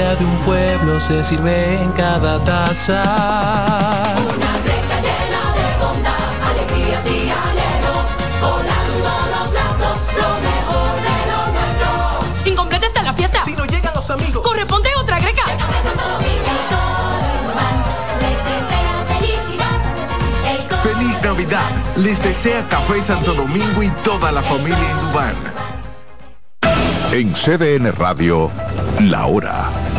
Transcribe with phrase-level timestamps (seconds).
[0.00, 3.02] de un pueblo se sirve en cada taza.
[4.16, 8.06] Una greca llena de bondad, alegrías y anhelos,
[8.40, 12.50] volando los lazos, lo mejor de lo nuestro.
[12.50, 13.44] Incompleta está la fiesta.
[13.44, 14.42] Si no llegan los amigos.
[14.42, 15.44] Corresponde otra greca.
[15.44, 16.52] Santo Domingo,
[18.22, 19.80] les desea felicidad.
[20.50, 21.70] El coro Feliz Navidad.
[21.96, 25.34] Les desea Café Santo Domingo y toda la familia Indubán.
[27.12, 28.50] En CDN Radio,
[29.00, 29.49] la hora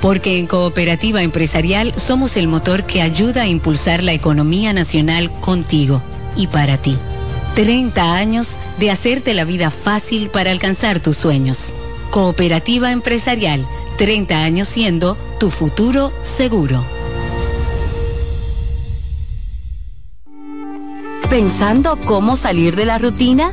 [0.00, 6.02] Porque en Cooperativa Empresarial somos el motor que ayuda a impulsar la economía nacional contigo
[6.36, 6.96] y para ti.
[7.54, 11.72] 30 años de hacerte la vida fácil para alcanzar tus sueños.
[12.10, 13.66] Cooperativa Empresarial,
[13.96, 16.84] 30 años siendo tu futuro seguro.
[21.30, 23.52] ¿Pensando cómo salir de la rutina?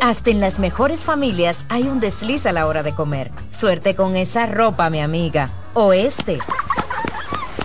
[0.00, 3.32] Hasta en las mejores familias hay un desliz a la hora de comer.
[3.50, 5.50] Suerte con esa ropa, mi amiga.
[5.74, 6.38] O este.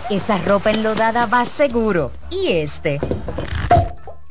[0.10, 2.12] Esa ropa enlodada va seguro.
[2.32, 3.00] Y este.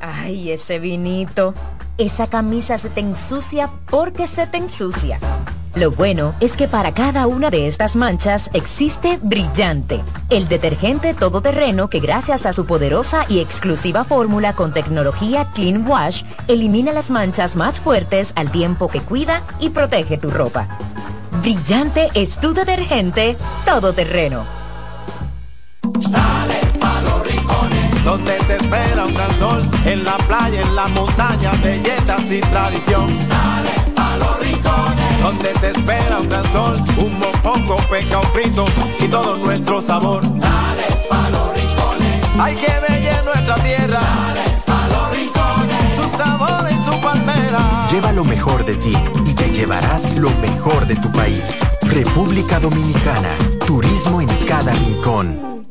[0.01, 1.55] Ay, ese vinito.
[1.97, 5.21] Esa camisa se te ensucia porque se te ensucia.
[5.75, 10.01] Lo bueno es que para cada una de estas manchas existe Brillante,
[10.31, 16.23] el detergente todoterreno que gracias a su poderosa y exclusiva fórmula con tecnología Clean Wash
[16.47, 20.69] elimina las manchas más fuertes al tiempo que cuida y protege tu ropa.
[21.43, 24.45] Brillante es tu detergente todoterreno.
[25.83, 30.87] Dale pa' los rincones, donde te espera un gran sol, en la playa, en la
[30.87, 33.84] montaña, belletas y tradición.
[35.25, 38.67] Donde te espera un gran sol, un mopongo, peca, un frito
[39.01, 40.21] y todo nuestro sabor.
[40.23, 44.01] Dale pa' los rincones, hay que bella en nuestra tierra.
[44.01, 47.89] Dale pa' los rincones, su sabor y su palmera.
[47.91, 51.43] Lleva lo mejor de ti y te llevarás lo mejor de tu país.
[51.81, 53.35] República Dominicana,
[53.67, 55.65] turismo en cada rincón.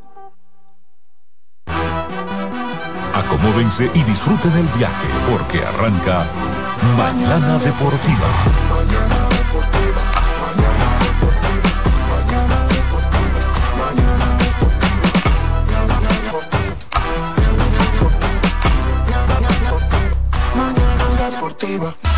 [3.14, 6.26] Acomódense y disfruten el viaje porque arranca
[6.98, 8.73] Mañana Deportiva.
[21.74, 22.14] Mañana deportiva.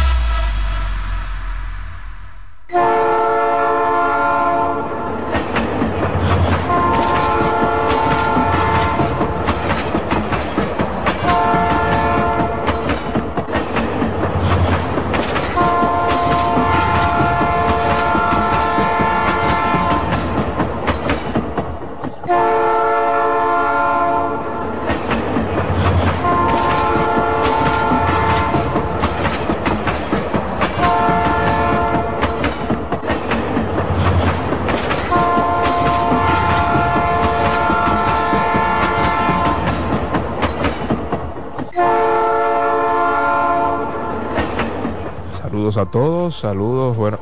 [45.65, 47.17] Saludos a todos, saludos, bueno.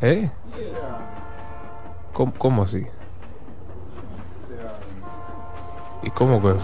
[0.00, 0.30] ¿Eh?
[2.14, 2.86] ¿Cómo, cómo así?
[6.02, 6.54] ¿Y cómo que?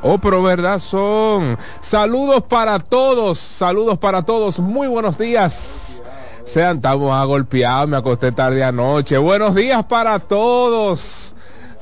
[0.00, 1.58] Oh, pero verdad son.
[1.80, 4.60] Saludos para todos, saludos para todos.
[4.60, 6.04] Muy buenos días.
[6.44, 9.18] Sean, estamos agolpeados, me acosté tarde anoche.
[9.18, 11.34] Buenos días para todos.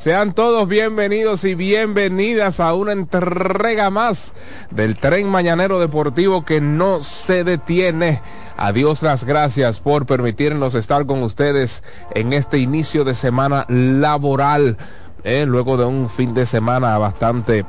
[0.05, 4.35] Sean todos bienvenidos y bienvenidas a una entrega más
[4.71, 8.21] del tren mañanero deportivo que no se detiene.
[8.59, 11.83] Adiós las gracias por permitirnos estar con ustedes
[12.15, 14.77] en este inicio de semana laboral,
[15.23, 17.65] eh, luego de un fin de semana bastante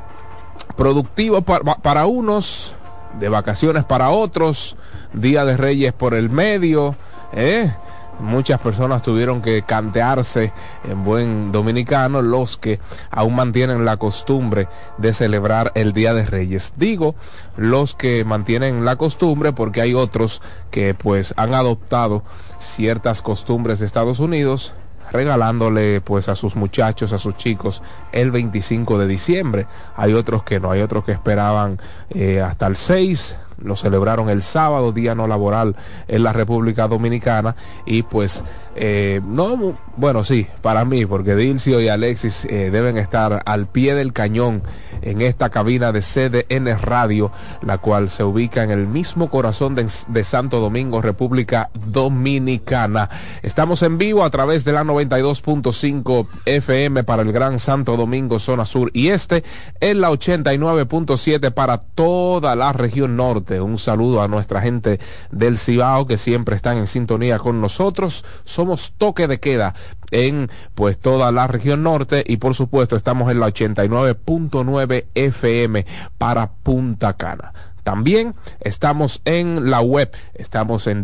[0.76, 2.76] productivo para, para unos,
[3.18, 4.76] de vacaciones para otros,
[5.14, 6.98] Día de Reyes por el medio,
[7.32, 7.72] eh,
[8.20, 10.54] muchas personas tuvieron que cantearse
[10.84, 12.80] en buen dominicano los que
[13.12, 14.68] aún mantienen la costumbre
[14.98, 16.74] de celebrar el Día de Reyes.
[16.78, 17.16] Digo
[17.58, 20.42] los que mantienen la costumbre porque hay otros
[20.72, 22.24] que pues han adoptado
[22.60, 24.74] ciertas costumbres de Estados Unidos
[25.12, 29.68] regalándole pues a sus muchachos, a sus chicos el 25 de diciembre.
[29.96, 31.80] Hay otros que no, hay otros que esperaban
[32.10, 35.76] eh, hasta el 6, lo celebraron el sábado, día no laboral
[36.08, 37.56] en la República Dominicana
[37.86, 38.44] y pues
[38.76, 43.96] eh, no, bueno sí, para mí, porque Dilcio y Alexis eh, deben estar al pie
[43.96, 44.62] del cañón
[45.02, 47.32] en esta cabina de CDN Radio,
[47.62, 53.10] la cual se ubica en el mismo corazón de, Santo Domingo, República Dominicana.
[53.44, 58.66] Estamos en vivo a través de la 92.5 FM para el Gran Santo Domingo, zona
[58.66, 59.44] sur y este,
[59.80, 63.45] en la 89.7 para toda la región norte.
[63.62, 65.00] Un saludo a nuestra gente
[65.32, 68.26] del Cibao que siempre están en sintonía con nosotros.
[68.44, 69.76] Somos toque de queda
[70.12, 75.86] en pues toda la región norte y por supuesto estamos en la 89.9 FM
[76.18, 77.54] para Punta Cana.
[77.84, 81.04] También estamos en la web, estamos en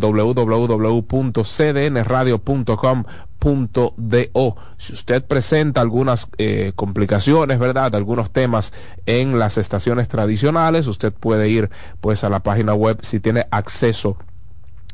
[3.42, 4.56] www.cdnradio.com.do.
[4.78, 7.94] Si usted presenta algunas eh, complicaciones, ¿verdad?
[7.94, 8.72] Algunos temas
[9.06, 14.16] en las estaciones tradicionales, usted puede ir pues a la página web si tiene acceso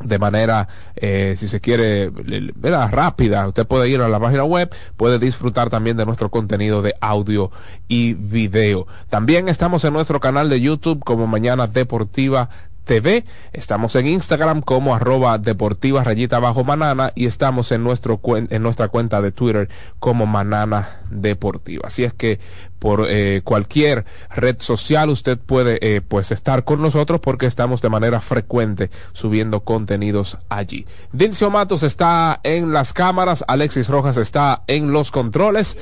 [0.00, 2.88] de manera, eh, si se quiere, ¿verdad?
[2.92, 3.48] rápida.
[3.48, 7.50] Usted puede ir a la página web, puede disfrutar también de nuestro contenido de audio
[7.88, 8.86] y video.
[9.08, 12.48] También estamos en nuestro canal de YouTube como Mañana Deportiva
[12.88, 13.26] TV.
[13.52, 18.88] Estamos en Instagram como arroba deportiva rayita bajo manana y estamos en, nuestro, en nuestra
[18.88, 19.68] cuenta de Twitter
[19.98, 21.88] como manana deportiva.
[21.88, 22.40] Así es que
[22.78, 27.88] por eh, cualquier red social usted puede eh, pues estar con nosotros porque estamos de
[27.88, 30.86] manera frecuente subiendo contenidos allí.
[31.12, 35.76] Dincio Matos está en las cámaras, Alexis Rojas está en los controles,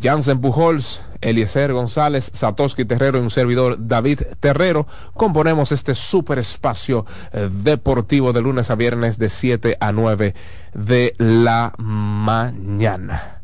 [0.00, 7.06] Jansen Pujols, Eliezer González, Satoshi Terrero y un servidor David Terrero componemos este super espacio
[7.32, 10.34] eh, deportivo de lunes a viernes de 7 a 9
[10.74, 13.41] de la mañana.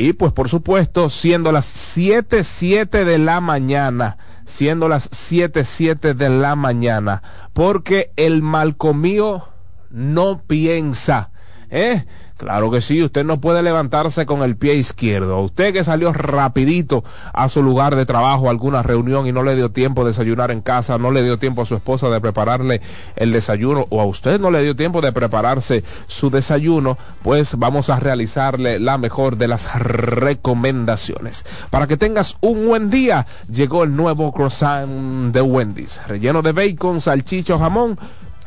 [0.00, 4.16] Y pues por supuesto, siendo las 7, 7 de la mañana,
[4.46, 9.48] siendo las 7, 7 de la mañana, porque el malcomío
[9.90, 11.32] no piensa,
[11.68, 12.04] ¿eh?
[12.38, 15.40] Claro que sí, usted no puede levantarse con el pie izquierdo.
[15.40, 17.02] Usted que salió rapidito
[17.32, 20.52] a su lugar de trabajo, a alguna reunión y no le dio tiempo de desayunar
[20.52, 22.80] en casa, no le dio tiempo a su esposa de prepararle
[23.16, 27.90] el desayuno o a usted no le dio tiempo de prepararse su desayuno, pues vamos
[27.90, 31.44] a realizarle la mejor de las recomendaciones.
[31.70, 37.00] Para que tengas un buen día, llegó el nuevo croissant de Wendy's, relleno de bacon,
[37.00, 37.98] salchicha jamón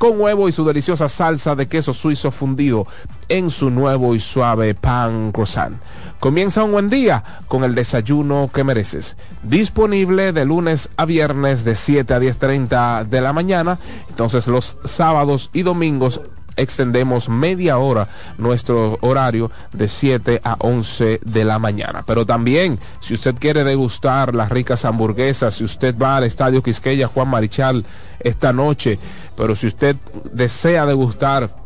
[0.02, 2.88] con huevo y su deliciosa salsa de queso suizo fundido
[3.30, 5.78] en su nuevo y suave pan croissant.
[6.20, 9.16] Comienza un buen día con el desayuno que mereces.
[9.44, 13.78] Disponible de lunes a viernes de 7 a 10.30 de la mañana.
[14.10, 16.20] Entonces los sábados y domingos
[16.56, 18.08] extendemos media hora
[18.38, 22.04] nuestro horario de 7 a 11 de la mañana.
[22.06, 27.08] Pero también, si usted quiere degustar las ricas hamburguesas, si usted va al Estadio Quisqueya
[27.08, 27.86] Juan Marichal
[28.20, 29.00] esta noche,
[29.36, 29.96] pero si usted
[30.32, 31.62] desea degustar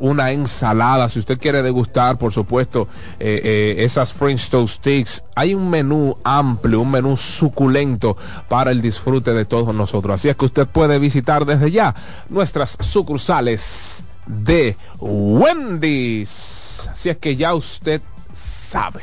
[0.00, 2.88] una ensalada, si usted quiere degustar, por supuesto,
[3.18, 8.16] eh, eh, esas French Toast Sticks, hay un menú amplio, un menú suculento
[8.48, 10.14] para el disfrute de todos nosotros.
[10.14, 11.94] Así es que usted puede visitar desde ya
[12.30, 16.88] nuestras sucursales de Wendy's.
[16.90, 18.00] Así es que ya usted
[18.34, 19.02] sabe.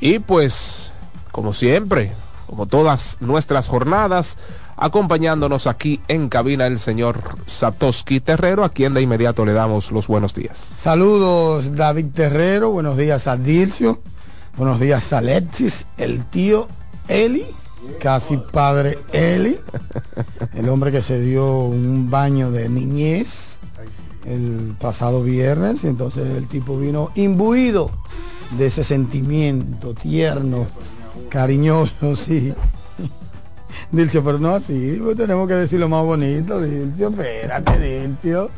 [0.00, 0.92] Y pues,
[1.32, 2.12] como siempre,
[2.46, 4.36] como todas nuestras jornadas,
[4.76, 10.06] acompañándonos aquí en cabina el señor Satoshi Terrero, a quien de inmediato le damos los
[10.06, 10.68] buenos días.
[10.76, 14.00] Saludos David Terrero, buenos días a Dircio,
[14.56, 16.68] buenos días a Alexis, el tío
[17.08, 17.44] Eli,
[18.00, 19.58] casi padre Eli,
[20.54, 23.57] el hombre que se dio un baño de niñez
[24.26, 27.90] el pasado viernes y entonces el tipo vino imbuido
[28.58, 30.66] de ese sentimiento tierno,
[31.28, 32.54] cariñoso, sí.
[33.90, 38.50] Dilcio, pero no así, pues tenemos que decir lo más bonito, Dilcio, espérate, Dilcio.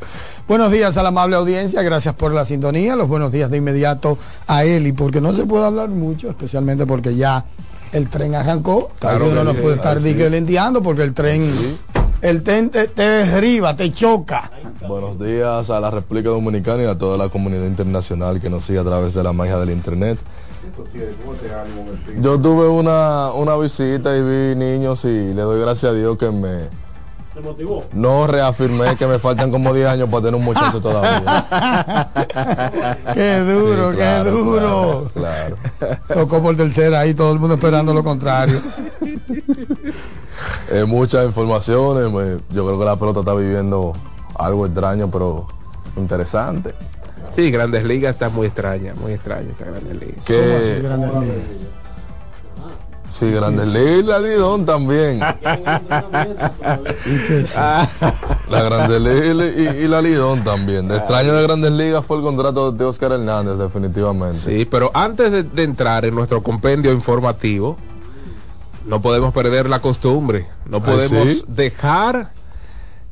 [0.49, 4.19] Buenos días a la amable audiencia, gracias por la sintonía, los buenos días de inmediato
[4.49, 7.45] a Eli, porque no se puede hablar mucho, especialmente porque ya
[7.93, 10.09] el tren arrancó, Claro uno no sí, puede estar así.
[10.09, 11.43] diquelenteando porque el tren,
[12.22, 14.50] el tren te, te derriba, te choca.
[14.86, 18.78] Buenos días a la República Dominicana y a toda la comunidad internacional que nos sigue
[18.78, 20.18] a través de la magia del internet.
[22.20, 26.30] Yo tuve una, una visita y vi niños y le doy gracias a Dios que
[26.30, 26.68] me,
[27.34, 27.84] ¿Se motivó?
[27.92, 31.46] No reafirmé que me faltan como 10 años para tener un muchacho todavía.
[33.14, 35.10] Qué duro, Sí, claro, qué duro.
[35.14, 35.56] Claro.
[36.12, 38.58] Tocó por tercera ahí, todo el mundo esperando lo contrario.
[40.70, 42.12] Eh, muchas informaciones.
[42.12, 43.92] me- yo creo que la pelota está viviendo
[44.37, 45.47] algo extraño, pero
[45.97, 46.75] interesante.
[47.35, 50.18] Sí, Grandes Ligas está muy extraña, muy extraña esta Grandes Ligas.
[50.25, 50.82] Que
[53.11, 55.20] sí, Grandes Ligas y la Lidón también.
[58.49, 60.88] La Grandes Ligas y, y la Lidón también.
[60.88, 64.38] De extraño de Grandes Ligas fue el contrato de Oscar Hernández, definitivamente.
[64.38, 67.76] Sí, pero antes de, de entrar en nuestro compendio informativo,
[68.87, 70.46] no podemos perder la costumbre.
[70.66, 71.44] No ¿Ah, podemos sí?
[71.49, 72.32] dejar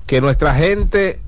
[0.07, 1.21] que nuestra gente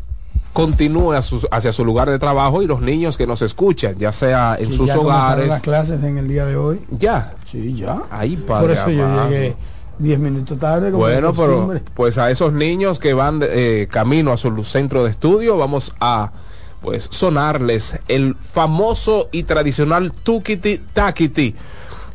[0.52, 4.70] continúe hacia su lugar de trabajo y los niños que nos escuchan, ya sea en
[4.70, 5.48] Que sus ya hogares.
[5.48, 6.80] las clases en el día de hoy.
[6.90, 7.34] Ya.
[7.44, 8.02] Sí, ya.
[8.10, 9.54] Ahí, padre Por eso yo llegué
[9.98, 10.90] 10 minutos tarde.
[10.90, 15.10] Como Bueno, pero pues a esos niños que van eh, camino a su centro de
[15.10, 16.32] estudio, vamos a
[16.80, 21.54] pues sonarles el famoso y tradicional Tukiti Takiti,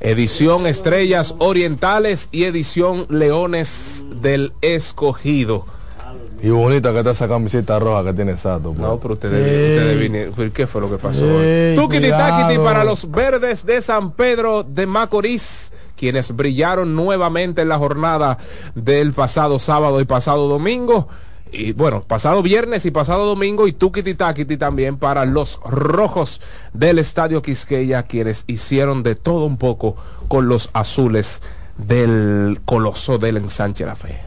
[0.06, 5.66] edición Estrellas Orientales y edición Leones del Escogido.
[6.44, 8.70] Y bonita que está esa camiseta roja que tiene Sato.
[8.74, 8.78] pues.
[8.80, 11.26] No, pero ustedes, ustedes vinieron- ¿Qué fue lo que pasó?
[11.76, 12.10] Tukiti.
[12.10, 18.38] Takiti para los verdes de San Pedro de Macorís, quienes brillaron nuevamente en la jornada
[18.76, 21.08] del pasado sábado y pasado domingo
[21.56, 26.42] y bueno, pasado viernes y pasado domingo y tuquiti taquiti también para los rojos
[26.74, 29.96] del Estadio Quisqueya, quienes hicieron de todo un poco
[30.28, 31.42] con los azules
[31.78, 34.22] del Coloso del Ensanche La Fe.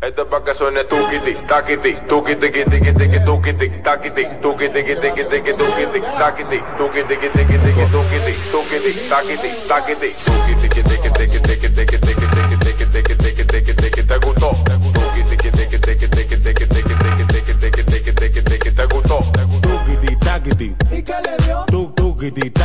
[0.00, 5.52] Esto es para que suene tuquiti, taquiti, tuquiti, tuquiti, tuquiti, tuquiti, taquiti, tuquiti, tuquiti, tuquiti,
[5.52, 12.39] tuquiti, taquiti, tuquiti, tuquiti, tuquiti, tuquiti, taquiti, tuquiti, tuquiti, tuquiti, tuquiti, tuquiti, tuquiti,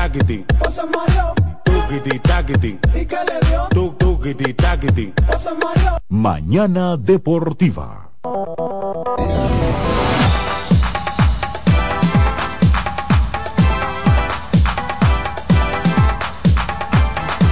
[0.09, 0.45] tukiti, takiti.
[0.63, 1.33] José Mario.
[1.63, 2.79] Tukiti, takiti.
[2.93, 3.67] ¿Y qué le dio?
[3.69, 5.13] Tuk, tukiti, takiti.
[5.27, 5.97] José Mario.
[6.09, 8.11] Mañana Deportiva.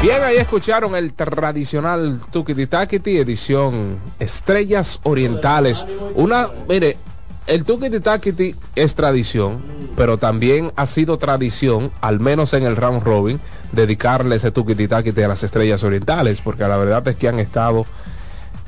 [0.02, 5.86] Bien, ahí escucharon el tradicional Tukiti Takiti, edición Estrellas Orientales.
[6.16, 6.98] Una, mire,
[7.48, 9.64] el Tukiti Takiti es tradición,
[9.96, 13.40] pero también ha sido tradición, al menos en el round robin,
[13.72, 17.86] dedicarle ese Tukiti Takiti a las Estrellas Orientales, porque la verdad es que han estado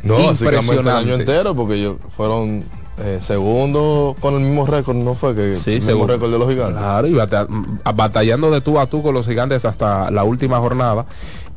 [0.04, 1.20] No, básicamente el año impresionantes.
[1.20, 2.64] entero, porque ellos fueron
[2.98, 5.36] eh, segundo con el mismo récord, ¿no fue?
[5.36, 6.78] Que Sí, el mismo récord de los gigantes.
[6.78, 7.48] Claro, y bata-
[7.94, 11.06] batallando de tú a tú con los gigantes hasta la última jornada.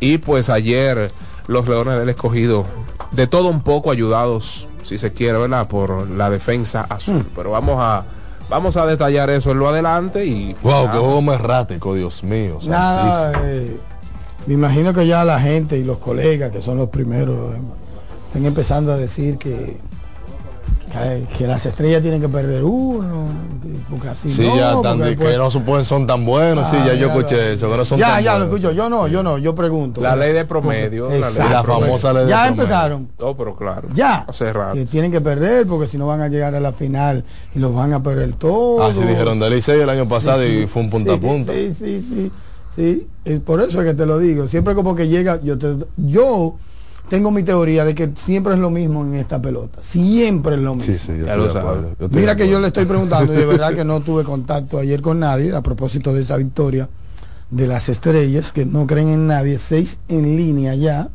[0.00, 1.10] Y pues ayer
[1.46, 2.64] los Leones del Escogido,
[3.12, 5.68] de todo un poco ayudados, si se quiere, ¿verdad?
[5.68, 7.24] Por la defensa azul.
[7.36, 8.04] Pero vamos a
[8.48, 10.54] vamos a detallar eso en lo adelante y...
[10.62, 10.92] Wow, nada.
[10.92, 12.58] qué juego más errático, Dios mío.
[12.66, 13.76] Nada, eh,
[14.46, 17.60] me imagino que ya la gente y los colegas, que son los primeros, eh,
[18.28, 19.76] están empezando a decir que,
[20.90, 23.26] que, que las estrellas tienen que perder uno,
[23.90, 26.68] porque así Sí, no, ya porque tan, de después- que no suponen son tan buenos,
[26.70, 28.54] sí, Ah, ya yo escuché eso, que no son ya, tan ya lo buenos.
[28.60, 30.00] escucho, yo no, yo no, yo pregunto.
[30.00, 31.04] La ley de promedio.
[31.04, 31.38] Porque- la, ley.
[31.52, 32.62] La famosa ley de Ya promedio.
[32.62, 33.08] empezaron.
[33.18, 33.88] No, pero claro.
[33.94, 34.74] Ya, Hace rato.
[34.74, 37.74] que tienen que perder porque si no van a llegar a la final y los
[37.74, 38.90] van a perder todos.
[38.90, 41.52] Así dijeron de Licey el año pasado Sí, y fue un punta sí, a punta.
[41.52, 42.32] Sí, sí, sí,
[42.74, 43.08] sí.
[43.24, 44.48] Es por eso es que te lo digo.
[44.48, 46.54] Siempre como que llega, yo, te- yo
[47.08, 49.78] tengo mi teoría de que siempre es lo mismo en esta pelota.
[49.82, 50.92] Siempre es lo mismo.
[50.92, 51.60] Sí, sí, yo Ya estoy lo de sabe.
[51.68, 51.88] acuerdo.
[51.98, 54.78] yo estoy Mira que yo le estoy preguntando y de verdad que no tuve contacto
[54.78, 56.88] ayer con nadie a propósito de esa victoria
[57.50, 59.58] de las estrellas que no creen en nadie.
[59.58, 61.08] Seis en línea ya.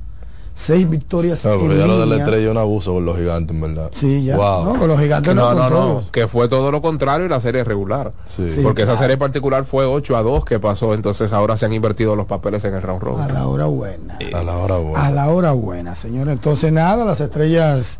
[0.56, 3.18] Seis victorias No, en pero ya lo de la estrella es un abuso con los
[3.18, 3.90] gigantes, en verdad.
[3.92, 4.38] Sí, ya.
[4.38, 4.66] Wow.
[4.66, 8.14] No, con los gigantes no, No, que fue todo lo contrario y la serie regular.
[8.26, 8.48] Sí.
[8.48, 11.74] Sí, Porque esa serie particular fue 8 a 2 que pasó, entonces ahora se han
[11.74, 13.34] invertido los papeles en el round A robin.
[13.34, 14.20] la hora buena.
[14.34, 15.06] A la hora buena.
[15.08, 16.30] A la hora buena, señor.
[16.30, 18.00] Entonces nada, las estrellas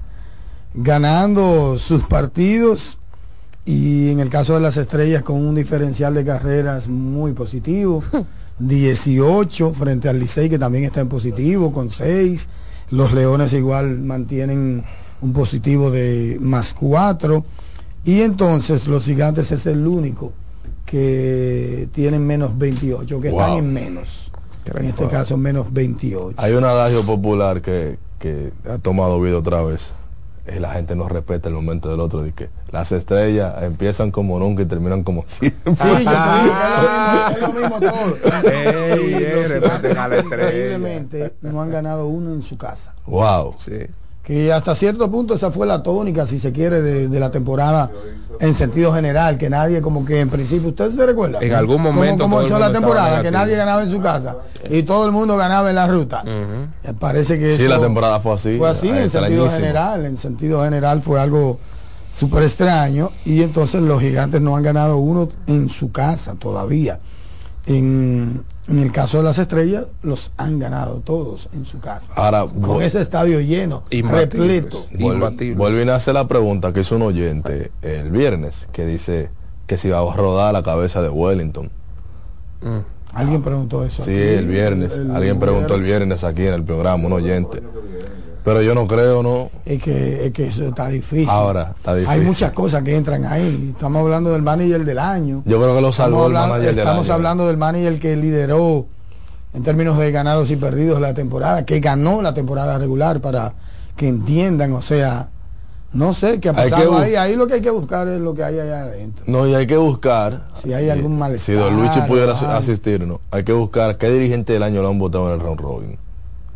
[0.76, 2.98] ganando sus partidos
[3.66, 8.04] y en el caso de las estrellas con un diferencial de carreras muy positivo.
[8.60, 12.50] 18 frente al Licey que también está en positivo con 6.
[12.92, 14.84] Los Leones igual mantienen
[15.22, 17.44] un positivo de más 4.
[18.06, 20.34] Y entonces los gigantes es el único
[20.86, 24.32] que tienen menos 28, que están en menos.
[24.66, 26.36] En este caso menos 28.
[26.38, 29.92] Hay un adagio popular que, que ha tomado vida otra vez.
[30.46, 32.22] Eh, la gente no respeta el momento del otro.
[32.22, 35.76] De que las estrellas empiezan como nunca y terminan como siempre.
[35.76, 38.18] Sí, yo es lo mismo, es lo todo.
[38.52, 42.94] Ey, increíblemente no han ganado uno en su casa.
[43.06, 43.54] Wow.
[43.58, 43.74] Sí.
[44.24, 47.92] que hasta cierto punto esa fue la tónica, si se quiere, de, de la temporada
[48.40, 51.40] en sentido general, que nadie como que en principio, ¿usted se recuerda?
[51.42, 53.22] En algún ¿Cómo- momento ¿Cómo, todo el comenzó la temporada?
[53.22, 54.36] Que nadie ganaba en su casa
[54.70, 56.24] y todo el mundo ganaba en la ruta.
[56.24, 58.58] Me parece que Sí, eso la temporada fue así.
[58.58, 61.60] fue así en sentido general, en sentido general fue algo
[62.14, 67.00] súper extraño y entonces los gigantes no han ganado uno en su casa todavía.
[67.66, 72.08] En, en el caso de las estrellas, los han ganado todos en su casa.
[72.16, 74.80] Ahora, Con ese estadio lleno, repleto.
[74.94, 79.30] Vol- Volví a hacer la pregunta que hizo un oyente el viernes, que dice
[79.66, 81.70] que si va a rodar la cabeza de Wellington.
[83.14, 84.04] Alguien preguntó eso.
[84.04, 84.94] Sí, aquí, el viernes.
[84.98, 87.62] el- Alguien preguntó el viernes aquí en el programa, un oyente.
[88.44, 89.50] Pero yo no creo, ¿no?
[89.66, 91.30] Es que, es que eso está difícil.
[91.30, 92.20] Ahora, está difícil.
[92.20, 93.70] Hay muchas cosas que entran ahí.
[93.72, 95.44] Estamos hablando del manager del año.
[95.46, 97.14] Yo creo que lo salvó Estamos el hablando- manager del Estamos año.
[97.14, 98.86] hablando del manager que lideró
[99.54, 103.54] en términos de ganados y perdidos la temporada, que ganó la temporada regular para
[103.96, 105.30] que entiendan, o sea,
[105.94, 107.16] no sé qué ha pasado ahí.
[107.16, 109.24] Ahí lo que hay que buscar es lo que hay allá adentro.
[109.28, 110.48] No, y hay que buscar.
[110.62, 111.56] Si hay algún malestar.
[111.56, 112.52] Si Don Luigi pudiera o algo.
[112.52, 113.22] asistir, ¿no?
[113.32, 115.98] Hay que buscar qué dirigente del año lo han votado en el round robin.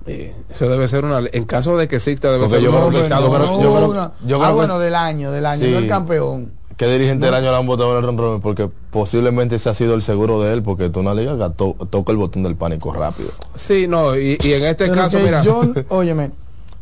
[0.07, 1.21] Eso debe ser una.
[1.31, 3.27] En caso de que exista, debe Porque ser yo un creo resultado.
[3.27, 5.71] yo creo- yo creo- Una- yo ah, que- bueno, del año, del año, Sí.
[5.71, 6.51] no el campeón.
[6.77, 6.91] ¿Qué No.
[6.91, 8.41] dirigente del año lo han votado en el round robin?
[8.41, 11.75] Porque posiblemente ese ha sido el seguro de él, porque tú una liga que to-
[11.89, 13.29] toca el botón del pánico rápido.
[13.55, 15.41] Sí, no, y, y en este Pero caso, mira.
[15.41, 16.31] yo, óyeme,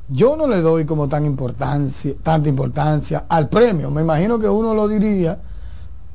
[0.10, 3.90] yo no le doy como tan importancia, tanta importancia al premio.
[3.90, 5.40] Me imagino que uno lo diría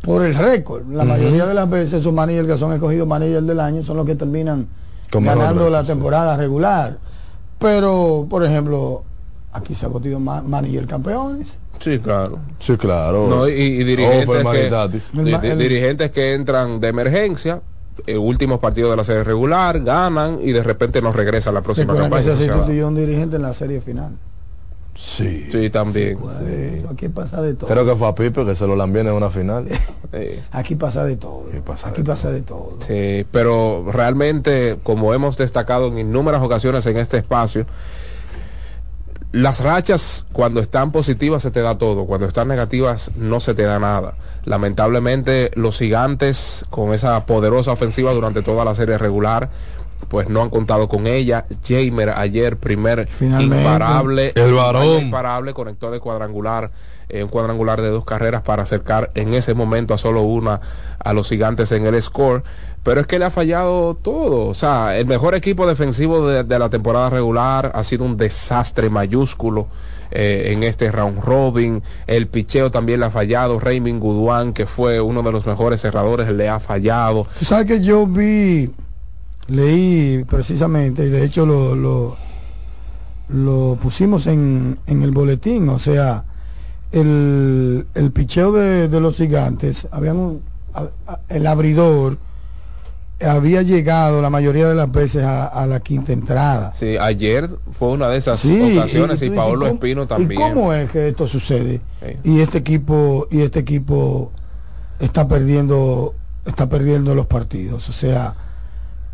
[0.02, 0.82] por el récord.
[0.92, 4.04] La mayoría de las veces esos managers que son escogidos manager del año son los
[4.06, 4.68] que terminan
[5.10, 6.98] Con ganando la temporada regular.
[7.58, 9.02] Pero, por ejemplo,
[9.52, 11.48] aquí se ha votado ma- manager campeones.
[11.78, 12.38] Sí, claro.
[12.58, 13.26] Sí, claro.
[13.28, 15.10] No, y, y dirigentes, Oh, que, Humanitatis.
[15.12, 17.60] di- di- dirigentes que entran de emergencia,
[18.06, 21.60] eh, últimos partidos de la serie regular, ganan y de repente nos regresa a la
[21.62, 22.22] próxima campaña.
[22.22, 24.12] se sustituyó un dirigente en la serie final.
[25.00, 25.48] Sí.
[25.50, 26.18] Sí, también.
[26.90, 27.70] Aquí pasa de todo.
[27.70, 29.66] Creo que fue a Pipe que se lo lambien en una final.
[30.52, 31.46] Aquí pasa de todo.
[31.86, 32.76] Aquí pasa de todo.
[32.86, 37.64] Sí, pero realmente, como hemos destacado en innumerables ocasiones en este espacio,
[39.32, 43.62] las rachas cuando están positivas se te da todo, cuando están negativas no se te
[43.62, 44.14] da nada.
[44.44, 49.48] Lamentablemente los gigantes con esa poderosa ofensiva durante toda la serie regular
[50.08, 51.46] pues no han contado con ella.
[51.66, 53.56] Jamer ayer primer Finalmente.
[53.58, 55.02] imparable, El varón.
[55.04, 56.70] imparable conectó de cuadrangular
[57.08, 60.60] eh, un cuadrangular de dos carreras para acercar en ese momento a solo una
[60.98, 62.42] a los gigantes en el score.
[62.82, 64.46] Pero es que le ha fallado todo.
[64.48, 68.88] O sea, el mejor equipo defensivo de, de la temporada regular ha sido un desastre
[68.88, 69.66] mayúsculo
[70.12, 71.82] eh, en este round robin.
[72.06, 73.60] El picheo también le ha fallado.
[73.60, 77.26] Raymond Guduan, que fue uno de los mejores cerradores, le ha fallado.
[77.38, 78.70] Tú sabes que yo vi,
[79.48, 82.16] leí precisamente, y de hecho lo, lo,
[83.28, 86.24] lo pusimos en, en el boletín, o sea,
[86.92, 90.42] el, el picheo de, de los gigantes, habían un-
[90.74, 92.18] a- a- el abridor
[93.22, 96.72] había llegado la mayoría de las veces a, a la quinta entrada.
[96.74, 100.40] Sí, ayer fue una de esas Sí, ocasiones y- Paolo dices, Espino ¿Y también.
[100.40, 101.82] cómo es que esto sucede?
[102.02, 102.16] Sí.
[102.24, 104.32] Y este equipo y este equipo
[105.00, 106.14] está perdiendo
[106.46, 108.34] está perdiendo los partidos, o sea,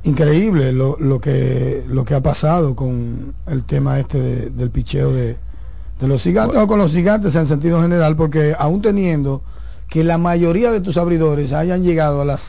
[0.06, 5.12] increíble lo, lo que lo que ha pasado con el tema este de- del picheo
[5.12, 5.36] de,
[6.00, 6.58] de los gigantes.
[6.58, 9.42] O con los gigantes en sentido general, porque aún teniendo
[9.88, 12.48] que la mayoría de tus abridores hayan llegado a las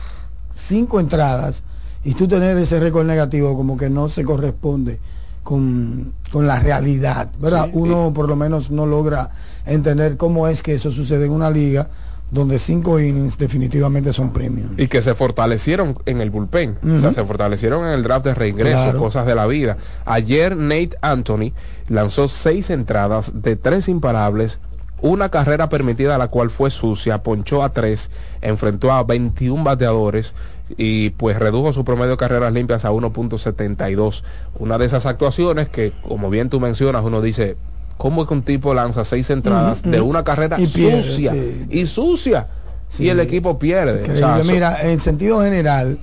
[0.54, 1.62] cinco entradas
[2.04, 4.98] y tú tener ese récord negativo como que no se corresponde
[5.42, 7.66] con, con la realidad, ¿verdad?
[7.66, 9.30] Sí, Uno por lo menos no logra
[9.66, 11.88] entender cómo es que eso sucede en una liga
[12.30, 14.70] donde cinco innings definitivamente son premium.
[14.76, 18.34] y que se fortalecieron en el bullpen, o sea, se fortalecieron en el draft de
[18.34, 18.98] reingreso, Claro.
[18.98, 19.78] cosas de la vida.
[20.04, 21.52] Ayer Nate Anthony
[21.88, 24.60] lanzó seis entradas de tres imparables,
[25.00, 28.10] una carrera permitida la cual fue sucia, ponchó a tres,
[28.42, 30.34] enfrentó a 21 bateadores
[30.76, 34.22] y pues redujo su promedio de carreras limpias a 1.72.
[34.58, 37.56] Una de esas actuaciones que, como bien tú mencionas, uno dice,
[37.98, 41.66] ¿cómo es que un tipo lanza seis entradas de una carrera Y pierde, sucia sí.
[41.68, 42.46] y sucia?
[42.88, 43.04] Sí.
[43.04, 44.10] Y el equipo pierde.
[44.10, 45.98] O sea, Mira, en sentido general,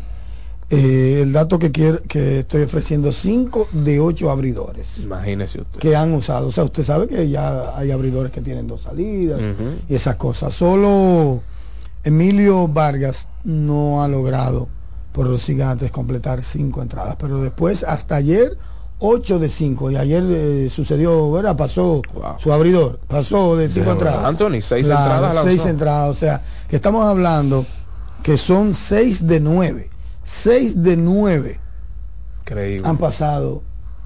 [0.70, 5.80] eh, el dato que quiero, que estoy ofreciendo, 5 de 8 abridores Imagínese usted.
[5.80, 6.48] que han usado.
[6.48, 9.40] O sea, usted sabe que ya hay abridores que tienen dos salidas
[9.90, 10.54] y esas cosas.
[10.54, 11.42] Solo
[12.04, 14.68] Emilio Vargas no ha logrado
[15.12, 17.16] por los gigantes completar cinco entradas.
[17.20, 18.58] Pero después, hasta ayer,
[19.00, 19.92] 8 de 5.
[19.92, 21.56] Y ayer eh, sucedió, ¿verdad?
[21.58, 22.02] Pasó
[22.38, 24.26] su abridor, pasó de 5 De entradas.
[24.26, 25.50] Anthony, seis Claro, entradas lanzó.
[25.50, 26.10] seis entradas.
[26.10, 27.66] O sea, que estamos hablando
[28.24, 29.90] que son 6 de 9.
[30.24, 31.60] 6 de 9
[32.42, 32.88] Increíble.
[32.88, 33.62] han pasado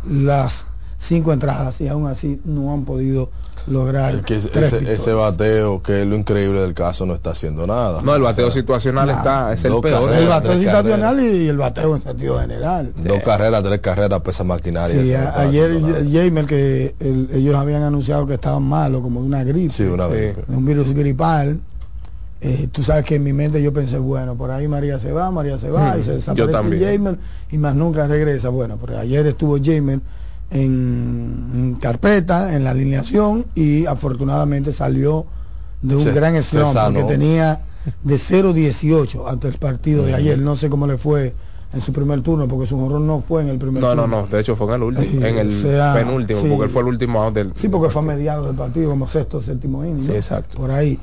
[0.10, 0.66] las
[0.98, 3.32] cinco entradas y aún así no han podido
[3.70, 7.66] lograr Es que ese, tres bateo, que es lo increíble del caso, no está haciendo
[7.68, 8.02] nada.
[8.02, 9.18] No, el bateo O sea, situacional Nada.
[9.20, 10.02] está, es el Dos peor.
[10.02, 12.94] carreras, el bateo situacional y el bateo en sentido general.
[12.98, 15.02] Dos carreras, tres carreras, pesa maquinaria.
[15.02, 15.80] Sí, a- ayer.
[16.12, 20.08] Jamer que el- ellos habían anunciado que estaban malos como de una gripe, Sí, una
[20.08, 20.44] gripe.
[20.48, 21.60] de un virus gripal.
[22.42, 25.30] Eh, tú sabes que en mi mente yo pensé, bueno, por ahí María se va,
[25.30, 26.54] María se va y se desaparece.
[26.54, 27.18] Jamer
[27.52, 28.48] y más nunca regresa.
[28.48, 30.00] Bueno, porque ayer estuvo Jamer
[30.52, 35.26] en, en carpeta, en la alineación y afortunadamente salió
[35.82, 37.08] de un Se- gran slump porque sanó.
[37.08, 37.62] tenía
[38.04, 40.38] de 0-18 hasta el partido de ayer.
[40.40, 41.34] No sé cómo le fue
[41.72, 44.22] en su primer turno porque su horror no fue en el primer No, no, turno.
[44.22, 46.48] no, de hecho fue en el último, Sí, en el o sea, penúltimo, sí.
[46.50, 47.52] porque él fue el último del.
[47.56, 50.08] Sí, porque fue a mediados del partido, como sexto, séptimo inning.
[50.08, 50.14] ¿no?
[50.14, 50.58] Exacto.
[50.58, 51.00] Por ahí.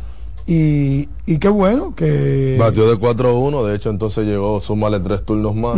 [0.48, 2.56] Y, y qué bueno que.
[2.59, 5.76] Batió de 4-1, de hecho entonces llegó, súmale tres turnos más.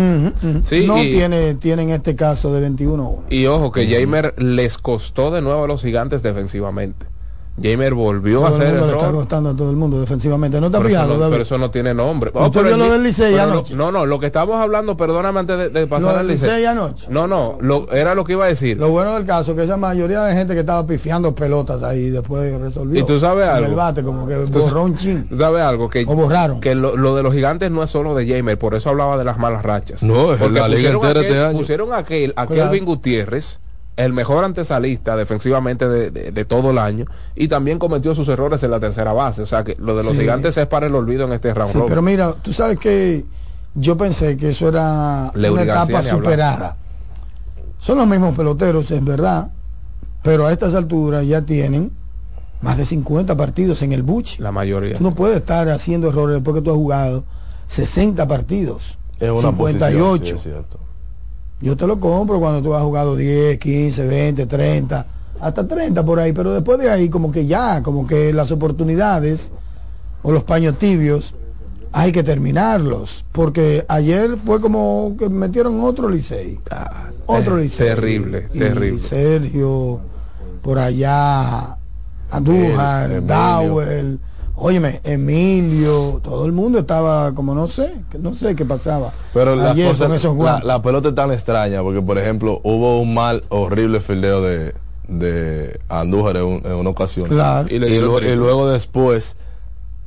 [0.67, 3.23] Sí, no y- tiene, tiene en este caso de 21-1.
[3.31, 7.07] Y ojo, que Jamer les costó de nuevo a los gigantes defensivamente.
[7.63, 9.15] Jamer volvió a el hacer mundo le está error.
[9.21, 10.61] costando a todo el mundo defensivamente.
[10.61, 12.31] ¿No te Pero eso, no, pero eso no tiene nombre.
[12.35, 13.75] Oh, ¿Usted pero vio el lo mi- del Licey pero anoche?
[13.75, 16.49] No, no, lo que estamos hablando, perdóname antes de, de pasar Lo al del Licey.
[16.49, 17.07] Licey anoche.
[17.11, 18.77] No, no, lo, era lo que iba a decir.
[18.79, 22.11] Lo bueno del caso es que esa mayoría de gente que estaba pifiando pelotas ahí
[22.11, 23.01] después resolvió.
[23.01, 23.67] Y tú sabes En algo.
[23.71, 25.27] el bate, como que Tú- borró un chin.
[25.29, 25.89] ¿Tú sabes algo?
[25.91, 26.61] Que, O borraron.
[26.61, 29.25] que lo, lo de los gigantes no es solo de Jamer, por eso hablaba de
[29.25, 30.03] las malas rachas.
[30.03, 31.59] No, es Porque la liga pusieron entera aquel- este año.
[31.59, 32.71] Pusieron aquel, a Claro.
[32.71, 33.61] Kelvin Gutiérrez,
[33.99, 38.63] el mejor antesalista defensivamente de, de- de todo el año, y también cometió sus errores
[38.63, 39.43] en la tercera base.
[39.43, 40.21] O sea que lo de los Sí.
[40.21, 43.25] gigantes es para el olvido en este round Sí, pero mira, tú sabes que
[43.75, 46.77] yo pensé que eso era Leury una García etapa superada.
[47.79, 49.51] Son los mismos peloteros, es verdad,
[50.23, 51.91] pero a estas alturas ya tienen
[52.61, 54.43] más de 50 partidos en el buche.
[54.43, 54.97] La mayoría.
[54.97, 57.25] Tú no puedes estar haciendo errores después que tú has jugado
[57.69, 58.97] 60 partidos.
[59.21, 59.57] Es una 58.
[59.57, 60.79] posición, sí, es cierto.
[61.61, 65.07] Yo te lo compro cuando tú has jugado 10, 15, 20, 30,
[65.41, 69.51] hasta 30 por ahí, pero después de ahí como que ya, como que las oportunidades
[70.23, 71.35] o los paños tibios
[71.93, 76.59] hay que terminarlos, porque ayer fue como que metieron otro Licey,
[77.27, 77.87] otro eh, Licey.
[77.89, 79.03] terrible, Y terrible.
[79.03, 80.01] Sergio,
[80.63, 81.77] por allá,
[82.31, 83.35] Andújar, El- Emilio.
[83.37, 84.21] Dowell,
[84.61, 89.13] óyeme, Emilio, todo el mundo estaba como no sé, no sé qué pasaba.
[89.33, 92.61] Pero la, ayer cosa- con esos la, la pelota es tan extraña, porque por ejemplo
[92.65, 94.75] hubo un mal, horrible fildeo de,
[95.09, 97.29] de Andújar en, un- en una ocasión.
[97.29, 97.69] Claro.
[97.71, 98.33] Y Y, le triple.
[98.33, 99.37] y luego después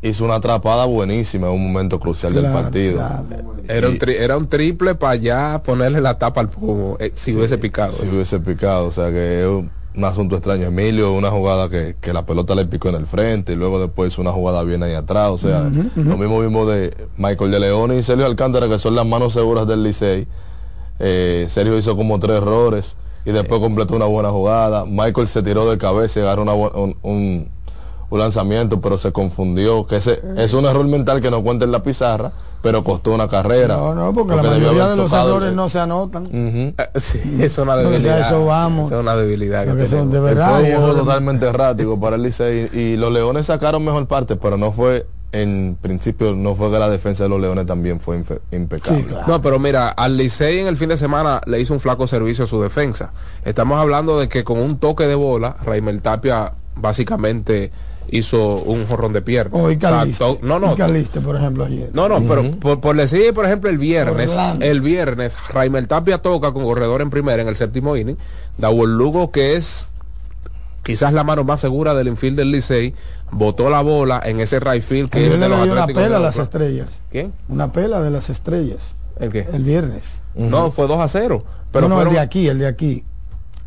[0.04, 2.98] hizo una atrapada buenísima en un momento crucial del partido.
[2.98, 3.26] claro.
[3.68, 7.12] Era un, Y- tri- era un triple para ya ponerle la tapa al pomo, eh,
[7.14, 7.94] si hubiese picado.
[7.94, 8.16] si eso.
[8.16, 10.68] hubiese picado, o sea que un, un asunto extraño.
[10.68, 14.18] Emilio, una jugada que, que la pelota le picó en el frente y luego después
[14.18, 15.62] una jugada bien ahí atrás, o sea,
[15.96, 19.68] lo mismo mismo de Michael de León y Sergio Alcántara, que son las manos seguras
[19.68, 20.28] del Licey.
[21.00, 24.86] Eh, Sergio hizo como tres errores y después completó una buena jugada.
[24.86, 27.50] Michael se tiró de cabeza y agarró una un, un-
[28.12, 31.72] un lanzamiento, pero se confundió, que ese es un error mental que no cuenta en
[31.72, 33.76] la pizarra, pero costó una carrera.
[33.78, 36.24] No, no, porque, la mayoría de los el- errores no se anotan.
[36.26, 36.74] Ujú.
[36.78, 38.22] Eh, Sí, es una debilidad.
[38.22, 38.92] a eso vamos.
[38.92, 40.60] Es una debilidad que son de verdad.
[40.60, 44.72] Juego errores- totalmente errático para el Licey y los Leones sacaron mejor parte, pero no
[44.72, 48.22] fue en principio no fue que la defensa de los Leones también fue
[48.52, 49.00] impecable.
[49.00, 49.24] Sí, claro.
[49.28, 52.44] No, pero mira, al Licey en el fin de semana le hizo un flaco servicio
[52.44, 53.14] a su defensa.
[53.46, 57.72] Estamos hablando de que con un toque de bola, Raimel Tapia básicamente
[58.10, 59.56] hizo un jorrón de pierna.
[59.58, 60.18] O O sea, Icaliste.
[60.24, 61.90] to- no, no, Icaliste, por ejemplo, ayer.
[61.94, 64.66] no, no, pero por, por decir, por ejemplo, el viernes, Orlando.
[64.66, 68.18] el viernes, Raimel Tapia toca con corredor en primera en el séptimo inning.
[68.58, 69.88] Dawel Lugo, que es
[70.84, 72.94] quizás la mano más segura del infield del Licey,
[73.32, 76.16] botó la bola en ese right field que es de le los dio una pela
[76.18, 77.00] a de las estrellas.
[77.12, 77.34] ¿Quién?
[77.50, 78.96] Una pela de las estrellas.
[79.20, 79.48] ¿El qué?
[79.54, 80.24] El viernes.
[80.36, 81.44] No, fue 2 a 0.
[81.72, 83.04] Pero no, no, fueron- el de aquí, el de aquí.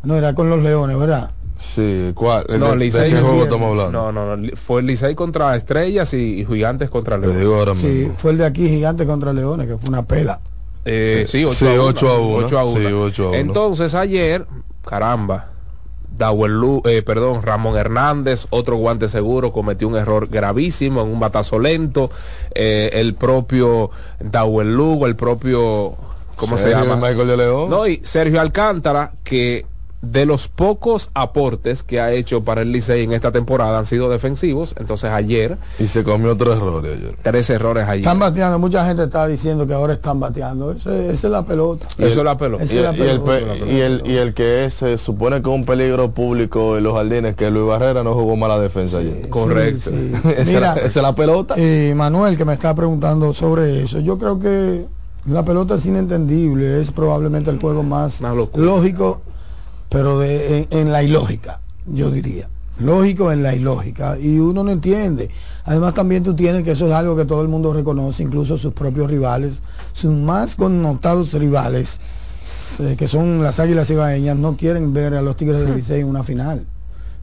[0.03, 1.31] No, era con los leones, ¿verdad?
[1.57, 2.45] Sí, ¿cuál?
[2.49, 3.53] ¿El No, de, Licey ¿De qué el juego viernes.
[3.53, 4.11] estamos hablando?
[4.11, 7.39] No, no, no, fue el Licey contra Estrellas y, y Gigantes contra Te León.
[7.39, 8.13] digo ahora Sí, mismo.
[8.17, 10.39] fue el de aquí, Gigante contra Leones, que fue una pela.
[10.83, 11.83] Eh, sí, 8 Sí, a 1.
[11.83, 12.45] ocho a uno.
[12.45, 12.79] 8 a uno.
[12.79, 13.37] Sí, ocho a uno.
[13.37, 14.45] Entonces ayer,
[14.85, 15.49] caramba,
[16.17, 21.57] Dawel eh, perdón, Ramón Hernández, otro guante seguro, cometió un error gravísimo en un batazo
[21.59, 22.11] lento.
[22.53, 23.89] Eh, el propio
[24.19, 25.95] Dawel Lugo, el propio,
[26.35, 26.95] ¿cómo se llama?
[26.95, 27.69] Michael de León.
[27.69, 29.65] No, y Sergio Alcántara, que
[30.01, 34.07] de los pocos aportes que ha hecho para el Licey en esta temporada han sido
[34.09, 34.75] defensivos.
[34.77, 37.15] Entonces ayer, Y se comió tres errores ayer.
[37.23, 38.01] tres errores ayer.
[38.03, 40.71] Están bateando, mucha gente está diciendo que ahora están bateando.
[40.73, 41.87] Eso, esa es la pelota.
[41.97, 42.63] Eso es la pelota.
[42.65, 43.65] Esa Y es la el, y el pelota.
[43.65, 46.83] pe- y el- y el que es, se supone que es un peligro público en
[46.83, 49.27] los jardines, que Luis Barrera no jugó mala defensa ayer.
[49.29, 49.89] Correcto.
[49.89, 50.29] Sí, sí.
[50.37, 51.55] esa, Mira, esa es la pelota.
[51.57, 54.85] eh, Manuel, que me está preguntando sobre eso, yo creo que
[55.25, 58.21] la pelota es inentendible, es probablemente el juego más
[58.53, 59.21] lógico
[59.89, 62.49] pero de, en, en la ilógica, yo diría.
[62.77, 64.17] Lógico en la ilógica.
[64.19, 65.29] Y uno no entiende.
[65.63, 68.73] Además también tú tienes que eso es algo que todo el mundo reconoce, incluso sus
[68.73, 69.61] propios rivales,
[69.93, 71.99] sus más connotados rivales,
[72.79, 76.07] eh, que son las Águilas Ibaeñas, no quieren ver a los Tigres del Licey en
[76.07, 76.65] una final.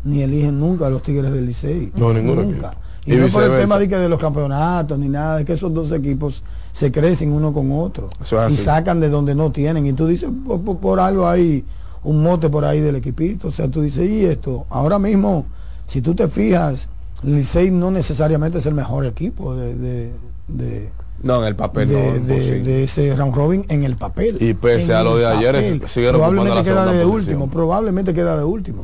[0.05, 1.92] Ni eligen nunca a los Tigres del Licey.
[1.96, 2.75] No, ninguno Nunca.
[3.05, 5.53] Y, Y no por el tema de, que de los campeonatos ni nada, es que
[5.53, 9.85] esos dos equipos se crecen uno con otro es y sacan de donde no tienen.
[9.87, 11.62] Y tú dices, por, por- por algo hay
[12.04, 13.48] un mote por ahí del equipito.
[13.48, 15.46] O sea, tú dices, y esto, ahora mismo,
[15.86, 16.88] si tú te fijas,
[17.22, 20.10] Licey no necesariamente es el mejor equipo de, de,
[20.48, 20.88] de,
[21.22, 22.26] No, en el papel de- no.
[22.26, 24.36] de- ese round robin en el papel.
[24.40, 25.54] Y pese a lo de ayer,
[25.88, 27.10] siguen probablemente la queda de posición.
[27.14, 28.82] último, probablemente queda de último.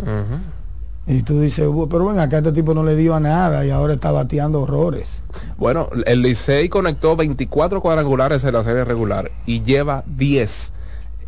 [1.06, 3.70] Y tú dices, "Bu- pero ven acá, este tipo no le dio a nada y
[3.70, 5.22] ahora está bateando horrores.
[5.56, 10.72] Bueno, el Licey conectó 24 cuadrangulares en la serie regular y lleva 10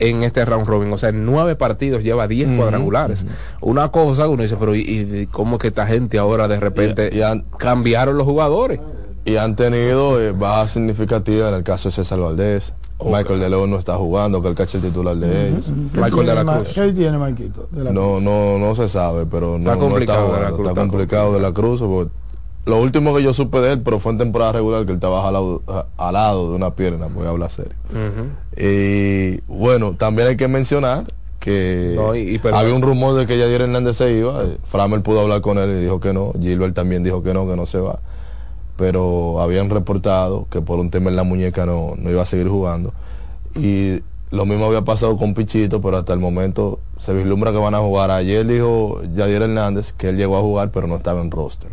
[0.00, 0.92] en este round robin.
[0.92, 3.24] O sea, en nueve partidos lleva 10 cuadrangulares.
[3.60, 6.58] Una cosa que uno dice, pero ¿y, y cómo es que esta gente ahora de
[6.58, 7.10] repente
[7.58, 8.80] cambiaron los jugadores?
[9.24, 12.72] Y han tenido eh, bajas significativas en el caso de César Valdés.
[13.02, 15.66] Michael de León no está jugando, que el catcher titular de ellos.
[15.66, 17.62] ¿Qué tiene Ma- ¿Qué tiene?
[17.70, 20.56] De la No, no, no se sabe, pero no Está no complicado de la jugando,
[20.56, 21.80] Cruz, está está complicado de la Cruz.
[21.80, 22.10] porque
[22.66, 25.22] Lo último que yo supe de él, pero fue en temporada regular, que él estaba
[25.22, 27.72] jalado, a- alado de una pierna, voy a hablar serio.
[28.56, 31.04] Y bueno, también hay que mencionar
[31.38, 32.60] que No, y- y perdón.
[32.60, 34.42] había un rumor de que Yadier Hernández se iba.
[34.44, 36.32] eh, Framer pudo hablar con él y dijo que no.
[36.38, 37.98] Gilbert también dijo que no, que no se va.
[38.76, 42.48] Pero habían reportado que por un tema en la muñeca no, no iba a seguir
[42.48, 42.92] jugando.
[43.54, 47.74] Y lo mismo había pasado con Pichito, pero hasta el momento se vislumbra que van
[47.74, 48.10] a jugar.
[48.12, 51.70] Ayer dijo Yadier Hernández que él llegó a jugar, pero no estaba en roster.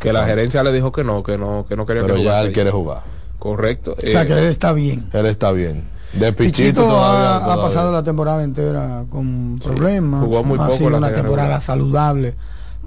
[0.00, 2.30] Que la gerencia le dijo que no, que no, que no quería Pero que ya
[2.30, 2.54] jugase él ahí.
[2.54, 3.02] quiere jugar.
[3.38, 3.94] Correcto.
[3.96, 5.08] O sea Eh, que él está bien.
[5.12, 5.84] Él está bien.
[6.14, 10.24] De Pichito, Pichito todavía, ha, pasado la temporada entera con problemas.
[10.24, 11.60] jugó muy ha poco sido la una temporada regular.
[11.60, 12.34] saludable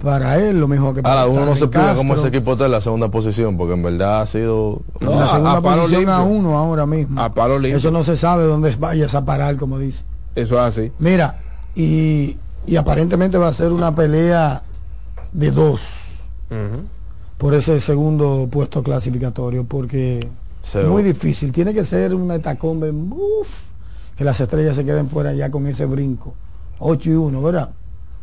[0.02, 2.66] para él, lo mismo que para Ahora, uno no se explica cómo ese equipo está
[2.66, 4.80] en la segunda posición, porque en verdad ha sido...
[5.00, 6.36] En la segunda a palo posición a limpio.
[6.38, 7.20] uno ahora mismo.
[7.20, 7.76] A palo limpio.
[7.78, 10.02] Eso no se sabe dónde vayas a parar, como dice.
[10.34, 10.92] Eso es así.
[10.98, 11.40] Mira,
[11.74, 12.36] y,
[12.66, 14.62] y aparentemente va a ser una pelea
[15.32, 15.80] de dos
[17.38, 20.28] por ese segundo puesto clasificatorio, porque
[20.60, 21.52] Se- es muy difícil.
[21.52, 23.68] Tiene que ser una etacombe, uf,
[24.16, 26.34] que las estrellas se queden fuera ya con ese brinco.
[26.78, 27.70] 8 y 1, ¿verdad?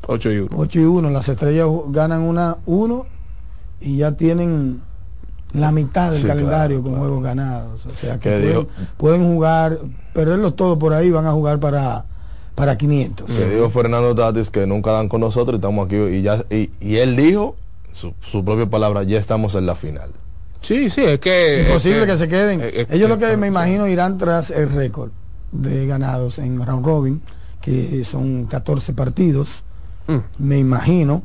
[0.08, 0.50] 8 y 1.
[0.56, 3.06] 8 y 1, las estrellas ganan una 1
[3.82, 4.82] y ya tienen
[5.54, 7.06] la mitad del Sí, calendario claro, con claro.
[7.08, 7.86] juegos ganados.
[7.86, 9.80] O sea que Que pueden, pueden jugar,
[10.14, 12.06] perderlos todos por ahí, van a jugar para,
[12.56, 13.28] para 500.
[13.30, 16.70] Que dijo Fernando Tatis que nunca dan con nosotros y estamos aquí y ya y,
[16.80, 17.56] y él dijo
[17.92, 20.10] su, su propia palabra ya estamos en la final
[20.62, 21.64] Sí, sí, es que...
[21.66, 22.60] Imposible es que, se queden.
[22.62, 25.12] es- es Ellos lo que me imagino irán tras el récord
[25.54, 27.22] de ganados en round robin,
[27.62, 29.64] que son 14 partidos.
[30.10, 30.18] Mm.
[30.40, 31.24] Me imagino.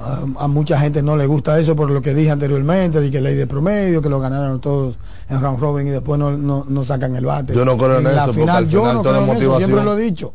[0.00, 3.20] A, a mucha gente no le gusta eso por lo que dije anteriormente, de que
[3.20, 4.96] ley de promedio, que lo ganaron todos
[5.28, 7.52] en round robin y después no, no, no sacan el bate.
[7.52, 9.42] Yo no creo en la eso, porque final, al yo final no todo creo en
[9.42, 10.32] eso, siempre lo he dicho.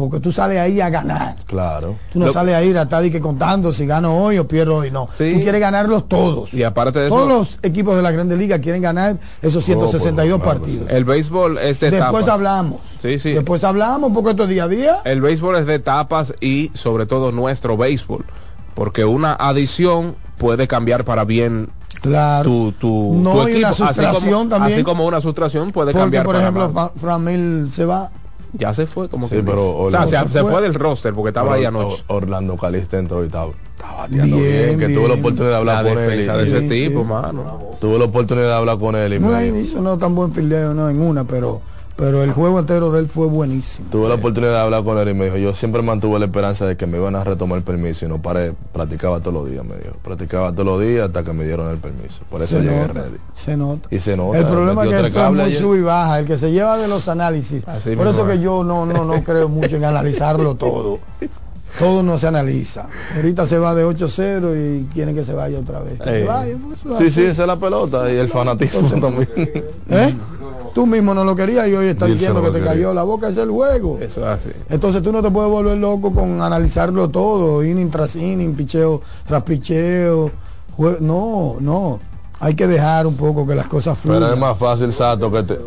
[0.00, 1.36] Porque tú sales ahí a ganar.
[1.46, 4.38] claro Tú no Lo- sales a ir a estar y que contando si gano hoy
[4.38, 5.08] o pierdo hoy, no.
[5.18, 5.34] Sí.
[5.34, 6.54] Tú quieres ganarlos todos.
[6.54, 10.38] Y aparte de eso, Todos los equipos de la Grande Liga quieren ganar esos 162
[10.38, 10.90] Oh, pues, partidos.
[10.90, 12.28] el béisbol es de Después etapas.
[12.34, 12.80] hablamos.
[13.00, 13.32] Sí, sí.
[13.32, 14.96] Después hablamos porque esto es día a día.
[15.04, 18.24] El béisbol es de etapas y sobre todo nuestro béisbol.
[18.74, 21.68] Porque una adición puede cambiar para bien
[22.00, 22.44] Claro.
[22.44, 23.66] tu, tu, No, tu y una equipo.
[23.68, 24.72] Así sustracción como, también.
[24.74, 28.10] así como una sustracción puede Porque, cambiar por ejemplo, Framil se va.
[28.52, 30.50] Ya se fue, como Sí, que pero o sea, se, No, se fue.
[30.52, 32.02] fue del roster porque estaba ahí Or- anoche.
[32.08, 35.56] Or- Orlando Calista entró y estaba, estaba bateando Bien, bien, que tuve la oportunidad de
[35.56, 37.06] hablar La con él y- de ese Sí, tipo, sí.
[37.06, 37.60] mano.
[37.80, 40.32] tuve la oportunidad de hablar con él y No me dijo- hizo no tan buen
[40.34, 41.62] fildeo no en una, pero
[42.00, 43.88] pero el juego entero de él fue buenísimo.
[43.90, 46.66] tuve la oportunidad de hablar con él y me dijo yo siempre mantuve la esperanza
[46.66, 49.64] de que me iban a retomar el permiso y no paré practicaba todos los días
[49.64, 52.62] me dijo prticaba todos los días hasta que me dieron el permiso por eso Se
[52.64, 53.88] llegué nota, ready se nota.
[53.90, 56.38] y se nota El problema es que esto es muy sub y baja, el que
[56.38, 57.66] se lleva de los análisis.
[57.68, 60.98] Así Por eso que yo no, no, no creo mucho en analizarlo todo.
[61.78, 62.86] Todo no se analiza.
[63.16, 65.98] Ahorita se va de 8-0 y quieren que se vaya otra vez.
[66.00, 69.28] Que se vaya, pues, sí sí esa es la pelota y el fanatismo también
[69.88, 70.14] ¿Eh?
[70.74, 72.72] Tú mismo no lo querías y hoy estás Dilson diciendo que te quería.
[72.72, 73.98] cayó la boca, es el juego.
[74.00, 74.50] Eso es así.
[74.68, 79.42] Entonces tú no te puedes volver loco con analizarlo todo, inning tras inning, picheo tras
[79.42, 80.30] picheo.
[80.76, 81.98] jue- No, no.
[82.38, 84.20] Hay que dejar un poco que las cosas fluyan.
[84.22, 85.58] pero es más fácil Sato que te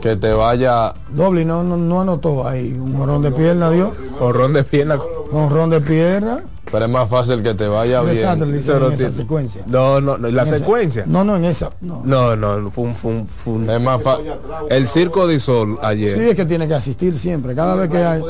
[0.00, 2.72] que te vaya Doble, no, no, no anotó ahí.
[2.72, 3.90] Un jorrón de pierna, Dios.
[4.20, 4.98] Horrón de pierna.
[5.32, 6.40] Un jorrón de pierna.
[6.70, 8.16] Pero es más fácil que te vaya bien.
[8.16, 9.62] Exacto, le dicen Pero en esa tiene- secuencia.
[9.66, 11.04] No, no, no, la En esa- secuencia.
[11.06, 11.70] No, no, en esa.
[11.80, 12.02] No.
[12.04, 14.26] No, no, fue un, fue un- fue un- Es más fácil.
[14.68, 16.18] El circo de Sol ayer.
[16.18, 17.54] Sí, es que tiene que asistir siempre.
[17.54, 18.20] Cada vez que hay.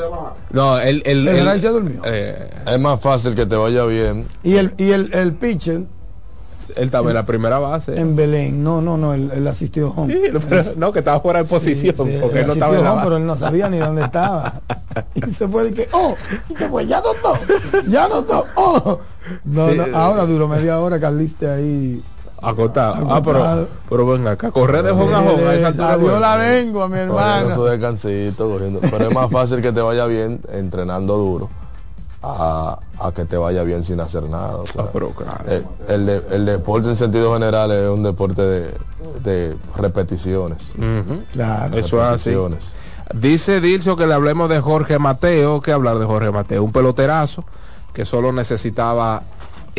[0.51, 2.01] No, el, el, El el- Ray se durmió.
[2.05, 4.27] eh, Es más fácil que te vaya bien.
[4.43, 5.81] Y el, y el, el pitcher
[6.75, 7.99] él estaba en la primera base.
[7.99, 8.63] en Belén.
[8.63, 10.13] No, no, no, él, él asistió home.
[10.13, 12.75] Sí, pero- no, que estaba fuera de posición, Sí, sí, porque él él no estaba
[12.77, 13.05] en la home, base.
[13.07, 14.53] pero él no sabía ni dónde estaba.
[15.13, 16.15] Y se fue de que, oh,
[16.49, 17.37] y que pues ya notó,
[17.87, 18.99] ya notó, oh.
[19.45, 19.75] No, Sí.
[19.77, 22.01] no, ahora duró media hora Carliste ahí.
[22.41, 23.07] Acotado.
[23.09, 26.19] Ah, pero, pero venga acá, correr de home a home a esa altura, Adiós bueno.
[26.19, 27.55] la vengo, mi Cogiendo hermano.
[27.55, 28.79] su descansito, cogiendo.
[28.79, 31.49] Pero es más fácil que te vaya bien entrenando duro
[32.27, 34.55] a, a que te vaya bien sin hacer nada.
[34.57, 35.43] o sea, Ah, pero claro.
[35.47, 38.77] eh, el, de- el deporte en sentido general es un deporte de,
[39.23, 40.71] de repeticiones.
[40.77, 41.23] Ujú.
[41.31, 41.77] Claro.
[41.77, 42.29] Eso es así.
[42.31, 42.75] repeticiones.
[43.13, 47.43] Dice Dilcio que le hablemos de Jorge Mateo, que hablar de Jorge Mateo, un peloterazo
[47.93, 49.23] que solo necesitaba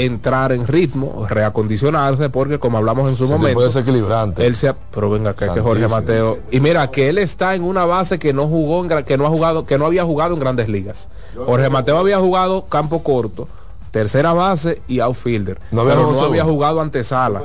[0.05, 4.47] entrar en ritmo, reacondicionarse, porque como hablamos en su momento, desequilibrante.
[4.47, 5.89] él se, ha- pero venga acá que Jorge.
[5.89, 9.27] Mateo, y mira que él está en una base que no jugó, en que no
[9.27, 11.09] ha jugado, que no había jugado en Grandes Ligas.
[11.47, 13.49] Jorge Mateo había jugado campo corto,
[13.91, 16.55] tercera base y outfielder, No había pero jugado no había segundo.
[16.55, 17.43] jugado antesala.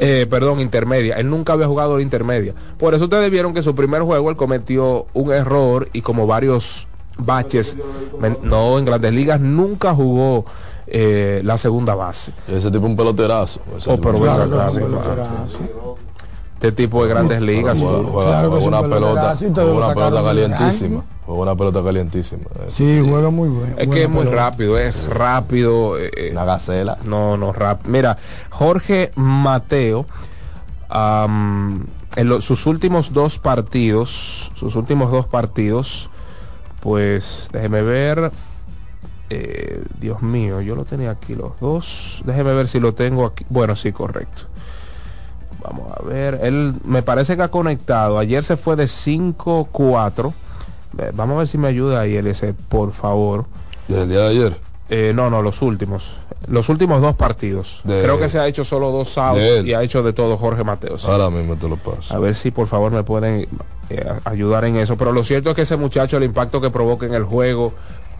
[0.00, 1.16] Eh, perdón, intermedia.
[1.16, 2.54] Él nunca había jugado la intermedia.
[2.78, 6.86] Por eso ustedes vieron que su primer juego él cometió un error y como varios
[7.18, 7.76] baches.
[8.42, 10.44] No, en grandes ligas nunca jugó
[10.86, 12.32] eh, la segunda base.
[12.48, 13.60] Ese tipo un peloterazo.
[13.86, 15.96] Oh, pero Claro.
[16.54, 17.78] Este tipo de grandes ligas.
[17.78, 18.66] Juega, sí.
[18.66, 19.36] una pelota,
[19.70, 21.02] una pelota calientísima.
[21.26, 22.44] Juega una pelota calientísima.
[22.70, 23.06] Sí, sí.
[23.06, 23.74] juega muy bien.
[23.76, 25.98] Es que es muy rápido, es rápido.
[25.98, 26.96] eh, eh, Una gacela.
[27.04, 27.86] No, no, rap.
[27.86, 28.16] Mira,
[28.50, 30.06] Jorge Mateo,
[32.16, 36.08] en lo- sus últimos dos partidos, sus últimos dos partidos,
[36.80, 38.30] pues déjeme ver.
[39.30, 42.22] Eh, Dios mío, yo lo tenía aquí los dos.
[42.24, 43.44] Déjeme ver si lo tengo aquí.
[43.48, 44.44] Bueno, sí, correcto.
[45.62, 46.40] Vamos a ver.
[46.42, 48.18] Él me parece que ha conectado.
[48.18, 50.32] Ayer se fue de 5-4.
[50.98, 53.46] Eh, Vamos a ver si me ayuda ahí, ese, por favor.
[53.88, 54.56] Desde el día de ayer.
[54.90, 56.10] Eh, no, no, los últimos.
[56.46, 57.80] Los últimos dos partidos.
[57.84, 60.62] De- Creo que se ha hecho solo dos outs y ha hecho de todo Jorge
[60.62, 61.06] Mateos.
[61.06, 62.14] Ahora mismo te lo paso.
[62.14, 63.48] A ver si por favor me pueden
[63.88, 64.96] eh, ayudar en eso.
[64.98, 67.72] Pero lo cierto es que ese muchacho, el impacto que provoca en el juego,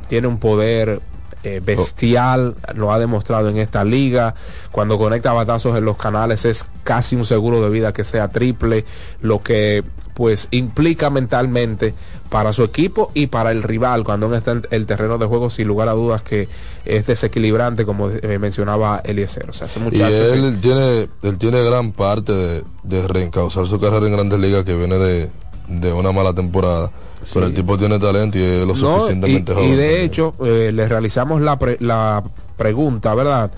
[0.09, 1.01] tiene un poder
[1.43, 4.35] eh, bestial, lo ha demostrado en esta liga.
[4.73, 8.85] Cuando conecta batazos en los canales es casi un seguro de vida que sea triple,
[9.21, 11.93] lo que pues implica mentalmente
[12.31, 15.69] para su equipo y para el rival cuando está en el terreno de juego sin
[15.69, 16.49] lugar a dudas que
[16.85, 19.51] es desequilibrante como eh, mencionaba Eliezer.
[19.51, 20.39] O sea, ese Y muchacho sí.
[20.39, 24.75] él tiene, él tiene gran parte de, de reencauzar su carrera en Grandes Ligas que
[24.75, 25.29] viene de,
[25.69, 26.91] de una mala temporada.
[27.33, 29.69] Pero el tipo tiene talento y es lo No, suficientemente y, joven.
[29.73, 32.23] y de hecho, eh, le realizamos la, pre- la
[32.57, 33.51] pregunta, ¿verdad?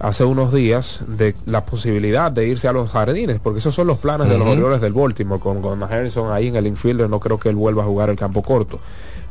[0.00, 3.98] Hace unos días de la posibilidad de irse a los jardines, porque esos son los
[3.98, 4.48] planes de los.
[4.48, 7.82] Orioles del Baltimore, con, con Harrison ahí en el infielder, no creo que él vuelva
[7.84, 8.80] a jugar el campo corto.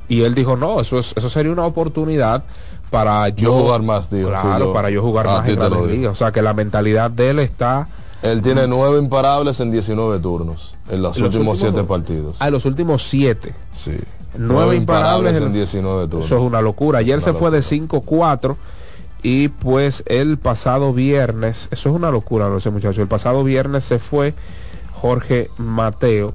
[0.07, 2.43] Y él dijo, no, eso, es, eso sería una oportunidad
[2.89, 5.85] para yo jugar más, digo, Claro, yo- para yo jugar más en digo.
[5.87, 6.11] Ligas.
[6.13, 7.87] O sea, que la mentalidad de él está
[8.21, 11.87] Él tiene nueve imparables en 19 turnos en los, En los últimos últimos siete dos.
[11.87, 12.35] partidos.
[12.39, 13.55] a los últimos siete.
[13.73, 13.95] Sí.
[14.37, 16.25] Nueve imparables en- en 19 turnos.
[16.27, 16.99] Eso es una locura.
[16.99, 18.55] Ayer se fue de 5-4
[19.23, 23.83] y pues el pasado viernes, eso es una locura, no sé muchacho, el pasado viernes
[23.83, 24.33] se fue
[24.93, 26.33] Jorge Mateo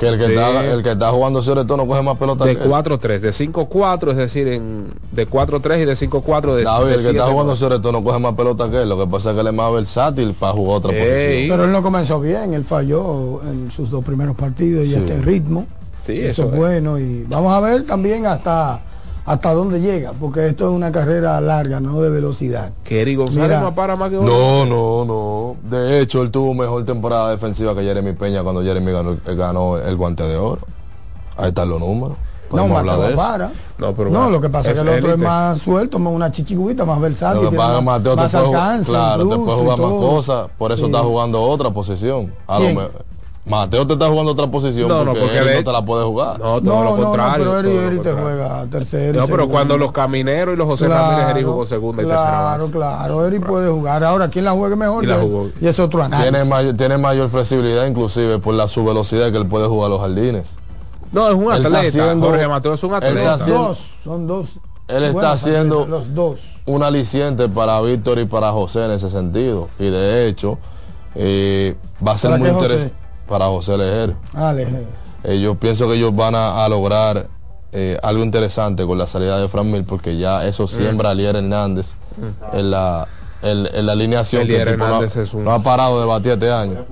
[0.00, 2.46] Que el que, de- está, el que está jugando sobre todo no coge más pelota
[2.46, 2.70] de que él.
[2.70, 7.00] 4-3, de 5-4, es decir, en, de 4-3 y de 5-4 de David, de el
[7.02, 7.30] que está 7-9.
[7.32, 8.88] jugando sobre todo no coge más pelota que él.
[8.88, 10.98] Lo que pasa es que él es más versátil para jugar otra Ey.
[11.00, 11.50] posición.
[11.58, 14.96] Pero él no comenzó bien, él falló en sus dos primeros partidos y Sí.
[14.96, 15.66] hasta el ritmo.
[16.06, 16.56] Sí, eso, eso es es.
[16.56, 18.80] bueno y vamos a ver también hasta
[19.30, 22.72] hasta dónde llega, porque esto es una carrera larga, no de velocidad.
[22.82, 23.60] Que Eri González Mira.
[23.60, 25.56] no para más que No, no, no.
[25.70, 29.78] De hecho, él tuvo mejor temporada defensiva que Jeremy Peña cuando Jeremy ganó, el- ganó
[29.78, 30.62] el guante de oro.
[31.36, 32.16] Ahí están los números.
[32.52, 33.16] No, Mateo de eso.
[33.16, 33.52] para.
[33.78, 36.32] No, pero No, lo que pasa es que el otro es más suelto, más una
[36.32, 37.44] chichiguita, más versátil.
[37.44, 40.72] Lo que pasa más, Mateo te más jugar- claro, te puede jugar más cosas, por
[40.72, 40.86] eso Sí.
[40.86, 42.34] está jugando otra posición.
[42.48, 42.76] A lo ¿Quién?
[42.78, 42.88] me-
[43.50, 45.84] Mateo te está jugando otra posición No, no, porque, porque él de- no te la
[45.84, 46.38] puede jugar.
[46.38, 47.44] No, todo No, lo no, no, contrario.
[47.44, 48.22] pero Eri, te contrario.
[48.22, 49.20] juega tercero.
[49.20, 52.60] No, pero cuando los camineros y los José Ramírez Eri jugó segunda y tercera Claro,
[52.62, 52.72] base.
[52.72, 54.04] claro, Eri puede jugar.
[54.04, 55.04] Ahora, ¿quién la juegue mejor?
[55.04, 55.48] Y la es- jugó.
[55.60, 56.30] y es otro análisis.
[56.32, 59.90] Tiene mayor, tiene mayor flexibilidad inclusive por la su velocidad que él puede jugar a
[59.90, 60.56] los jardines.
[61.12, 61.88] No, es un Él está atleta.
[61.88, 63.34] haciendo- Jorge Mateo es un atleta.
[63.34, 64.48] haciendo- Dos, son dos.
[64.86, 66.40] Él está haciendo los dos.
[66.66, 69.68] un aliciente para Víctor y para José en ese sentido.
[69.78, 70.58] Y de hecho,
[71.16, 71.76] eh,
[72.06, 72.94] va a ser ¿Para muy interesante
[73.30, 74.14] para José Lejero.
[74.34, 74.66] Dale,
[75.22, 77.28] Eh, yo pienso que ellos van a, a lograr
[77.72, 81.36] eh, algo interesante con la salida de Fran Mil, porque ya eso siembra a Lier
[81.36, 81.92] Hernández
[82.52, 83.06] en la
[83.42, 86.00] en, en la alineación que Elier el no, ha- Hernández es un- no ha parado
[86.00, 86.84] de batir este año.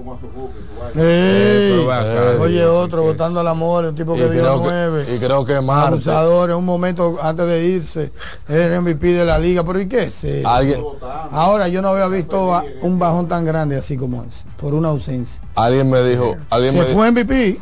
[0.95, 4.41] Ey, pero ve acá, oye, otro que- votando al amor, el tipo Y que dio
[4.43, 5.05] creo nueve.
[5.05, 8.13] que, y creo que Marte, Abusador, en un momento antes de irse,
[8.49, 9.63] el MVP de la liga.
[9.65, 10.25] Pero ¿y qué es?
[10.47, 10.83] alguien,
[11.31, 14.89] Ahora yo no había visto a- un bajón tan grande así como ese, por una
[14.89, 15.39] ausencia.
[15.57, 17.61] alguien me dijo, alguien Se me fue MVP,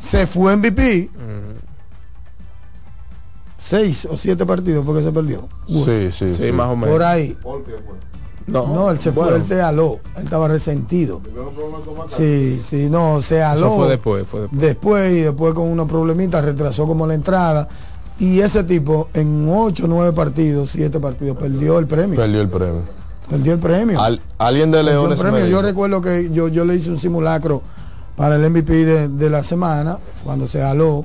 [0.00, 1.10] se fue MVP.
[3.62, 5.46] Seis o siete partidos porque se perdió.
[5.68, 6.52] Sí, sí, Sí, sí.
[6.52, 6.90] más o menos.
[6.90, 7.36] Por ahí.
[8.48, 9.98] No, No, él se fue, él se aló.
[10.16, 11.20] Él estaba resentido.
[12.08, 13.66] Sí, sí, no, se aló.
[13.66, 14.60] Eso fue después, fue después.
[14.60, 17.68] Después y después con unos problemitas retrasó como la entrada.
[18.18, 22.16] Y ese tipo en 8 9 partidos, 7 partidos, perdió el premio.
[22.16, 22.80] Perdió el premio.
[23.28, 24.00] Perdió el premio.
[24.00, 25.48] Al- alguien de Perdió el Leones.
[25.50, 27.62] Yo recuerdo que yo, yo le hice un simulacro
[28.16, 31.04] para el MVP de, de la semana, cuando se aló,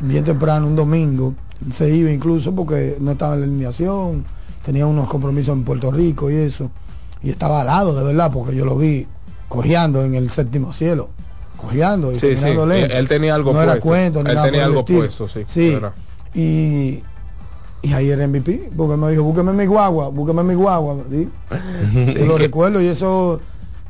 [0.00, 1.34] bien temprano, un domingo.
[1.72, 4.24] Se iba incluso porque no estaba en la alineación,
[4.66, 6.70] tenía unos compromisos en Puerto Rico y eso.
[7.22, 9.06] Y estaba alado, de verdad, porque yo lo vi
[9.48, 11.08] cojeando en el séptimo cielo.
[11.56, 13.88] Cojeando y Sí, él tenía algo no era puesto.
[13.88, 15.72] cuento, ni Él nada tenía algo puesto, sí, Sí.
[15.72, 15.92] era.
[16.34, 17.00] Y,
[17.80, 20.96] y ahí era MVP, porque me dijo, búsqueme mi guagua, búsqueme mi guagua.
[21.10, 21.28] ¿sí?
[22.12, 23.40] Sí, lo que- recuerdo y eso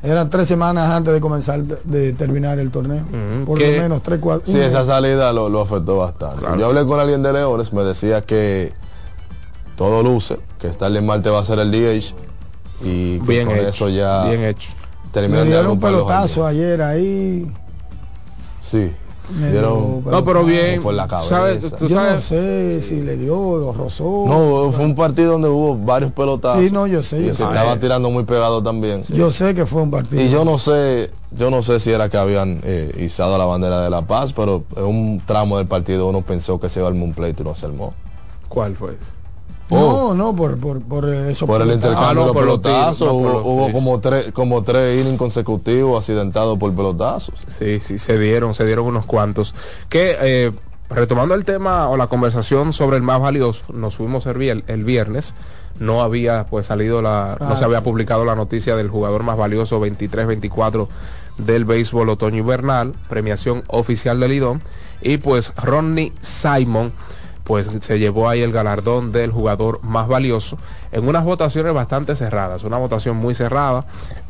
[0.03, 3.01] eran tres semanas antes de comenzar de, terminar el torneo.
[3.03, 4.49] Ujú, Por que- lo menos tres, cuatro.
[4.51, 6.39] sí, esa salida lo, lo afectó bastante.
[6.39, 6.57] Claro.
[6.59, 8.71] Yo hablé con alguien de Leones, me decía que
[9.77, 12.13] todo luce, que Starling Marte va a ser el DH
[12.83, 14.71] y que Bien con hecho, eso ya bien hecho.
[15.05, 17.49] me terminan de dieron un pelotazo ayer ahí.
[18.59, 18.91] Sí,
[19.29, 20.81] Me dieron dio No, pero bien.
[20.81, 21.29] por la cabeza.
[21.29, 21.61] ¿sabes?
[21.77, 24.25] Tú Yo no sé si le dio, lo rozó.
[24.27, 26.61] No, fue un partido donde hubo varios pelotazos.
[26.63, 27.43] Sí, no, yo sé, Y yo se sé.
[27.43, 29.03] estaba tirando muy pegado también.
[29.09, 30.21] Yo sé que fue un partido.
[30.21, 33.81] Y yo no sé, yo no sé si era que habían eh, izado la bandera
[33.81, 36.95] de la paz, pero en un tramo del partido uno pensó que se iba al
[36.95, 37.93] un pleito y no se armó.
[38.49, 38.97] ¿Cuál fue?
[39.69, 41.45] No, no, por, por, por eso.
[41.45, 44.63] Por el intercambio Ah, no, de los pelotazos, tiros, no, por hubo, como tres, como
[44.63, 47.35] tres innings consecutivos accidentados por pelotazos.
[47.47, 49.53] Sí, sí, se dieron, se dieron unos cuantos.
[49.89, 50.51] Que eh,
[50.89, 54.83] retomando el tema o la conversación sobre el más valioso, nos fuimos el, vier- el
[54.85, 55.33] viernes.
[55.79, 57.83] No había pues salido la, no Ah, se había sí.
[57.83, 60.87] publicado la noticia del jugador más valioso 23-24
[61.37, 64.61] del béisbol otoño invernal, premiación oficial del Lidón.
[65.01, 66.93] Y pues Ronnie Simon
[67.47, 70.57] pues se llevó ahí el galardón del jugador más valioso
[70.91, 73.85] en unas votaciones bastante cerradas, una votación muy cerrada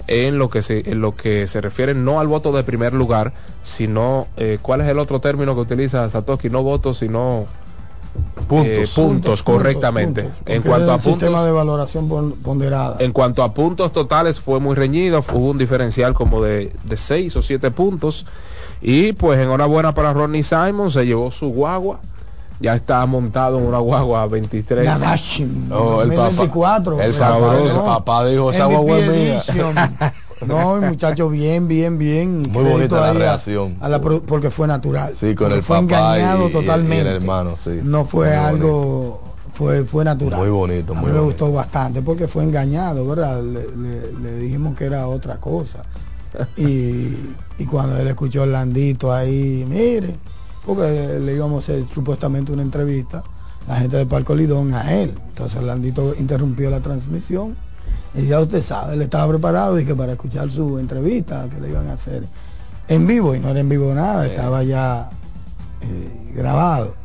[0.05, 3.33] en lo que se en lo que se refiere no al voto de primer lugar,
[3.63, 7.47] sino eh, cuál es el otro término que utiliza Satoshi, no votos, sino
[8.47, 8.67] Puntos.
[8.67, 10.23] eh, puntos, correctamente.
[10.23, 12.95] puntos, en porque cuanto a el sistema puntos, de valoración pon- ponderada.
[12.99, 17.35] en cuanto a puntos totales fue muy reñido, hubo un diferencial como de, de seis
[17.35, 18.25] o siete puntos.
[18.81, 21.99] Y pues enhorabuena para Ronnie Simon, se llevó su guagua,
[22.59, 24.85] ya está montado en una guagua 23.
[24.85, 27.01] Nadashin, No, el papá- 2024.
[27.01, 29.43] el Papá, sabroso, papá dijo, esa guagua es mía.
[30.45, 32.43] No, el muchacho bien, bien, bien.
[32.51, 33.75] Muy bonita la reacción.
[33.81, 35.13] a la pro- porque fue natural.
[35.15, 35.83] Sí, con el fue papá
[36.17, 37.09] engañado y- y el totalmente.
[37.09, 37.79] hermano, sí.
[37.83, 40.39] No fue Muy algo, fue, fue natural.
[40.39, 41.45] Muy bonito, A mí muy me bonito.
[41.45, 43.41] gustó bastante porque fue engañado, ¿verdad?
[43.41, 45.79] Le, le- le dijimos que era otra cosa.
[46.55, 47.15] Y,
[47.57, 50.15] y cuando él escuchó el landito ahí, mire,
[50.67, 53.23] porque le íbamos a hacer supuestamente una entrevista,
[53.67, 55.13] la gente de Parco Lidón a él.
[55.29, 57.55] Entonces el landito interrumpió la transmisión
[58.13, 61.69] y ya usted sabe, él estaba preparado y que para escuchar su entrevista que le
[61.69, 62.23] iban a hacer
[62.89, 65.09] en vivo y no era en vivo nada, estaba ya
[65.81, 66.95] eh, grabado.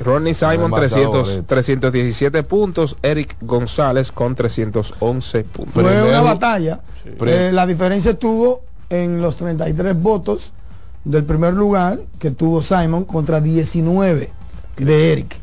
[0.00, 1.46] Ronnie Simon Demasiado 300, bonito.
[1.46, 5.72] 317 puntos, Eric González con 311 puntos.
[5.72, 6.80] Fue una batalla.
[7.04, 10.52] Eh, la diferencia estuvo en los 33 votos
[11.04, 14.30] del primer lugar que tuvo Simon contra 19
[14.76, 15.36] de Eric.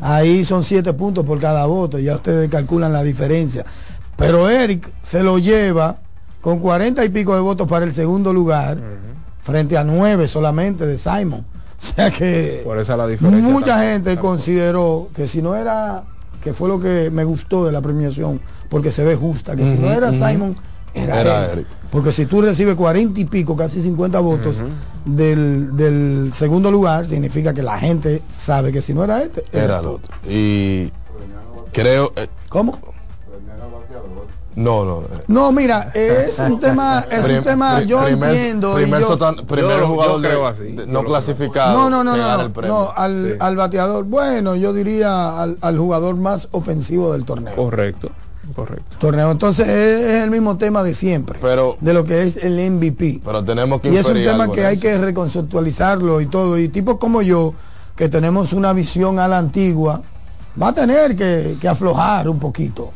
[0.00, 3.64] Ahí son 7 puntos por cada voto, ya ustedes calculan la diferencia.
[4.16, 5.96] Pero Eric se lo lleva
[6.40, 8.78] con 40 y pico de votos para el segundo lugar,
[9.42, 11.44] frente a 9 solamente de Simon.
[11.84, 13.46] O sea que Por esa la diferencia.
[13.52, 13.92] mucha también.
[14.04, 16.04] gente consideró que si no era,
[16.42, 18.40] que fue lo que me gustó de la premiación,
[18.70, 20.10] porque se ve justa, que si no era.
[20.10, 20.56] Simon,
[20.94, 21.52] era, Era Eric.
[21.54, 21.66] Eric.
[21.90, 24.56] Porque si tú recibes 40 y pico, casi 50 votos
[25.04, 29.64] del, del segundo lugar, significa que la gente sabe que si no era este, era,
[29.64, 30.14] Era el otro.
[30.28, 30.90] Y
[31.72, 32.78] creo, eh, ¿Cómo?
[34.56, 35.00] no, no.
[35.02, 38.74] eh, No, mira, es un tema, es prim- un tema, yo primer, entiendo.
[38.74, 42.04] primer, yo- sotan- primer yo jugador de- creo así, de- yo no clasificado no, no,
[42.04, 42.72] no, no, no, el premio.
[42.72, 43.36] no, al, Sí.
[43.40, 47.56] al bateador, bueno, yo diría al, al jugador más ofensivo del torneo.
[47.56, 48.10] Correcto,
[48.66, 48.96] correcto.
[48.98, 49.30] torneo.
[49.30, 53.20] Entonces es, el mismo tema de siempre, Pero- de lo que es el MVP.
[53.24, 54.82] Pero tenemos que Y es un tema que hay eso.
[54.82, 56.58] que reconceptualizarlo y todo.
[56.58, 57.54] Y tipos como yo,
[57.96, 60.02] que tenemos una visión a la antigua,
[60.60, 62.92] va a tener que, que aflojar un poquito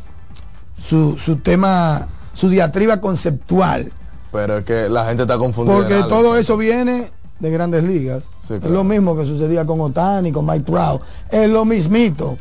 [0.80, 3.88] su, su tema, su diatriba conceptual.
[4.32, 5.76] Pero es que la gente está confundida.
[5.76, 7.10] Porque todo eso viene
[7.40, 8.24] de grandes ligas.
[8.46, 11.02] Sí, Es lo mismo que sucedía con Otani, con Mike Trout.
[11.30, 12.38] Es lo mismito.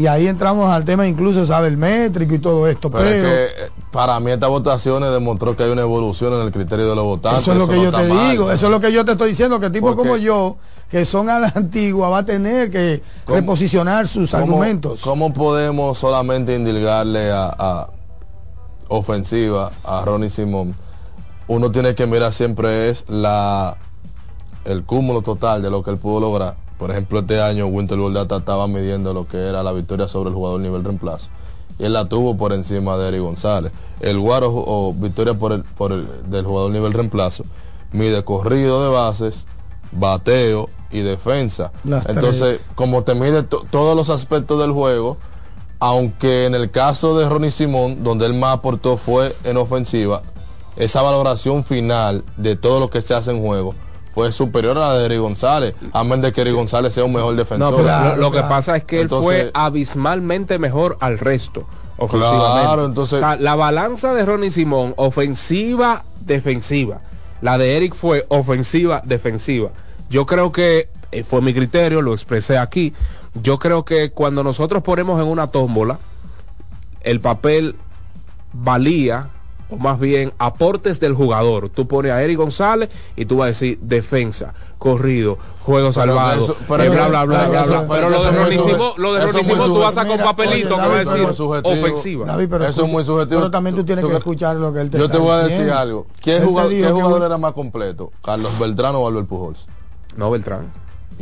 [0.00, 2.90] Y ahí entramos al tema incluso saber métrico y todo esto.
[2.90, 6.40] Pero, Pero, es que eh, para mí estas votaciones demostró que hay una evolución en
[6.40, 7.42] el criterio de los votantes.
[7.42, 8.30] eso es lo que no yo te mal.
[8.30, 8.50] digo.
[8.50, 9.60] Eso es lo que yo te estoy diciendo.
[9.60, 10.56] Que tipos como yo,
[10.90, 15.02] que son a la antigua, va a tener que ¿Cómo- reposicionar sus ¿Cómo- argumentos.
[15.02, 17.88] ¿Cómo podemos solamente indilgarle a, a
[18.88, 20.74] ofensiva a Ronnie Simón?
[21.46, 23.76] Uno tiene que mirar siempre es la
[24.64, 26.54] el cúmulo total de lo que él pudo lograr.
[26.80, 30.34] Por ejemplo, este año Winter Data estaba midiendo lo que era la victoria sobre el
[30.34, 31.28] jugador nivel reemplazo.
[31.78, 33.70] Y él la tuvo por encima de Eric González.
[34.00, 37.44] El Guaro o victoria por el, por el del jugador nivel reemplazo
[37.92, 39.44] mide corrido de bases,
[39.92, 41.70] bateo y defensa.
[41.84, 42.60] Las Entonces, tres.
[42.74, 45.18] como te mide to- todos los aspectos del juego,
[45.80, 50.22] aunque en el caso de Ronnie Simón, donde él más aportó fue en ofensiva,
[50.76, 53.74] esa valoración final de todo lo que se hace en juego
[54.14, 57.12] fue superior a la de Eric González, a menos de que Eric González sea un
[57.12, 57.70] mejor defensor.
[57.70, 61.66] No, pero lo, lo que pasa es que él Entonces, fue abismalmente mejor al resto.
[61.96, 62.62] Ofensivamente.
[62.66, 67.00] Claro, entonces- O sea, la balanza de Ronnie Simón, ofensiva, defensiva.
[67.42, 69.70] La de Eric fue ofensiva, defensiva.
[70.08, 72.92] Yo creo que, eh, fue mi criterio, lo expresé aquí.
[73.34, 75.98] Yo creo que cuando nosotros ponemos en una tómbola,
[77.02, 77.76] el papel
[78.52, 79.28] valía,
[79.70, 81.68] o más bien aportes del jugador.
[81.68, 86.56] Tú pones a Eric González y tú vas a decir defensa, corrido, juego salvado, eso-
[86.68, 89.20] pero eh, bla, bla, bla, pero lo de sube- lo de
[89.66, 92.26] tú vas a sacar un Mira, papelito que va a decir ofensiva.
[92.26, 93.40] David, pero Eso es muy subjetivo.
[93.40, 95.38] Pero también tú tienes Tú- que escuchar lo que él te Yo te voy a
[95.44, 96.06] decir algo.
[96.20, 98.10] ¿Qué jugador, era más completo?
[98.24, 99.66] ¿Carlos Beltrán o Albert Pujols?
[100.16, 100.72] No, Beltrán.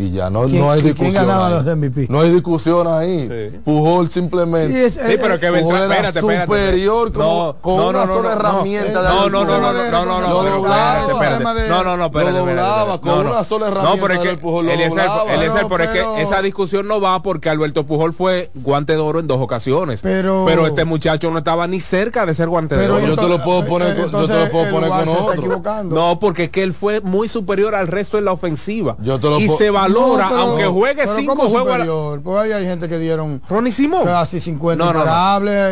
[0.00, 1.26] Y ya no, ¿Quién- no hay quién discusión.
[1.26, 2.06] ganaba los MVP?
[2.08, 3.28] No hay discusión ahí.
[3.50, 3.58] Sí.
[3.64, 4.72] Pujol simplemente.
[4.72, 6.46] Sí, es- Sí, pero que Pujol Beltrán, era espérate, espérate.
[6.46, 9.44] superior con, No, con no, una no, no, sola no, herramienta no, de no, no,
[9.44, 11.68] no, no, no, no, no, no, pero espérate, espérate.
[11.68, 13.30] No, no, no, espérate, Lo doblaba con No, no.
[13.32, 15.34] una sola No, herramienta pero es que Pujol lo Eliezer, doblaba.
[15.34, 18.98] Eliezer, pero es pero- que esa discusión no va porque Alberto Pujol fue guante de
[19.00, 20.00] oro en dos ocasiones.
[20.02, 23.06] Pero- este muchacho no estaba ni cerca de ser guante de Pero oro.
[23.06, 25.84] yo te lo puedo poner con- yo te lo puedo el poner con otro.
[25.84, 28.96] No, porque es que él fue muy superior al resto en la ofensiva.
[29.02, 31.68] Yo te lo y se valora, No, pero- aunque juegue pero cinco ¿cómo juegos.
[31.68, 32.20] la- superior?
[32.22, 34.04] Pues ahí hay gente que dieron Ronnie Simón.
[34.04, 35.00] casi 50 No, no,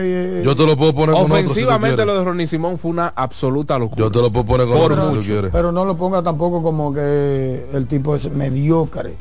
[0.04, 2.06] y- Yo te lo puedo poner con otro si Ofensivamente quieres.
[2.06, 4.00] lo de Ronnie Simón fue una absoluta locura.
[4.00, 5.50] Yo te lo puedo poner con Por otro si quieres.
[5.52, 9.14] Pero no lo ponga tampoco como que el tipo es mediocre.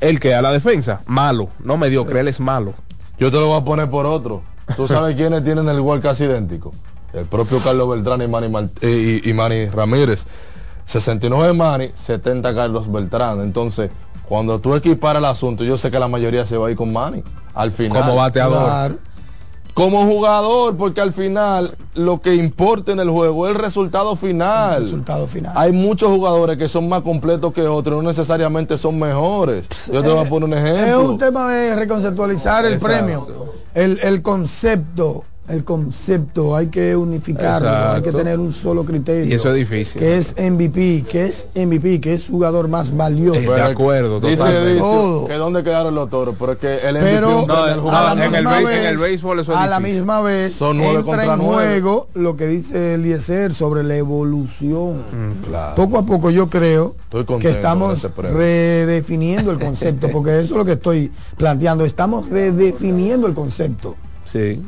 [0.00, 2.74] El que a la defensa, malo, no mediocre, él es malo.
[3.18, 4.42] Yo te lo voy a poner por otro.
[4.76, 6.72] ¿Tú sabes quiénes tienen el igual casi idéntico?
[7.12, 10.24] El propio Carlos Beltrán y Manny, Mart- eh, y, y Manny Ramírez.
[10.86, 13.40] 69 Manny, 70 Carlos Beltrán.
[13.42, 13.90] Entonces,
[14.32, 16.90] cuando tú equiparas el asunto, yo sé que la mayoría se va a ir con
[16.90, 17.22] Manny.
[17.52, 18.00] Al final.
[18.00, 18.64] Como bateador.
[18.64, 18.94] Claro.
[19.74, 24.76] Como jugador, porque al final lo que importa en el juego es el resultado final.
[24.78, 25.52] El resultado final.
[25.54, 29.66] Hay muchos jugadores que son más completos que otros, no necesariamente son mejores.
[29.92, 31.10] Yo te voy a poner un Es ejemplo.
[31.10, 32.96] un tema de reconceptualizar el Exacto.
[32.96, 33.26] premio.
[33.74, 37.92] El, el concepto, el concepto, hay que unificarlo, Exacto.
[37.96, 39.24] hay que tener un solo criterio.
[39.26, 40.00] Y eso es difícil.
[40.00, 43.40] Que es MVP, que es MVP, que es jugador más valioso.
[43.52, 44.68] De acuerdo, Dice, totalmente.
[44.70, 45.26] dice Todo.
[45.26, 47.92] que dónde quedaron los toros, pero es que el MVP Pero jugador.
[47.92, 51.00] la en el vez, en el béisbol eso es a la misma vez Son nueve
[51.00, 51.80] entra contra en nueve.
[51.80, 54.98] juego lo que dice Eliezer sobre la evolución.
[54.98, 55.74] Mm, Claro.
[55.74, 56.94] Poco a poco yo creo
[57.40, 61.84] que estamos redefiniendo el concepto, porque eso es lo que estoy planteando.
[61.84, 63.96] Estamos redefiniendo el concepto.
[64.24, 64.62] Sí.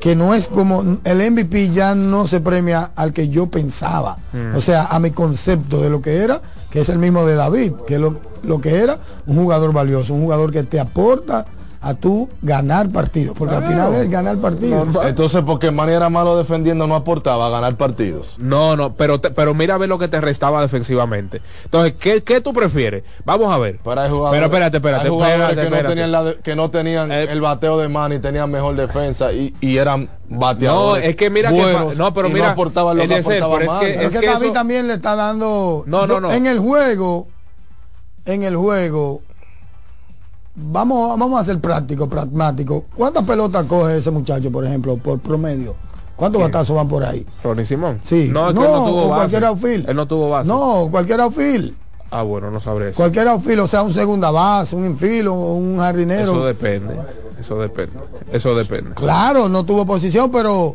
[0.00, 4.54] Que no es como el MVP ya no se premia al que yo pensaba, Mm.
[4.56, 6.40] o sea, a mi concepto de lo que era,
[6.70, 10.14] que es el mismo de David, que es lo, lo que era un jugador valioso,
[10.14, 11.46] un jugador que te aporta
[11.80, 14.88] a tú ganar partidos, porque al final es ganar partidos.
[15.04, 18.34] Entonces, porque Manny era malo defendiendo, no aportaba a ganar partidos.
[18.38, 21.40] No, no, pero, te- pero mira a ver lo que te restaba defensivamente.
[21.64, 23.04] Entonces, ¿qué, qué tú prefieres?
[23.24, 23.78] Vamos a ver.
[23.84, 25.82] Pero hay Pero espérate, espérate, hay jugadores espérate, que, espérate.
[25.84, 29.32] No tenían la de- que no tenían Eh, el bateo de Manny, tenían mejor defensa
[29.32, 31.04] y, y eran No, bateadores.
[31.06, 33.78] es que mira que buenos no, pero mira, no aportaban lo que aportaba pero es
[33.78, 33.92] que- Manny.
[33.98, 36.32] Pero es que que David eso- también le está dando No, no, no.
[36.32, 37.28] en el juego,
[38.26, 39.22] en el juego.
[40.60, 42.82] Vamos, vamos a ser prácticos, pragmáticos.
[42.94, 45.74] ¿Cuántas pelotas coge ese muchacho, por ejemplo, por promedio?
[46.16, 47.24] ¿Cuántos batazos van por ahí?
[47.44, 48.00] Ronnie Simón.
[48.04, 48.28] Sí.
[48.32, 49.38] No, es que él no tuvo base.
[49.40, 49.88] cualquier.
[49.88, 50.48] Él no tuvo base.
[50.48, 51.74] No, cualquier outfield.
[52.10, 52.96] Ah, bueno, no sabré eso.
[52.96, 56.22] Cualquier outfield, o sea, un segunda base, un infilo, un jardinero.
[56.24, 56.96] Eso depende.
[57.38, 57.98] Eso depende.
[58.32, 58.94] Eso depende.
[58.94, 60.74] Claro, no tuvo posición, pero,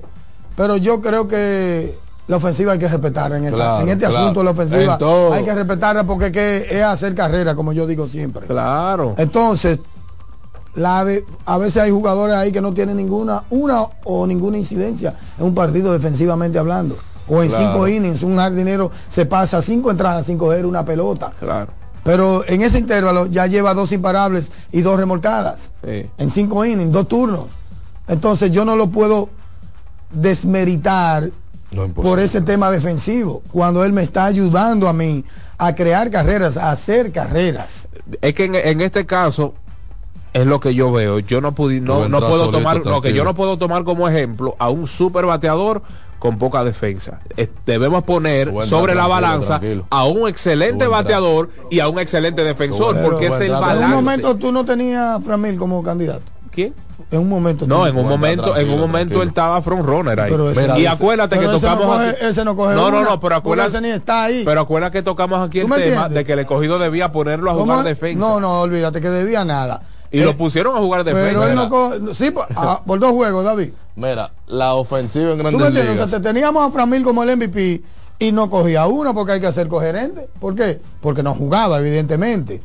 [0.56, 1.94] pero yo creo que
[2.28, 4.18] la ofensiva hay que respetarla en, esta- Claro, en este claro.
[4.18, 4.98] asunto la ofensiva
[5.34, 9.14] hay que respetarla porque es, que es hacer carrera como yo digo siempre Claro.
[9.18, 9.80] entonces
[10.76, 11.06] la
[11.46, 15.54] a veces hay jugadores ahí que no tienen ninguna una o ninguna incidencia en un
[15.54, 16.98] partido defensivamente hablando
[17.28, 17.66] o en Claro.
[17.72, 21.72] cinco innings un jardinero se pasa cinco entradas sin coger una pelota Claro.
[22.04, 26.10] pero en ese intervalo ya lleva dos imparables y dos remolcadas Sí.
[26.18, 27.46] en cinco innings, dos turnos.
[28.08, 29.30] Entonces yo no lo puedo
[30.12, 31.30] desmeritar
[31.96, 35.24] por ese tema defensivo, cuando él me está ayudando a mí
[35.58, 37.88] a crear carreras, a hacer carreras.
[38.22, 39.54] Es que en, en este caso
[40.34, 41.20] es lo que yo veo.
[41.20, 44.08] Yo no pudi- no, no puedo solito, tomar lo que yo no puedo tomar como
[44.10, 45.82] ejemplo a un super bateador
[46.20, 47.20] con poca defensa.
[47.66, 49.86] Debemos poner sobre la balanza tranquilo.
[49.90, 53.96] a un excelente bateador y a un excelente defensor, porque es el En un balance.
[53.96, 56.24] momento tú no tenías a Framil como candidato.
[56.52, 56.74] ¿Quién?
[57.14, 57.68] En un momento.
[57.68, 60.32] No, en un momento, en un momento él estaba front runner ahí.
[60.32, 62.90] Pero ese- y acuérdate pero que ese no tocamos coge- aquí- ese no coge No,
[62.90, 64.42] no, una, no, pero acuérdate ese ni está ahí.
[64.44, 66.14] Pero acuérdate que tocamos aquí el ¿Tú me tema entiendes?
[66.16, 68.20] de que el escogido debía ponerlo a ¿Cómo jugar defensa.
[68.20, 69.82] No, no, olvídate que debía nada.
[70.12, 71.28] Y Eh, lo pusieron a jugar defensa.
[71.28, 73.70] Pero él no coge, sí, por, ah, por dos juegos, David.
[73.96, 75.90] Mira, la ofensiva en ¿Tú me grandes entiendes?
[75.92, 76.10] O ligas.
[76.10, 77.84] sea, te teníamos a Framil como el MVP
[78.18, 80.30] y no cogía uno porque hay que ser coherente.
[80.40, 80.80] ¿Por qué?
[81.00, 82.60] Porque no jugaba, evidentemente.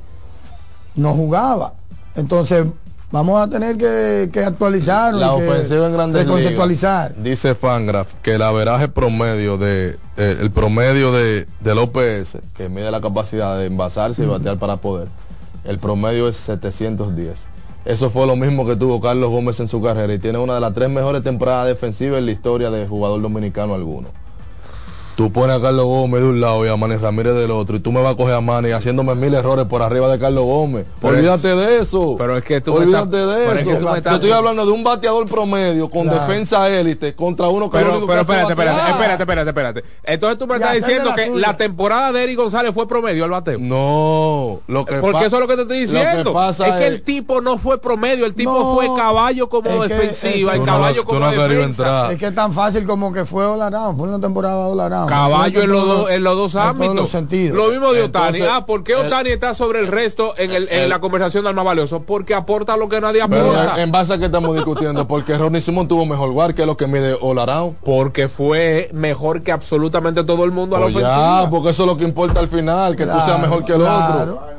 [0.95, 1.75] No jugaba.
[2.17, 2.65] Entonces,
[3.11, 5.15] vamos a tener que, que actualizar.
[5.15, 7.15] La ofensiva en grandes conceptualizar.
[7.17, 12.91] Dice Fangraph que el averaje promedio de eh, el promedio de del OPS que mide
[12.91, 15.09] la capacidad de envasarse y batear para poder.
[15.65, 17.47] El promedio es 710.
[17.85, 20.61] Eso fue lo mismo que tuvo Carlos Gómez en su carrera y tiene una de
[20.61, 24.09] las tres mejores temporadas defensivas en la historia de jugador dominicano alguno.
[25.19, 27.81] Tú pones a Carlos Gómez de un lado y a Manny Ramírez del otro y
[27.81, 30.87] tú me vas a coger a Manny haciéndome mil errores por arriba de Carlos Gómez.
[31.01, 32.15] Pero Olvídate es- de eso.
[32.17, 33.69] pero es que tú me Olvídate estás- de es eso.
[33.71, 36.21] que tú me estás- Yo estoy hablando de un bateador promedio con Claro.
[36.21, 39.85] defensa élite contra uno que Pero, único pero que espérate, es espérate, espérate, espérate, espérate.
[40.05, 41.47] Entonces tú me Y estás diciendo la que suya.
[41.49, 43.59] la temporada de Eric González fue promedio al bateo.
[43.59, 46.33] No, lo que Porque eso es lo que te estoy lo que diciendo.
[46.33, 49.83] pasa es que es- el tipo no fue promedio, el tipo No, fue caballo como
[49.83, 52.13] defensiva que- caballo como defensa.
[52.13, 55.08] Es que es tan fácil como que fue Olarán, fue una temporada Olarán.
[55.09, 56.95] Caballo en los, dos- en los dos ámbitos.
[56.97, 57.57] los sentidos.
[57.57, 58.41] Lo mismo de Otani.
[58.43, 61.55] Ah, ¿por qué Otani está sobre el resto en, el, en el- la conversación del
[61.55, 62.01] más valioso?
[62.03, 63.75] Porque aporta lo que nadie aporta.
[63.77, 66.77] en, en base a que estamos discutiendo, porque Ronnie Simón tuvo mejor guard que lo
[66.77, 67.77] que mide Olarán.
[67.85, 71.43] Porque fue mejor que absolutamente todo el mundo a la Pues ofensiva.
[71.45, 73.73] ya, porque eso es lo que importa al final, que tú Claro, seas mejor que
[73.73, 74.23] el claro.
[74.23, 74.59] otro.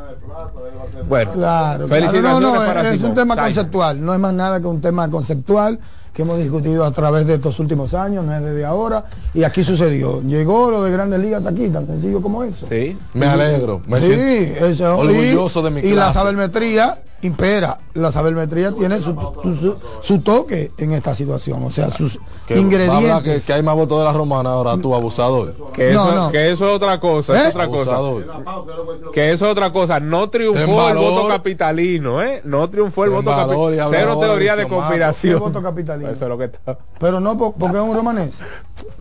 [1.07, 2.21] Bueno, Claro, claro.
[2.21, 3.09] No, no, para es Simón.
[3.11, 3.55] un tema Sainz.
[3.55, 5.79] conceptual, no es más nada que un tema conceptual
[6.19, 9.63] que hemos discutido a través de estos últimos años, no es desde ahora, y aquí
[9.63, 10.21] sucedió.
[10.21, 12.67] Llegó lo de Grandes Ligas aquí, tan sencillo como eso.
[12.67, 12.97] Sí.
[13.13, 16.13] Me alegro, me sí, siento eso, orgulloso y, de mi Y la clase.
[16.15, 17.79] sabermetría impera.
[17.93, 19.13] La sabermetría tiene su,
[19.43, 22.17] su, su toque en esta situación, o sea, sus
[22.47, 23.41] Que ingredientes.
[23.41, 25.53] Que, que hay más votos de la romana ahora, tú abusador.
[25.73, 26.31] Que No, eso, no.
[26.31, 27.49] que eso es otra cosa, es ¿Eh?
[27.49, 27.95] otra cosa.
[27.95, 29.11] Abusador.
[29.11, 29.99] Que eso es otra cosa.
[29.99, 31.11] No triunfó En el valor.
[31.11, 32.41] voto capitalino, ¿eh?
[32.45, 33.87] No triunfó el voto valor, capitalino.
[33.89, 35.33] Cero teoría de conspiración.
[35.35, 36.09] ¿Qué voto capitalino?
[36.09, 36.77] Eso es lo que está.
[36.99, 38.33] Pero no po- porque es un romanés.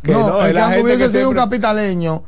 [0.03, 2.23] Que no, no, el es que hubiese que sido un siempre- capitaleño,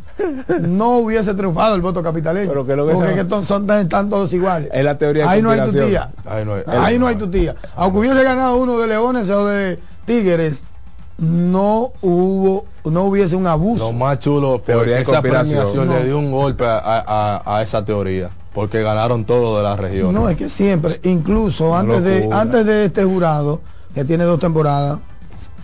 [0.61, 2.49] no hubiese triunfado el voto capitaleño.
[2.49, 4.69] Pero que lo que porque que son, tan- están todos iguales.
[4.73, 6.11] Es la teoría de Ahí no hay tu tía.
[6.27, 7.55] Ahí no hay- Ahí no hay tu tía.
[7.77, 10.63] Aunque hubiese ganado uno de Leones o de Tigres,
[11.19, 13.85] no hubo, no hubiese un abuso.
[13.85, 15.95] Lo más chulo fue Teoría esa premiación No.
[15.99, 20.15] le dio un golpe a, a- a esa teoría, porque ganaron todo de la región.
[20.15, 23.61] No, es que siempre, incluso antes de, antes de este jurado,
[23.95, 24.99] que tiene dos temporadas,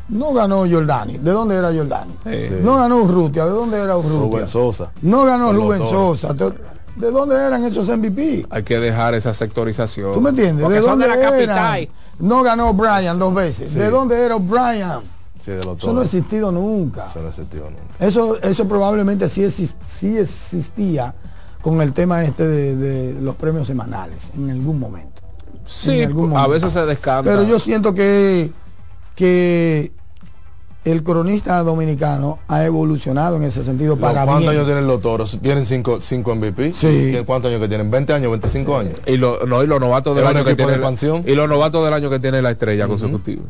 [0.08, 1.18] no ganó Jordani.
[1.18, 2.12] ¿De dónde era Jordani?
[2.24, 2.54] Sí.
[2.62, 3.44] No ganó Urrutia.
[3.44, 4.18] ¿De dónde era Urrutia?
[4.20, 4.90] Rubén Sosa.
[5.02, 5.80] No ganó Rubén.
[5.82, 6.32] Sosa.
[6.34, 8.46] ¿De dónde eran esos MVP?
[8.48, 10.12] Hay que dejar esa sectorización.
[10.14, 10.62] ¿Tú me entiendes?
[10.62, 11.32] Porque ¿De son dónde de la eran?
[11.32, 11.88] capital.
[12.20, 13.72] No ganó Brian dos veces.
[13.72, 13.78] Sí.
[13.78, 15.00] ¿De dónde era Brian?
[15.44, 17.06] Sí, de los Eso no ha existido nunca.
[17.08, 17.82] Eso no existió nunca.
[18.06, 21.14] Eso, eso probablemente sí, exis- sí existía
[21.60, 25.20] con el tema este de, de los premios semanales en algún momento.
[25.66, 27.30] Sí, En algún a veces se descanta.
[27.30, 28.50] Pero yo siento que,
[29.14, 29.92] que
[30.86, 34.50] el cronista dominicano ha evolucionado en ese sentido para ¿Cuántos bien.
[34.52, 35.38] años tienen los toros?
[35.42, 36.72] ¿Tienen cinco, cinco MVP?
[36.72, 36.86] Sí.
[36.88, 37.90] ¿Tienen ¿Cuántos años que tienen?
[37.90, 38.32] ¿20 años?
[38.40, 38.92] ¿25 años?
[39.04, 41.24] y, lo, no, y los novatos del año que de tiene la- expansión.
[41.26, 43.42] y los novatos del año que tiene la estrella consecutiva.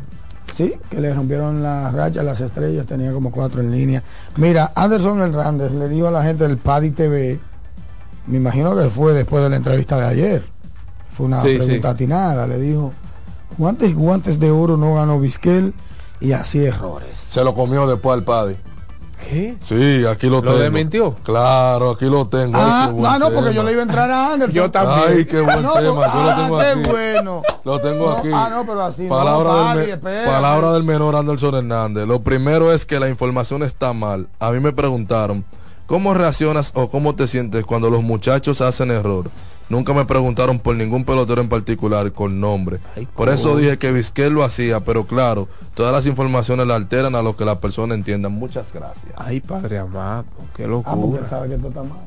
[0.56, 4.02] Sí, que le rompieron las rachas, las estrellas, tenía como cuatro en línea.
[4.38, 7.38] Mira, Anderson Hernández le dijo a la gente del Paddy TV,
[8.28, 10.42] me imagino que fue después de la entrevista de ayer,
[11.14, 11.94] fue una Sí, pregunta sí.
[11.94, 12.92] atinada, le dijo,
[13.58, 15.74] ¿cuántos guantes de oro no ganó Vizquel?
[16.20, 17.16] Y así errores.
[17.16, 18.56] Se lo comió después al Paddy.
[19.28, 19.56] ¿Qué?
[19.62, 20.58] Sí, aquí lo, ¿Lo tengo.
[20.58, 21.14] desmintió?
[21.22, 22.52] Claro, aquí lo tengo.
[22.60, 24.54] Ah, buen no, no, porque yo le iba a entrar a Anderson.
[24.54, 25.18] Yo también.
[25.18, 25.82] Ay, qué buen No, tema.
[25.82, 26.90] Yo lo ah, tengo qué aquí.
[26.90, 27.42] bueno.
[27.64, 28.28] Lo tengo No, aquí.
[28.32, 30.30] ah, no, pero así no, palabra, del, me- espérate.
[30.30, 32.06] palabra del menor Anderson Hernández.
[32.06, 34.28] Lo primero es que la información está mal.
[34.38, 35.44] A mí me preguntaron,
[35.86, 39.30] ¿cómo reaccionas o cómo te sientes cuando los muchachos hacen error?
[39.68, 42.78] Nunca me preguntaron por ningún pelotero en particular con nombre.
[43.16, 47.22] Por eso dije que Vizquel lo hacía, pero claro, todas las informaciones la alteran a
[47.22, 48.28] lo que la persona entienda.
[48.28, 49.12] Muchas gracias.
[49.16, 51.20] Ay, padre amado, qué Ah, porque locura.
[51.22, 51.98] él sabe que esto está mal.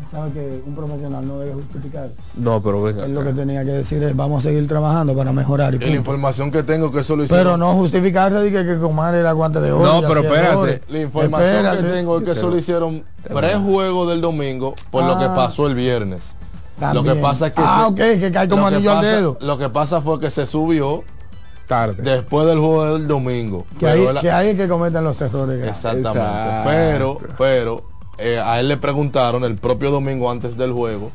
[0.00, 2.08] Él sabe que un profesional no debe justificar.
[2.36, 3.04] No, pero venga.
[3.04, 5.72] Él lo que tenía que decir es vamos a seguir trabajando para mejorar.
[5.74, 7.44] Y Y la información que tengo que eso lo hicieron.
[7.44, 10.00] Pero no justificarse de que, que Comar era guante de oro.
[10.02, 10.82] No, pero espérate.
[10.88, 11.82] La información Espérate.
[11.84, 15.34] que tengo es que eso lo hicieron prejuego del domingo por lo que Ah.
[15.36, 16.34] pasó el viernes.
[16.78, 17.04] También.
[17.06, 19.36] Lo que pasa es que Ah, se- ok, que cae como anillo al dedo.
[19.40, 21.04] Lo que pasa fue que se subió
[21.68, 22.02] Tarde.
[22.02, 23.64] después del juego del domingo.
[23.78, 25.66] Que ahí, que ahí es que cometen los errores.
[25.66, 26.18] Exactamente.
[26.18, 26.68] Exacto.
[26.70, 27.82] Pero, pero
[28.18, 31.10] eh, a él le preguntaron el propio domingo antes del juego,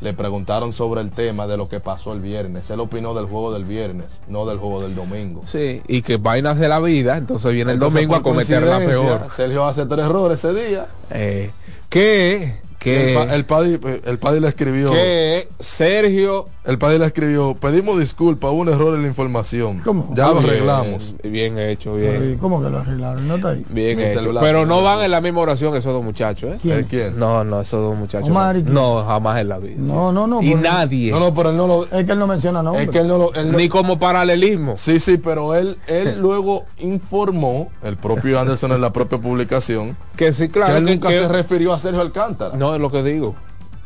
[0.00, 2.68] le preguntaron sobre el tema de lo que pasó el viernes.
[2.70, 5.42] Él opinó del juego del viernes, no del juego del domingo.
[5.50, 8.78] Sí, y que vainas de la vida, entonces viene el Entonces, domingo a cometer la
[8.78, 9.28] peor.
[9.36, 10.86] Sergio hace tres errores ese día.
[11.10, 11.50] Eh,
[11.88, 14.92] que, que, el, pa- el Paddy, el Paddy le escribió.
[14.92, 19.80] que Sergio El Paddy le escribió, pedimos disculpas, hubo un error en la información.
[19.84, 20.12] ¿Cómo?
[20.14, 21.14] Ya Ah, lo bien, arreglamos.
[21.22, 22.38] Bien hecho, ¿Y bien.
[22.40, 23.26] ¿Cómo que lo arreglaron?
[23.28, 23.64] No está ahí.
[23.68, 24.32] Bien hecho.
[24.40, 26.58] Pero no van en la misma oración esos dos muchachos, ¿eh?
[26.62, 26.78] ¿Quién?
[26.78, 27.18] ¿El quién?
[27.18, 28.28] No, no, esos dos muchachos.
[28.30, 29.02] Omar no.
[29.04, 29.74] jamás en la vida.
[29.78, 30.42] No, no, no.
[30.42, 31.10] y nadie.
[31.10, 31.84] No, no, pero él no lo.
[31.84, 32.86] Es que él no menciona nombres.
[32.86, 33.34] Es que él no lo.
[33.34, 34.76] él no- Ni como paralelismo.
[34.76, 40.32] Sí, sí, pero él, él luego informó, el propio Anderson en la propia publicación, Que
[40.32, 40.76] sí, que claro.
[40.76, 42.56] él que- nunca que- se refirió a Sergio Alcántara.
[42.56, 43.34] No, es lo que digo.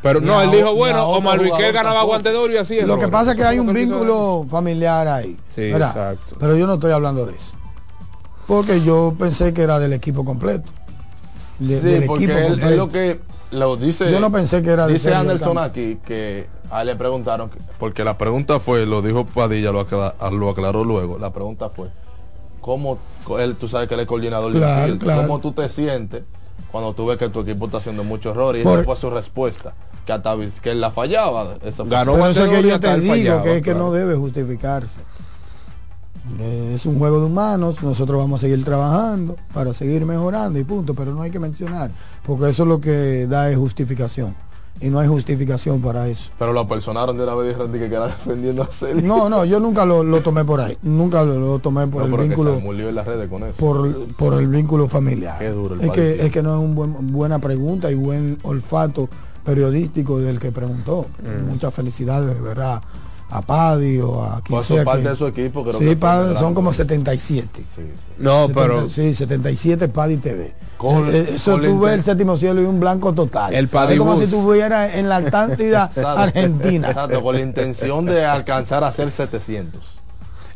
[0.01, 2.97] Pero no, a él dijo, bueno, Omar Luis ganaba guante de oro y así Lo
[2.97, 5.37] que pasa es que hay un vínculo familiar ahí.
[5.53, 5.89] Sí, ¿verdad?
[5.89, 6.35] exacto.
[6.39, 7.53] Pero yo no estoy hablando de eso.
[8.47, 10.71] Porque yo pensé que era del equipo completo.
[11.59, 12.69] De- sí, del porque equipo él, completo.
[12.71, 13.19] él lo que
[13.51, 14.09] lo dice.
[14.11, 17.59] Yo no pensé que era de Dice Anderson aquí que a él le preguntaron, que-
[17.77, 21.19] porque la pregunta fue, lo dijo Padilla, lo, acla- lo aclaró luego.
[21.19, 21.89] La pregunta fue,
[22.61, 22.97] ¿cómo
[23.37, 25.21] él, tú sabes que él es coordinador de Claro, infield, claro.
[25.23, 26.23] ¿Cómo tú te sientes
[26.71, 28.61] cuando tú ves que tu equipo está haciendo muchos errores?
[28.61, 29.73] Y Por- esa fue su respuesta.
[30.05, 31.55] Que hasta que él la fallaba.
[31.63, 33.79] Esa fue Ganó Pero eso es que yo te digo fallaba, que es que claro.
[33.79, 34.99] no debe justificarse.
[36.39, 40.63] Eh, Es un juego de humanos, nosotros vamos a seguir trabajando para seguir mejorando y
[40.63, 41.89] punto, pero no hay que mencionar,
[42.23, 44.35] porque eso es lo que da es justificación.
[44.81, 46.31] Y no hay justificación para eso.
[46.39, 49.01] Pero lo personaron de una vez dijeron que quedaba defendiendo a Sergio.
[49.05, 52.15] No, no, yo nunca lo, lo tomé por ahí, nunca lo, lo tomé por No,
[52.15, 53.57] el vínculo se murió en las redes con eso.
[53.57, 55.37] por, por el vínculo familiar.
[55.39, 59.09] Qué duro el es, que, es que no es una buena pregunta y buen olfato
[59.43, 61.07] periodístico del que preguntó.
[61.23, 61.49] Mm.
[61.49, 62.81] Muchas felicidades, de verdad,
[63.31, 65.85] a Paddy o a quien Pues son sea parte que- de su equipo, creo sí,
[65.95, 66.77] que son como cosa.
[66.83, 67.63] 77.
[67.75, 67.83] Sí, sí.
[68.17, 70.53] No, 70, pero Sí, 77 Paddy TV.
[70.77, 73.53] Con- Eso con la tú ves inten- el séptimo cielo y un blanco total.
[73.53, 76.21] El Paddy es como si estuvieras en la Atlántida Exacto.
[76.21, 76.87] Argentina.
[76.89, 79.81] Exacto, con la intención de alcanzar a ser 700.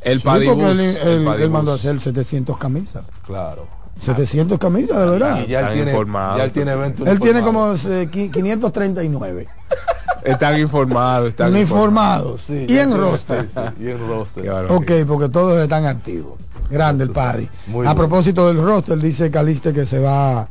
[0.01, 0.79] el Sí, él, el
[1.27, 3.03] él- él mandó a hacer 700 camisas.
[3.25, 3.67] Claro.
[4.03, 5.39] 700 camisas, de verdad.
[5.45, 6.37] Y ya él Están tiene, informados.
[6.37, 9.47] ya él tiene 20 Él tiene como eh, qui- 539
[10.23, 13.47] Están informados, están uniformados Sí, y en roster.
[13.53, 14.49] sí, sí, y en roster.
[14.69, 16.35] Ok, porque todos están activos.
[16.69, 17.49] Grande el.
[17.67, 17.97] Muy A bien.
[17.97, 20.47] propósito del roster, dice Caliste que se va,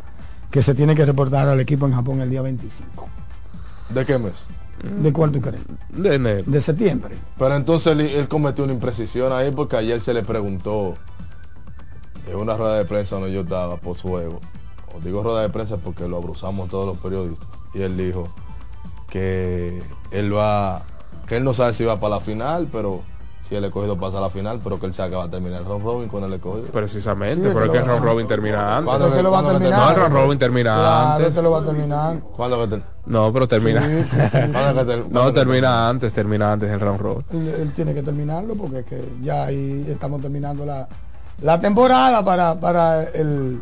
[0.50, 3.08] que se tiene que reportar al equipo en Japón el día 25.
[3.88, 4.46] ¿De qué mes?
[5.00, 5.62] ¿De cuál tú crees?
[5.90, 6.42] De enero.
[6.46, 7.14] De septiembre.
[7.38, 10.94] Pero entonces él, él cometió una imprecisión ahí porque ayer se le preguntó
[12.26, 14.40] en una rueda de prensa donde yo estaba post juego.
[14.96, 17.48] Os digo rueda de prensa porque lo abruzamos todos los periodistas.
[17.74, 18.28] Y él dijo
[19.08, 20.82] que él va,
[21.26, 23.02] que él no sabe si va para la final, pero
[23.42, 25.60] si el escogido pasa a la final, pero que él sabe que va a terminar
[25.60, 26.66] el round robin con el escogido.
[26.68, 28.86] Precisamente, pero que es que el round robin termina antes.
[28.86, 29.78] ¿Cuándo ¿Por qué que- lo va a terminar?
[29.80, 31.34] No, el round robin termina Claro, antes.
[31.34, 32.20] que lo va a terminar.
[32.36, 33.82] ¿Cuándo que ter- No, pero termina.
[33.82, 34.38] Sí, sí, sí.
[34.52, 37.24] cuándo que ter- No, termina antes, termina antes el round robin.
[37.32, 40.86] Él, él tiene que terminarlo porque es que ya ahí estamos terminando la,
[41.42, 43.60] la temporada para, para el,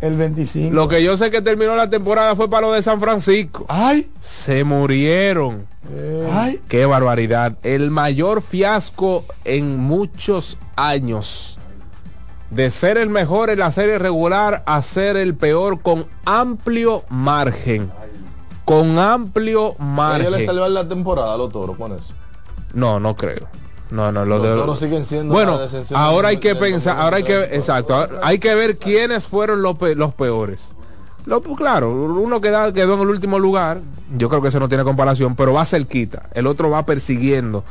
[0.00, 0.74] el 25.
[0.74, 3.66] Lo que yo sé que terminó la temporada fue para lo de San Francisco.
[3.68, 4.10] ¡Ay!
[4.20, 5.66] Se murieron.
[5.92, 6.60] Eh, ¡Ay!
[6.68, 7.54] Qué barbaridad.
[7.62, 11.58] El mayor fiasco en muchos años.
[12.50, 17.90] De ser el mejor en la serie regular a ser el peor con amplio margen.
[18.64, 20.46] Con amplio ¿A ellos le margen.
[20.46, 22.14] salió en la temporada a los toros con eso?
[22.72, 23.48] No, no creo.
[23.90, 25.58] No, no, lo Los de toros siguen siendo Bueno,
[25.94, 27.56] ahora hay que pensar, ahora hay que, 2020.
[27.56, 30.72] exacto, hay que ver quiénes fueron los, pe- los peores.
[31.24, 33.80] Lo, pues, claro, uno queda, quedó en el último lugar,
[34.16, 37.64] yo creo que eso no tiene comparación, pero va cerquita, el otro va persiguiendo.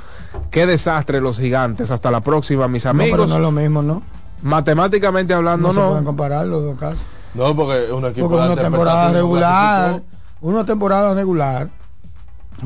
[0.52, 3.30] Qué desastre los gigantes, hasta la próxima, mis no, pero amigos.
[3.30, 4.02] no es lo mismo, ¿no?
[4.44, 5.88] Matemáticamente hablando, No, se no.
[5.90, 7.06] pueden comparar los dos casos.
[7.34, 10.02] No, porque es un equipo Porque una temporada regular,
[10.42, 11.70] una temporada regular,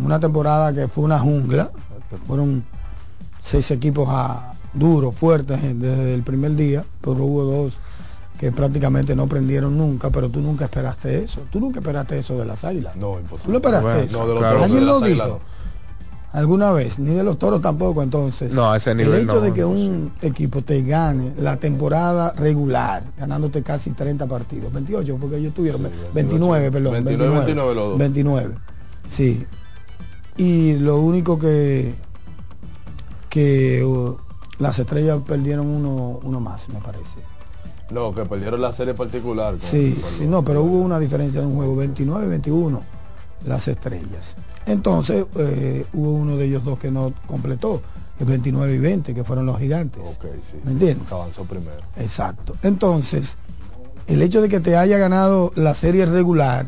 [0.01, 1.69] una temporada que fue una jungla,
[2.27, 2.63] fueron
[3.41, 7.73] seis equipos a, duros, fuertes eh, desde el primer día, pero hubo dos
[8.39, 12.45] que prácticamente no prendieron nunca, pero tú nunca esperaste eso, tú nunca esperaste eso de
[12.45, 12.95] las águilas.
[12.95, 13.45] No, imposible.
[13.45, 14.17] ¿Tú lo esperaste Bueno, eso?
[14.19, 15.41] no, de los toros, ¿Alguien de lo las águilas dijo?
[16.33, 16.97] ¿Alguna vez?
[16.97, 18.53] Ni de los toros tampoco, entonces.
[18.53, 22.31] No, a ese El nivel hecho no, de que un equipo te gane la temporada
[22.31, 27.99] regular, ganándote casi 30 partidos, 28, porque ellos tuvieron 29, perdón, 29, 29 los dos.
[27.99, 28.55] 29.
[29.09, 29.45] Sí.
[30.37, 31.93] Y lo único que
[33.31, 34.15] que uh,
[34.59, 37.19] las estrellas perdieron uno, uno más, me parece.
[37.89, 39.55] No, que perdieron la serie particular.
[39.59, 42.79] Sí, sí, no, pero hubo una diferencia de un juego 29-21
[43.47, 44.35] las estrellas.
[44.65, 47.81] Entonces eh, hubo uno de ellos dos que no completó,
[48.17, 50.03] que es 29 y 20, que fueron los gigantes.
[50.05, 51.11] Ok, sí, ¿Me sí, entiendes?
[51.11, 51.81] avanzó primero.
[51.97, 52.53] Exacto.
[52.63, 53.37] Entonces,
[54.07, 56.67] el hecho de que te haya ganado la serie regular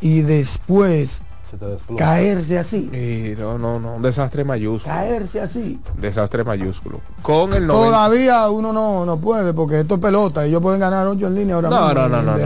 [0.00, 1.98] y después Se te desploma.
[1.98, 4.92] caerse así, Y no, no, no, un desastre mayúsculo.
[4.94, 5.80] caerse así.
[5.96, 7.00] Desastre mayúsculo.
[7.22, 7.86] Con el 90.
[7.86, 10.44] Todavía uno no, no puede porque esto es pelota.
[10.44, 11.94] Ellos pueden ganar 8 en línea ahora No, mismo.
[11.94, 12.44] no, no, no, no,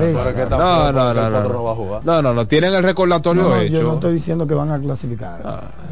[2.05, 3.74] No, no, no, tienen el recordatorio No, no, hecho.
[3.76, 5.40] Yo no estoy diciendo que van a clasificar.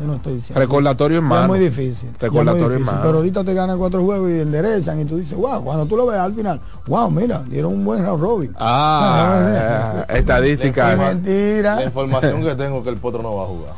[0.00, 0.60] Yo no estoy diciendo.
[0.60, 1.42] Recordatorio en mano.
[1.42, 2.10] Es muy difícil.
[2.10, 2.98] muy Recordatorio en difícil, mano.
[3.02, 6.06] Pero ahorita te ganan cuatro juegos y enderezan y tú dices, wow, cuando tú lo
[6.06, 8.54] ves al final, wow, mira, dieron un buen round robin.
[8.58, 10.94] Ah, Ah, estadística.
[10.94, 13.72] La información que tengo que el Potro no va a jugar.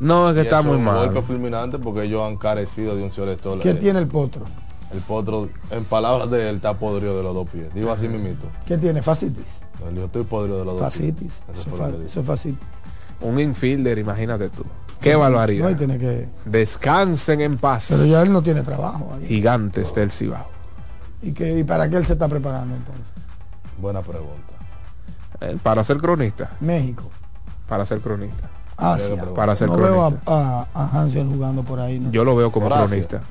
[0.00, 0.96] No, es que Y está eso muy es un mal.
[1.06, 3.58] golpe fulminante porque ellos han carecido de un selector.
[3.60, 4.44] ¿Qué tiene el potro?
[4.92, 7.72] El Potro, en palabras de él, está podrido de los dos pies.
[7.74, 8.46] Digo así mismito.
[8.66, 9.02] ¿Qué tiene?
[9.02, 9.44] Facitis.
[9.92, 11.14] Dijo, estoy podrido de los dos pies.
[12.06, 12.58] Eso es facitis.
[13.20, 14.64] Un infielder, imagínate tú.
[15.00, 15.70] Qué No, barbaridad.
[15.70, 16.28] y tiene que.
[16.44, 17.86] Descansen en paz.
[17.90, 19.12] Pero ya él no tiene trabajo.
[19.14, 19.26] ahí.
[19.26, 20.46] Gigantes del Cibao.
[21.22, 23.04] ¿Y, que, ¿Y para qué él se está preparando entonces?
[23.78, 24.52] Buena pregunta.
[25.40, 26.52] Eh, Para ser cronista.
[26.60, 27.04] México.
[27.68, 28.48] Para ser cronista.
[28.76, 29.24] Asia.
[29.34, 32.00] Para ser no veo a, a, a Hansel jugando por ahí.
[32.00, 32.10] ¿no?
[32.10, 33.22] Yo lo veo como cronista.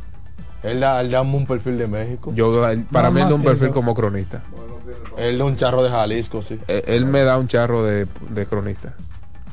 [0.63, 2.31] Él da, él da un perfil de México.
[2.33, 4.41] Yo, él- para No, mí él da un perfil como cronista.
[5.17, 6.59] Él da un charro de Jalisco, sí.
[6.67, 8.93] Eh, Él me da un charro de, de cronista.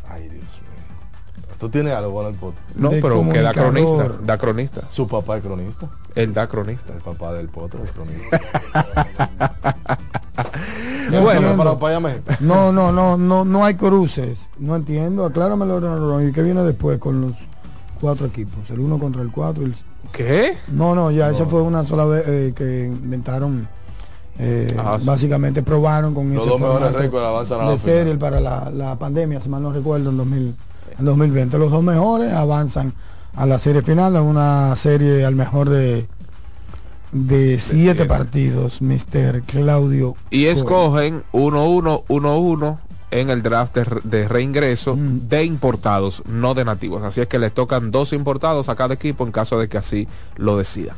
[0.09, 1.57] Ay, Dios mío.
[1.59, 2.37] Tú tienes algo con el.
[2.77, 4.09] No, De pero que da cronista.
[4.23, 4.81] Da cronista.
[4.91, 5.89] Su papá es cronista.
[6.15, 6.93] Él da cronista.
[6.93, 8.41] El papá del Potro es cronista.
[11.11, 12.37] No bueno, para.
[12.41, 14.47] No, no, no, no, no hay cruces.
[14.59, 15.25] No entiendo.
[15.27, 17.33] Acláramelo, no, no, ¿Y qué viene después con los
[18.01, 18.69] cuatro equipos?
[18.71, 19.63] El uno contra el cuatro.
[19.63, 19.77] y el-
[20.13, 20.57] ¿Qué?
[20.73, 23.69] No, no, ya eso fue una sola vez eh, que inventaron.
[24.39, 25.07] eh, Ah, sí.
[25.07, 27.97] básicamente probaron con Los ese dos mejores récords avanzan a la de final.
[27.97, 30.55] serie para la, la pandemia, si mal no recuerdo, en, 2000,
[30.99, 31.59] en 2020.
[31.59, 32.93] Los dos mejores avanzan
[33.37, 36.07] a la serie final, a una serie al mejor de
[37.13, 39.43] de siete partidos, Mr.
[39.43, 40.15] Claudio.
[40.31, 42.79] Y escogen 1-1-1-1
[43.11, 45.29] en el draft de, re- de reingreso Mm.
[45.29, 47.03] de importados, no de nativos.
[47.03, 50.07] Así es que les tocan dos importados a cada equipo en caso de que así
[50.37, 50.95] lo decidan.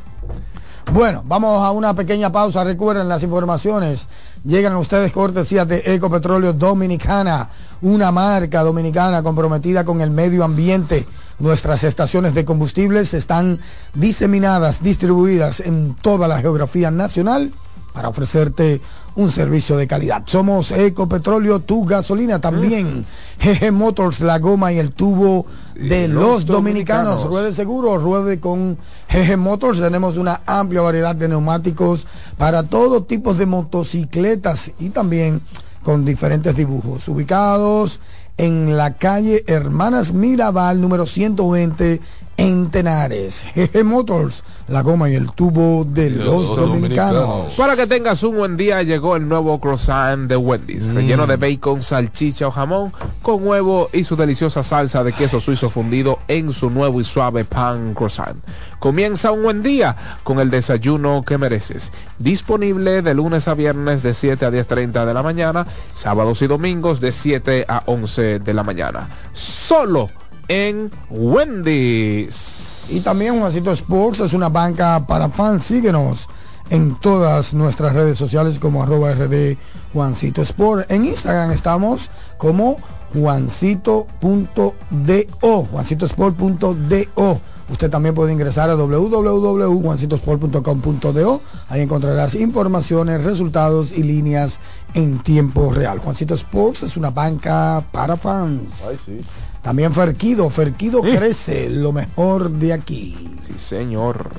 [0.91, 2.63] Bueno, vamos a una pequeña pausa.
[2.63, 4.07] Recuerden las informaciones.
[4.45, 7.49] Llegan a ustedes cortesías de Ecopetróleo Dominicana,
[7.81, 11.07] una marca dominicana comprometida con el medio ambiente.
[11.39, 13.59] Nuestras estaciones de combustibles están
[13.93, 17.51] diseminadas, distribuidas en toda la geografía nacional
[17.93, 18.81] para ofrecerte
[19.15, 20.23] un servicio de calidad.
[20.25, 23.05] Somos Ecopetróleo, tu gasolina también.
[23.39, 26.47] GG Motors, la goma y el tubo de los los dominicanos.
[26.47, 27.23] dominicanos.
[27.25, 28.77] Ruede seguro, ruede con
[29.11, 29.79] GG Motors.
[29.79, 32.07] Tenemos una amplia variedad de neumáticos
[32.37, 35.41] para todo tipo de motocicletas y también
[35.83, 37.07] con diferentes dibujos.
[37.07, 37.99] Ubicados
[38.37, 42.01] en la calle Hermanas Mirabal, número 120
[42.37, 43.45] en Tenares.
[43.55, 47.13] GG Motors, la goma y el tubo de los, los dominicanos.
[47.13, 47.53] dominicanos.
[47.55, 50.95] Para que tengas un buen día, llegó el nuevo croissant de Wendy's, Mm.
[50.95, 55.69] relleno de bacon, salchicha o jamón, con huevo y su deliciosa salsa de queso suizo
[55.69, 58.37] fundido en su nuevo y suave pan croissant.
[58.79, 61.91] Comienza un buen día con el desayuno que mereces.
[62.19, 65.65] Disponible de lunes a viernes de 7 a 10.30 de la mañana,
[65.95, 69.07] sábados y domingos de 7 a 11 de la mañana.
[69.33, 70.09] Solo
[70.47, 72.87] en Wendy's.
[72.89, 75.63] Y también Juancito Sports es una banca para fans.
[75.63, 76.27] Síguenos
[76.69, 79.57] en todas nuestras redes sociales como arroba rd
[79.93, 80.91] Juancito Sport.
[80.91, 82.75] En Instagram estamos como
[83.13, 87.39] juancito.do, juancitosport.do.
[87.69, 91.41] Usted también puede ingresar a www.juancitosport.com.do.
[91.69, 94.59] Ahí encontrarás informaciones, resultados y líneas
[94.93, 95.99] en tiempo real.
[95.99, 98.83] Juancito Sports es una banca para fans.
[98.87, 99.19] Ay, sí.
[99.63, 103.29] También Ferquido, Ferquido crece, lo mejor de aquí.
[103.47, 104.29] Sí, señor.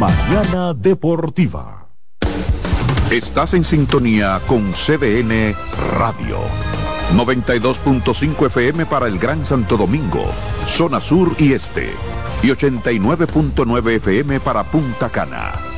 [0.00, 1.88] Mañana Deportiva.
[3.10, 5.54] Estás en sintonía con CDN
[5.98, 6.38] Radio.
[7.14, 10.24] 92.5 FM para el Gran Santo Domingo,
[10.66, 11.90] zona sur y este.
[12.42, 15.77] Y 89.9 FM para Punta Cana.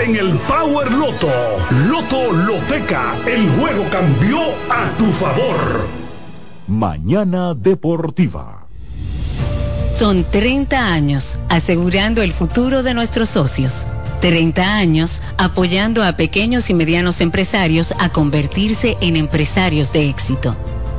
[0.03, 1.29] en el Power Loto.
[1.87, 4.39] Loto Loteca, el juego cambió
[4.69, 5.87] a tu favor.
[6.67, 8.65] Mañana Deportiva.
[9.93, 13.85] Son 30 años asegurando el futuro de nuestros socios.
[14.21, 20.55] 30 años apoyando a pequeños y medianos empresarios a convertirse en empresarios de éxito.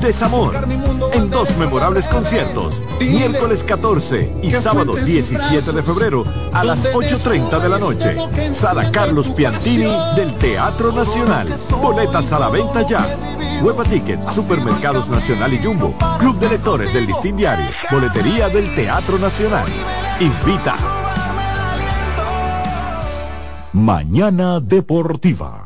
[0.00, 0.54] desamor.
[1.12, 7.68] En dos memorables conciertos, miércoles 14 y sábado 17 de febrero a las 8.30 de
[7.68, 8.54] la noche.
[8.54, 11.54] Sala Carlos Piantini del Teatro Nacional.
[11.80, 13.04] Boletas a la venta ya.
[13.62, 15.94] Hueva Ticket, Supermercados Nacional y Jumbo.
[16.18, 17.66] Club de Lectores del Listín Diario.
[17.90, 19.66] Boletería del Teatro Nacional.
[20.20, 20.76] Invita.
[23.72, 25.65] Mañana Deportiva.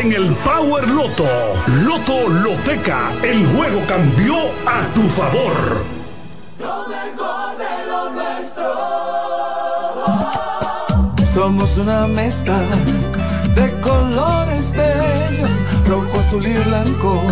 [0.00, 1.26] en el Power Loto.
[1.84, 5.84] Loto Loteca, el juego cambió a tu favor.
[11.34, 12.58] Somos una mezcla
[13.54, 15.50] de colores bellos,
[15.86, 17.22] rojo, azul y blanco,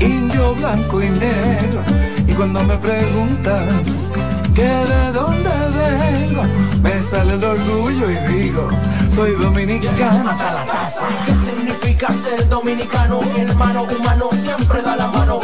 [0.00, 1.80] indio, blanco y negro.
[2.26, 3.68] Y cuando me preguntan
[4.54, 5.57] que de dónde
[6.82, 8.68] me sale el orgullo y digo,
[9.14, 10.90] soy dominicano la
[11.26, 13.20] ¿Qué significa ser dominicano?
[13.22, 15.40] Mi hermano humano siempre da la mano.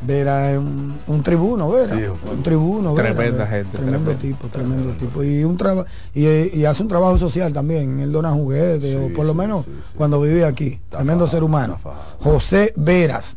[0.04, 1.94] Vera es un, un tribuno, Vera.
[2.32, 4.20] un tribuno, Vera, Tremenda gente, Tremendo tremendo.
[4.20, 5.22] tipo, tremendo tipo.
[5.22, 5.84] Y un traba-
[6.14, 8.00] y, y hace un trabajo social también.
[8.00, 10.80] Él dona juguetes, o por lo menos cuando vivía aquí.
[10.90, 11.78] Tremendo ser humano.
[12.20, 13.36] José Veras.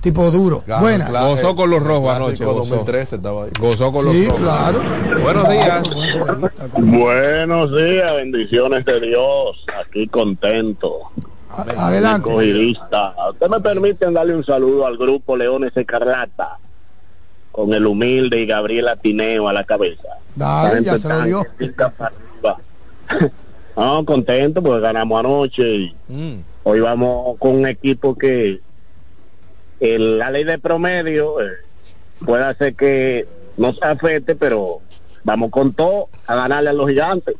[0.00, 0.62] Tipo duro.
[0.80, 1.08] Buenas.
[1.08, 2.58] el cla- Gozó con los rojos anoche, gozó.
[2.58, 3.50] 2013 estaba ahí.
[3.58, 4.40] Gozó con los Sí, rojos.
[4.42, 4.80] claro.
[5.22, 5.82] Buenos días.
[6.78, 9.64] Buenos días, bendiciones de Dios.
[9.84, 10.98] Aquí contento.
[11.56, 12.28] Adelante.
[12.30, 13.14] Cogidista.
[13.30, 16.58] Usted me permiten darle un saludo al grupo Leones Escarlata
[17.52, 20.08] con el humilde y Gabriela Tineo a la cabeza.
[20.34, 21.46] Dale, ya se lo dio.
[23.76, 26.44] No, contento porque ganamos anoche y Mm.
[26.62, 28.60] hoy vamos con un equipo que
[29.80, 31.48] el- la ley de promedio eh,
[32.24, 33.26] puede hacer que
[33.56, 34.80] no se afecte, pero
[35.24, 37.34] vamos con todo a ganarle a los gigantes.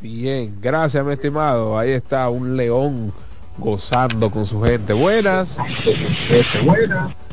[0.00, 1.76] Bien, gracias, mi estimado.
[1.76, 3.12] Ahí está un león
[3.56, 4.92] gozando con su gente.
[4.92, 5.56] Buenas.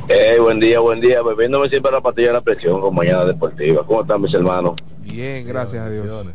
[0.08, 1.22] Eh, buen día, buen día.
[1.22, 3.86] Bebiéndome siempre la pastilla de la presión con Mañana Deportiva.
[3.86, 4.74] ¿Cómo están mis hermanos?
[5.00, 6.28] Bien, gracias a Dios.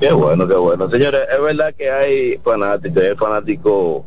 [0.00, 0.90] Qué bueno, qué bueno.
[0.90, 4.02] Señores, es verdad que hay fanáticos, hay fanáticos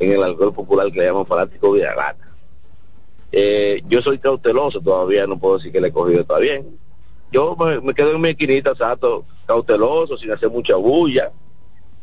[0.00, 2.28] en el alcohol popular que le llaman fanático viragata.
[3.30, 6.76] Eh, yo soy cauteloso todavía, no puedo decir que le he cogido está bien.
[7.30, 11.32] Yo me, me quedo en mi esquinita, sato, cauteloso, sin hacer mucha bulla,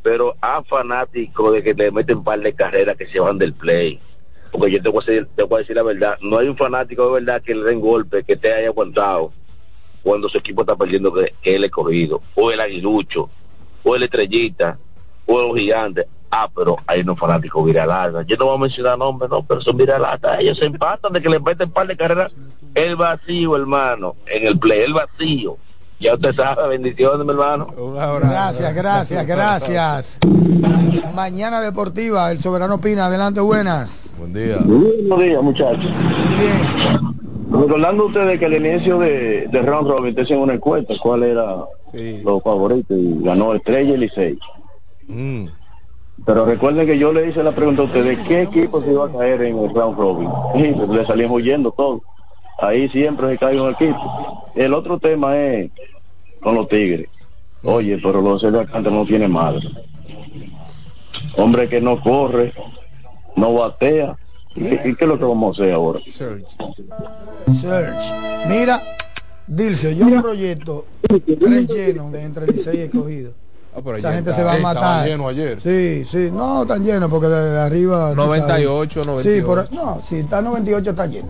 [0.01, 3.99] pero a fanáticos de que le meten par de carreras que se van del play.
[4.51, 7.55] Porque yo te voy, a decir, la verdad, no hay un fanático de verdad que
[7.55, 9.31] le den golpe, que te haya aguantado
[10.03, 13.29] cuando su equipo está perdiendo que, que el escogido, o el aguilucho,
[13.83, 14.77] o el estrellita,
[15.25, 16.07] o el gigante.
[16.29, 18.25] Ah, pero hay unos fanáticos viralatas.
[18.25, 20.39] Yo no voy a mencionar nombres, no, pero son viralatas.
[20.39, 22.33] Ellos se empatan de que le meten par de carreras.
[22.73, 25.57] El vacío, hermano, en el play, el vacío.
[26.01, 27.67] Ya usted sabe, bendiciones, mi hermano.
[28.21, 30.19] Gracias, gracias, gracias.
[31.13, 34.15] Mañana deportiva, el soberano Pina, adelante, buenas.
[34.17, 34.57] Buen día.
[34.65, 35.91] Buenos días, muchachos.
[37.51, 41.65] Recordando ustedes que al inicio de, de Round Robin te hacían una encuesta, cuál era
[41.93, 44.39] los favoritos y ganó Estrella y Licey.
[45.07, 45.45] Mm.
[46.25, 49.11] Pero recuerden que yo le hice la pregunta a ustedes, ¿qué equipo se iba a
[49.11, 50.29] caer en el Round Robin?
[50.55, 52.01] Y le salimos huyendo todo.
[52.61, 54.51] Ahí siempre se cae un equipo.
[54.55, 55.71] El otro tema es
[56.41, 57.09] con los Tigres.
[57.63, 59.67] Oye, pero los de Alcántara no tiene madre.
[61.37, 62.53] Hombre que no corre,
[63.35, 64.15] no batea.
[64.55, 65.99] ¿Y, qué es lo que vamos a hacer ahora?
[66.05, 68.03] Search.
[68.47, 68.81] Mira,
[69.47, 70.85] Dilce, yo proyecto
[71.39, 72.89] tres llenos de entre Licey y
[73.71, 73.83] escogido.
[73.83, 74.41] pero Esa gente está.
[74.41, 75.07] se va a matar.
[75.07, 75.59] llenos ayer.
[75.61, 78.09] Sí, sí, no tan lleno porque de, de arriba.
[78.11, 79.07] tú 98, sabes.
[79.25, 79.35] 98.
[79.35, 81.29] Sí, por, no, si está 98 está lleno.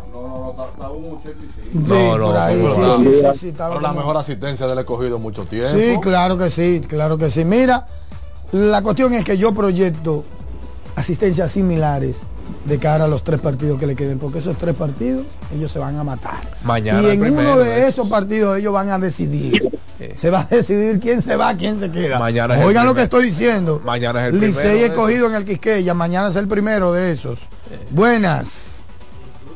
[1.73, 3.03] No, no, por ahí, pero sí, la- sí,
[3.33, 5.77] sí, sí, estaba pero la mejor asistencia del escogido en mucho tiempo.
[5.77, 7.45] Sí, claro que sí, claro que sí.
[7.45, 7.85] Mira,
[8.51, 10.25] la cuestión es que yo proyecto
[10.95, 12.17] asistencias similares
[12.65, 15.25] de cara a los tres partidos que le queden, porque esos tres partidos
[15.55, 16.39] ellos se van a matar.
[16.63, 17.87] Mañana y en primero, uno de ¿eh?
[17.87, 19.79] esos partidos ellos van a decidir.
[20.15, 22.17] Se va a decidir quién se va, quién se queda.
[22.17, 23.81] Mañana Oigan lo que estoy diciendo.
[23.85, 27.47] Mañana es el Licey escogido en el Quisqueya, mañana es el primero de esos.
[27.91, 28.83] Buenas.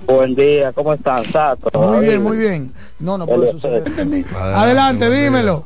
[0.05, 1.71] Buen día, ¿cómo están, Sato?
[1.79, 2.71] Muy bien, muy bien.
[2.99, 3.83] No, no puede suceder.
[3.87, 4.23] Entendí.
[4.35, 5.63] Adelante, dímelo.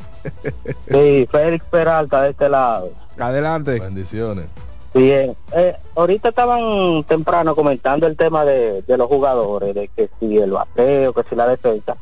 [0.90, 2.92] Sí, Félix Peralta de este lado.
[3.18, 3.80] Adelante.
[3.80, 4.46] Bendiciones.
[4.94, 10.38] Bien, eh, ahorita estaban temprano comentando el tema de, de los jugadores, de que si
[10.38, 11.96] el bateo, que si la defensa,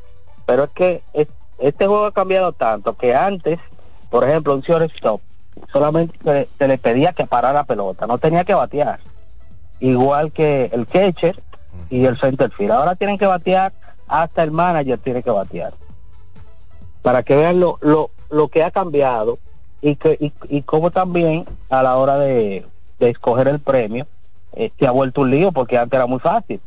[0.46, 1.28] pero es que es-
[1.58, 3.60] este juego ha cambiado tanto que antes,
[4.10, 5.20] por ejemplo, un shortstop,
[5.74, 9.00] solamente se, se le pedía que parara la pelota, no tenía que batear,
[9.82, 11.42] igual que el catcher
[11.90, 12.72] y el center field.
[12.72, 13.74] Ahora tienen que batear,
[14.08, 15.74] hasta el manager tiene que batear,
[17.02, 19.40] para que vean lo, lo, lo que ha cambiado
[19.82, 22.66] y que y, y cómo también a la hora de,
[23.00, 24.08] de escoger el premio
[24.54, 26.60] eh, se ha vuelto un lío porque antes era muy fácil.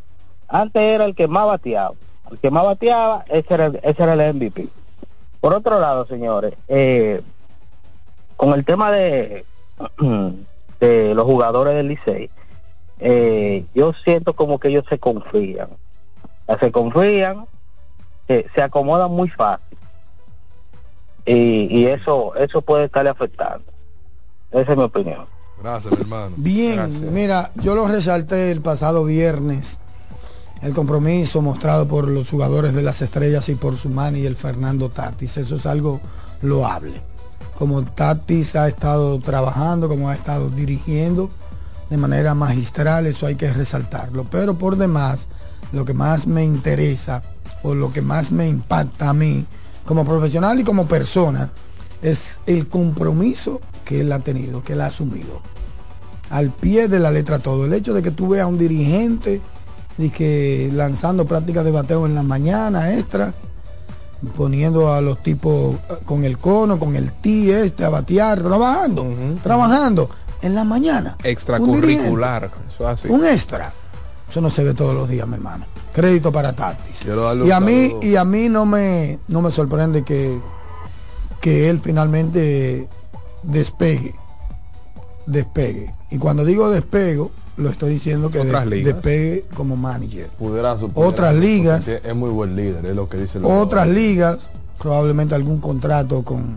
[0.49, 1.95] Antes era el que más bateaba.
[2.31, 4.69] El que más bateaba ese era ese era el MVP
[5.41, 7.23] por otro lado señores eh,
[8.37, 9.45] con el tema de
[10.81, 12.31] de los jugadores del Licey
[13.03, 15.71] eh, yo siento como que ellos se confían.
[16.61, 17.47] Se confían
[18.29, 19.79] eh, se acomodan muy fácil.
[21.25, 23.65] Y, y eso eso puede estarle afectando.
[24.51, 25.27] Esa es mi opinión
[25.63, 26.35] Gracias, mi hermano.
[26.39, 29.79] Bien, mira, yo lo resalté el pasado viernes,
[30.63, 35.37] el compromiso mostrado por los jugadores de las estrellas y por su manager Fernando Tatis.
[35.37, 36.01] Eso es algo
[36.43, 37.03] loable.
[37.59, 41.29] Como Tatis ha estado trabajando, como ha estado dirigiendo
[41.91, 44.25] de manera magistral, eso hay que resaltarlo.
[44.31, 45.29] Pero por demás,
[45.73, 47.23] lo que más me interesa
[47.63, 49.45] o lo que más me impacta a mí
[49.85, 51.51] como profesional y como persona
[52.03, 55.41] es el compromiso que él ha tenido, que él ha asumido
[56.31, 57.65] al pie de la letra todo.
[57.67, 59.41] El hecho de que tú veas a un dirigente
[59.99, 63.35] y que lanzando prácticas de bateo en la mañana extra,
[64.37, 69.07] poniendo a los tipos eh, con el cono, con el ti este a batear, trabajando,
[69.43, 70.09] trabajando
[70.41, 71.17] en la mañana.
[71.19, 72.51] Un Extracurricular.
[72.73, 73.09] Eso así.
[73.09, 73.73] Un extra.
[74.29, 75.65] Eso no se ve todos los días, mi hermano.
[75.93, 77.05] Crédito para Tatis.
[77.05, 80.41] Y un a mí, y a mí no me, no me sorprende que,
[81.41, 82.89] que él finalmente
[83.43, 84.15] despegue.
[85.27, 85.95] Despegue.
[86.11, 88.67] Y cuando digo despego, lo estoy diciendo que ligas.
[88.69, 90.29] despegue como manager.
[90.39, 91.89] Pudiera suponer Otras ligas.
[91.89, 93.39] Es muy buen líder, es lo que dice.
[93.43, 94.49] Otras ligas,
[94.79, 96.57] probablemente algún contrato con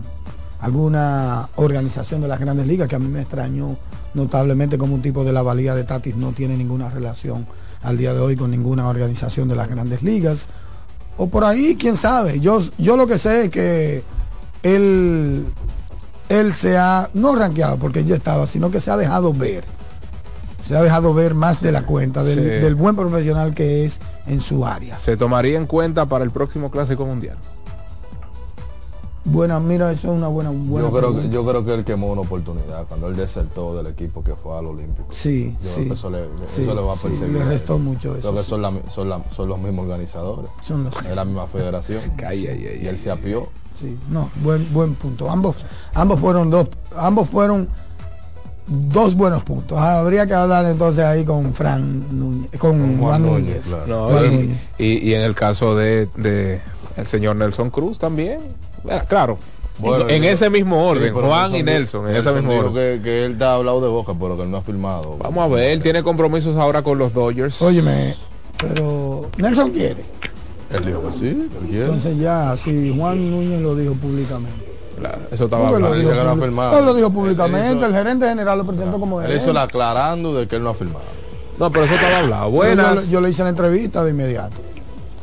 [0.60, 3.76] alguna organización de las grandes ligas, que a mí me extrañó
[4.14, 7.46] notablemente como un tipo de la valía de Tatis no tiene ninguna relación
[7.82, 10.48] al día de hoy con ninguna organización de las grandes ligas.
[11.16, 12.40] O por ahí, quién sabe.
[12.40, 14.02] Yo, yo lo que sé es que
[14.64, 15.46] él,
[16.28, 19.64] él se ha, no rankeado porque ya estaba, sino que se ha dejado ver.
[20.66, 22.44] Se ha dejado ver más de la cuenta del, Sí.
[22.44, 24.98] del buen profesional que es en su área.
[24.98, 27.36] Se tomaría en cuenta para el próximo Clásico Mundial.
[29.26, 32.08] Buena, mira, eso es una buena, buena Yo creo, que, yo creo que él quemó
[32.08, 35.08] una oportunidad cuando él desertó del equipo que fue al Olímpico.
[35.12, 35.74] Sí, Yo sí.
[35.76, 37.28] creo que eso le, Sí, eso le va a sí, perseguir.
[37.38, 38.50] le restó mucho eso, Creo que sí.
[38.50, 40.50] son, la- son, la- son los mismos organizadores.
[40.62, 42.00] Son los- Es la misma federación.
[42.26, 43.48] Ay, ay, ay, y él se apió.
[43.80, 45.28] Sí, no, buen, buen punto.
[45.30, 45.64] Ambos,
[45.94, 47.68] ambos fueron dos, ambos fueron
[48.66, 49.76] dos buenos puntos.
[49.78, 53.76] Ah, Habría que hablar entonces ahí con Fran Núñez, con, Juan, Núñez.
[53.86, 54.68] No, Juan y, Núñez.
[54.78, 56.60] y- y en el caso de, de
[56.96, 58.38] el señor Nelson Cruz también.
[58.82, 59.38] Bueno, claro.
[59.78, 62.72] Bueno, en yo- ese mismo Sí, orden, pero Juan y Nelson, en ese mismo orden.
[62.74, 65.16] Que, que él está hablado de boca, pero que él no ha firmado.
[65.18, 67.60] Vamos a ver, él tiene compromisos ahora con los Dodgers.
[67.60, 68.14] Óyeme,
[68.56, 70.04] pero Nelson quiere.
[70.74, 71.48] Él dijo que sí, él.
[71.72, 74.64] Entonces ya, si Juan Núñez lo dijo públicamente.
[75.30, 75.96] eso estaba ¿Cómo que lo hablando.
[75.98, 76.72] dijo Dice que no ha públic- firmado.
[76.72, 79.44] No lo dijo Él- él públicamente, hizo- el gerente general lo presentó como Él gerente.
[79.44, 81.04] hizo la aclarando de que él no ha firmado.
[81.58, 82.44] No, pero eso estaba hablado.
[82.46, 83.06] Yo- Buenas.
[83.06, 84.56] Yo, yo le hice la entrevista de inmediato.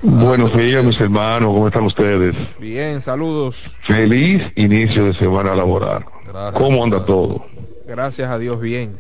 [0.04, 2.36] Buenos días, mis hermanos, ¿cómo están ustedes?
[2.60, 3.76] Bien, saludos.
[3.84, 6.06] Feliz inicio de semana laboral.
[6.54, 7.46] ¿Cómo anda todo?
[7.88, 8.98] Gracias a Dios, bien.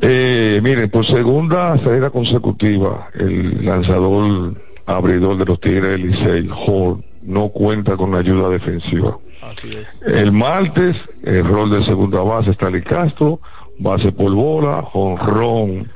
[0.00, 4.54] Eh, miren, por segunda salida consecutiva, el lanzador
[4.86, 9.18] abridor de los Tigres del Licey, Hall, no cuenta con ayuda defensiva.
[9.42, 9.86] Así es.
[10.06, 13.40] El martes, el rol de segunda base, Stanley Castro,
[13.78, 15.88] base por bola, jonrón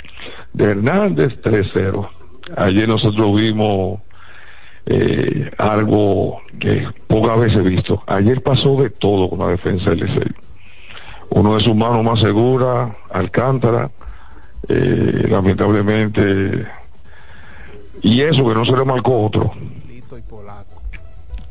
[0.52, 2.08] de Hernández, 3-0.
[2.56, 4.00] Ayer nosotros vimos
[4.86, 8.02] eh, algo que pocas veces he visto.
[8.06, 10.32] Ayer pasó de todo con la defensa del Licey.
[11.30, 13.90] Uno de sus manos más seguras, Alcántara,
[14.68, 16.66] eh, lamentablemente,
[18.02, 19.52] y eso que no se le marcó otro.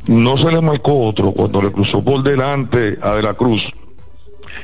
[0.07, 3.71] No se le marcó otro cuando le cruzó por delante a De la Cruz,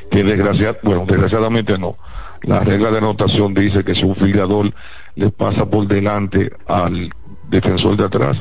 [0.10, 1.98] que desgraciad, bueno, desgraciadamente no.
[2.41, 4.74] La regla de anotación dice que si un filiador
[5.16, 7.10] le pasa por delante al
[7.49, 8.38] defensor de atrás,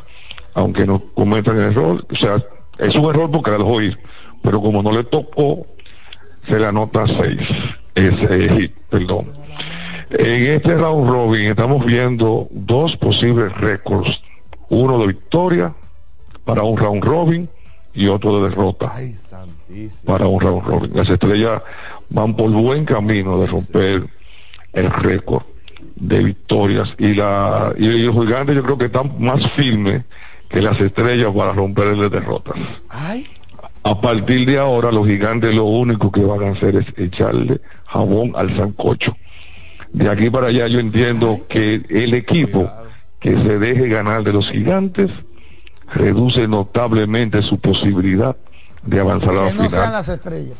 [0.55, 2.43] aunque no cometan el error, o sea,
[2.79, 3.99] es un error porque la dejó ir,
[4.43, 5.66] pero como no le tocó,
[6.47, 7.41] se le anota seis,
[7.95, 9.44] ese hit, perdón.
[10.11, 14.23] En este round robin estamos viendo dos posibles récords,
[14.69, 15.75] uno de victoria
[16.45, 17.49] para un round robin
[17.95, 18.93] y otro de derrota
[20.05, 20.91] para un round robin.
[20.95, 21.63] Las estrellas
[22.11, 24.09] van por buen camino de romper
[24.73, 25.43] el récord
[25.97, 30.03] de victorias y la y los gigantes yo creo que están más firmes
[30.49, 32.57] que las estrellas para romper el de derrotas.
[33.83, 38.33] A partir de ahora los gigantes lo único que van a hacer es echarle jabón
[38.35, 39.17] al sancocho.
[39.95, 42.69] De aquí para allá yo entiendo que el equipo
[43.21, 45.09] que se deje ganar de los gigantes
[45.93, 48.37] reduce notablemente su posibilidad
[48.83, 49.93] de avanzar a la Que no sean final.
[49.93, 50.59] las estrellas.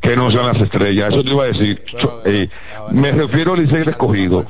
[0.00, 1.82] Que no sean las estrellas, eso te iba a decir.
[2.00, 2.48] Yo, eh,
[2.92, 4.46] me refiero al Licey escogido.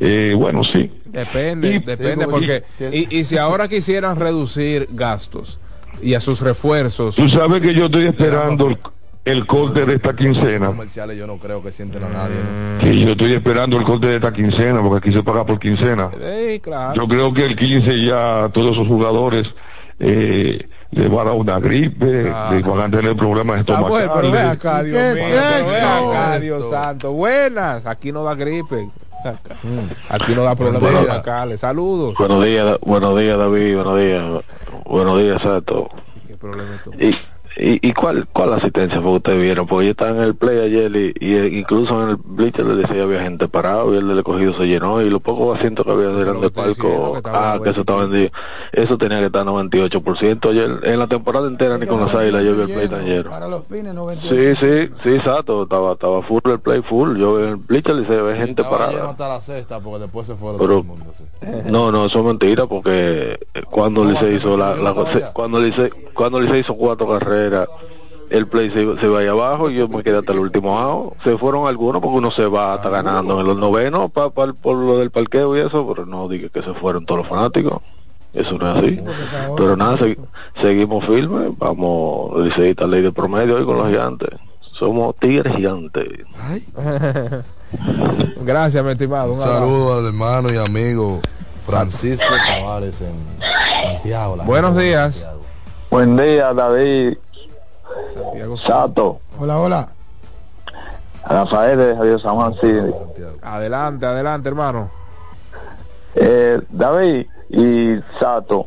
[0.00, 0.90] Eh, bueno, sí.
[1.06, 2.64] Depende, depende, porque.
[2.92, 5.58] Y, y si ahora quisieran reducir gastos
[6.02, 7.14] y a sus refuerzos.
[7.14, 8.76] Tú sabes que yo estoy esperando
[9.32, 10.66] el, corte de esta quincena.
[10.66, 12.36] comerciales yo no creo que sienten a nadie.
[12.36, 12.78] ¿no?
[12.80, 16.10] Que yo estoy esperando el corte de esta quincena, porque aquí se paga por quincena.
[16.12, 16.94] Sí, claro.
[16.94, 19.46] Yo creo que el 15 ya todos esos jugadores
[19.98, 24.38] eh, le va a dar una gripe, le van a tener problemas Samuel, pero ve
[24.38, 24.58] estomacales.
[24.58, 26.10] acá, Dios ¿Qué mío, es pero ve esto?
[26.12, 27.12] acá, Dios santo.
[27.12, 28.88] Buenas, aquí no da gripe.
[30.08, 31.16] Aquí no da problemas Buenos días.
[31.16, 31.60] estomacales.
[31.60, 32.14] Saludos.
[32.18, 34.22] Buenos días, buenos días David, buenos días,
[34.86, 35.90] buenos días Sato.
[36.26, 37.16] ¿Qué problema es?
[37.56, 39.66] ¿Y, y, y cuál, cuál asistencia fue que ustedes vieron?
[39.66, 42.76] Porque yo estaba en el play ayer y, y, eh, incluso en el bleacher le
[42.76, 45.92] decía había gente parado y el del cogido se llenó y los pocos asientos que
[45.92, 48.30] había delante del palco, ah, que eso estaba vendido.
[48.72, 50.50] Eso tenía que estar 98%.
[50.50, 53.30] Ayer, en la temporada entera ni con las águilas yo vi el play tan lleno.
[53.30, 54.56] Para los fines 98.
[54.56, 57.16] Sí, sí, sí, Sato, estaba, estaba full el play full.
[57.18, 59.10] Yo en el bleacher le decía había gente parada.
[59.10, 61.12] hasta la sexta porque después se fueron Pero- todo el mundo.
[61.18, 61.24] sí.
[61.70, 65.24] No, no, eso es mentira porque eh, cuando ¿Cómo le se hizo la, la- se-
[65.32, 67.39] cuando le se, cuando le se hizo cuatro carreras,
[68.30, 71.14] el play se, se va ahí abajo y yo me quedé hasta el último out.
[71.24, 74.76] Se fueron algunos porque uno se va hasta ganando en los novenos pa, pa- por
[74.76, 77.80] lo del parqueo y eso, pero no diga que se fueron todos los fanáticos.
[78.32, 79.00] Eso no es así.
[79.56, 80.18] Pero nada, segui-
[80.62, 84.30] seguimos firmes, vamos, dice esta ley de promedio hoy con los gigantes.
[84.60, 86.06] Somos tigres gigantes.
[88.44, 89.32] Gracias, mi estimado.
[89.34, 91.20] Un saludo al hermano y amigo
[91.66, 93.14] Francisco Tavares en
[93.94, 94.36] Santiago.
[94.44, 95.14] Buenos días.
[95.16, 95.40] Santiago.
[95.90, 97.18] Buen día, David.
[98.14, 98.56] Santiago.
[98.56, 99.20] Sato.
[99.38, 99.88] Hola, hola.
[101.26, 102.92] Rafael de Javier San Juan City.
[103.42, 104.90] Adelante, adelante, hermano.
[106.14, 108.66] Eh, David y Sato.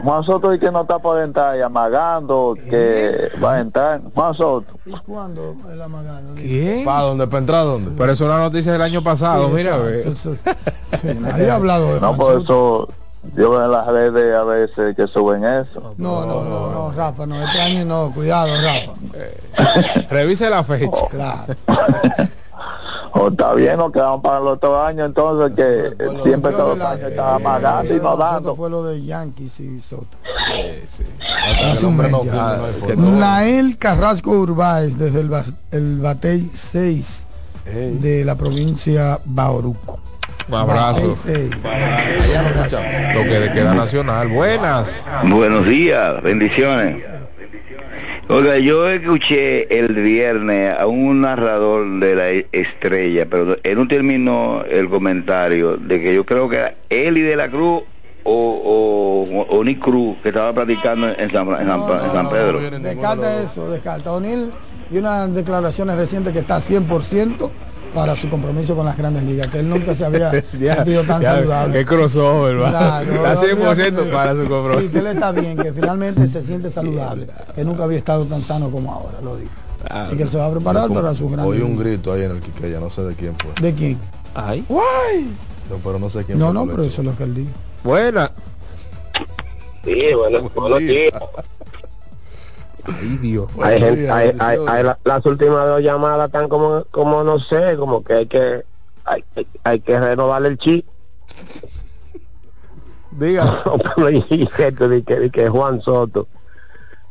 [0.00, 4.00] Juan Soto y que no está por entrar y amagando que va a entrar.
[4.14, 4.74] Juan Soto.
[4.86, 6.34] ¿Y cuándo el amagano?
[6.36, 6.84] ¿Quién?
[6.84, 7.26] ¿Para dónde?
[7.26, 7.90] ¿Para entrar dónde?
[7.98, 9.70] Pero eso es una noticia del año pasado, Sí, mira.
[9.76, 10.12] exacto, ve.
[10.12, 10.36] eso-
[11.02, 12.42] sí, nadie ha hablado de No, Juan por Soto.
[12.42, 12.88] eso
[13.36, 15.94] yo veo en las redes a veces que suben eso.
[15.98, 18.92] No, no, no, no, Rafa, no, este año no, cuidado, Rafa.
[20.10, 21.02] Revise la fecha.
[21.10, 21.54] Claro.
[23.12, 27.10] O está bien, nos quedamos para los otros años entonces que siempre todos los años
[27.10, 28.54] está amagando y no dando.
[28.54, 30.06] fue lo de Yankees y Soto.
[32.58, 33.02] No hay forma.
[33.18, 37.26] Nael Carrasco Urbáez desde el, ba- el Batey 6
[37.64, 39.98] de la provincia Bauruco.
[40.48, 41.14] Un abrazo.
[41.14, 41.50] Batey 6.
[43.14, 44.28] Lo que le queda nacional.
[44.28, 45.06] Buenas.
[45.24, 47.04] Buenos días, bendiciones.
[48.30, 54.62] Oiga, yo escuché el viernes a un narrador de la estrella, pero él no terminó
[54.68, 57.84] el comentario de que yo creo que era Eli de la Cruz
[58.24, 62.60] o, o, o Nick Cruz que estaba practicando en San, en San- en San Pedro.
[62.80, 64.12] Descarta eso, descarta.
[64.12, 64.50] O'Neill
[64.90, 67.50] y unas declaraciones recientes que está 100%
[67.98, 70.30] para su compromiso con las grandes ligas, que él nunca se había
[70.60, 71.78] Ya, sentido tan ya, saludable.
[71.78, 72.70] Qué crossover, va.
[72.70, 74.90] Claro, Está 100% olvídate para su Sí, compromiso.
[74.92, 78.70] que él está bien, que finalmente se siente saludable, que nunca había estado tan sano
[78.70, 79.50] como ahora, lo digo.
[80.12, 82.32] y que él se va a preparar para su gran Oí un grito ahí en
[82.32, 83.50] el Quiqueya, no sé de quién fue.
[83.60, 83.98] ¿De quién?
[84.34, 84.64] Ay.
[84.68, 85.34] Guay.
[85.70, 86.54] No, pero no sé quién No, fue.
[86.54, 87.50] no, pero eso es lo que él dijo.
[87.84, 88.30] Buena.
[89.84, 91.14] Sí, bueno, buenos días.
[92.96, 93.48] Ay, Dios.
[93.60, 97.76] Hay gente, hay, hay, hay la- las últimas dos llamadas están como, como no sé,
[97.76, 98.64] como que hay que,
[99.04, 100.86] hay, hay- hay que renovar el chip.
[103.10, 103.62] Diga.
[103.96, 106.28] De que, de que Juan Soto.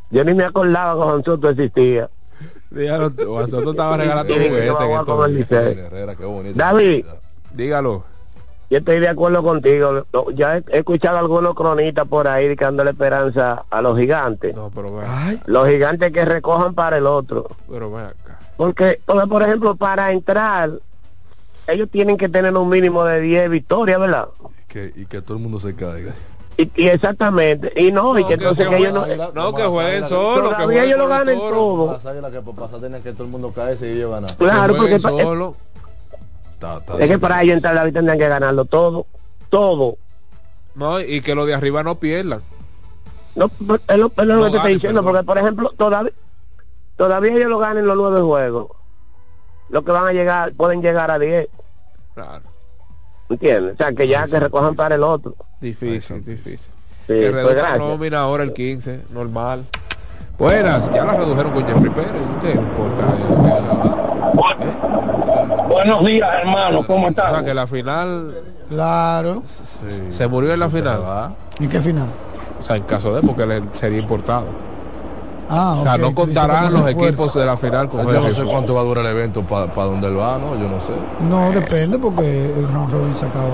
[0.10, 2.10] Yo ni me acordaba que Juan Soto existía.
[2.70, 4.54] Dígalo, Juan Soto estaba regalando en.
[5.80, 6.58] Herrera, qué bonito.
[6.58, 7.06] David,
[7.54, 8.04] Dígalo.
[8.70, 10.06] Yo estoy de acuerdo contigo.
[10.14, 14.56] No, Ya he, he escuchado algunos cronistas por ahí dándole esperanza a los gigantes.
[14.56, 17.48] No, pero ven, Los gigantes que recojan para el otro.
[17.70, 18.40] pero ven acá.
[18.58, 20.72] Porque, porque, por ejemplo, para entrar,
[21.68, 24.30] ellos tienen que tener un mínimo de 10 victorias, ¿verdad?
[24.68, 26.14] Que, y que todo el mundo se caiga.
[26.58, 27.72] Y, y exactamente.
[27.80, 29.06] Y no, y que entonces que ellos no...
[29.34, 30.50] No, que jueguen solo.
[30.50, 31.94] que Todavía jueguen ellos lo ganen todo.
[31.94, 34.36] Las águilas que por pasar tienen que todo el mundo caerse y ellos ganar.
[34.36, 35.56] Claro, Que porque solo.
[36.58, 39.06] Está- está es que para ellos entrar David tendrían que ganarlo todo.
[39.50, 39.98] Todo.
[40.74, 42.42] No, y que los de arriba no pierdan.
[43.36, 46.12] No, es lo, es lo que te estoy diciendo, porque por ejemplo, todavía,
[46.96, 48.72] todavía ellos lo ganen los nueve juegos.
[49.70, 51.48] Lo que van a llegar, pueden llegar a 10.
[52.16, 52.42] Claro.
[53.30, 53.74] ¿Entiendes?
[53.76, 55.36] O sea, que ya que recojan para el otro.
[55.62, 56.58] Difícil, difícil.
[56.58, 59.66] Sí, que pues reduzcan nómina ahora el 15, normal.
[60.40, 62.12] Buenas, ya la redujeron con Jeffrey Pérez.
[62.42, 63.04] ¿Qué importa?
[65.78, 67.30] Buenos días, hermano, ¿cómo O estás?
[67.32, 68.34] sea, que la final
[68.68, 69.44] Claro.
[70.10, 71.02] se murió en la final.
[71.60, 72.08] ¿En qué final?
[72.60, 74.46] O sea, en caso de porque le sería importado.
[75.50, 78.74] Ah, o sea, no contarán los equipos de la final con Yo no sé cuánto
[78.74, 80.56] va a durar el evento para donde él va, ¿no?
[80.56, 80.94] Yo no sé.
[81.30, 83.46] No, depende porque el round robin se acaba.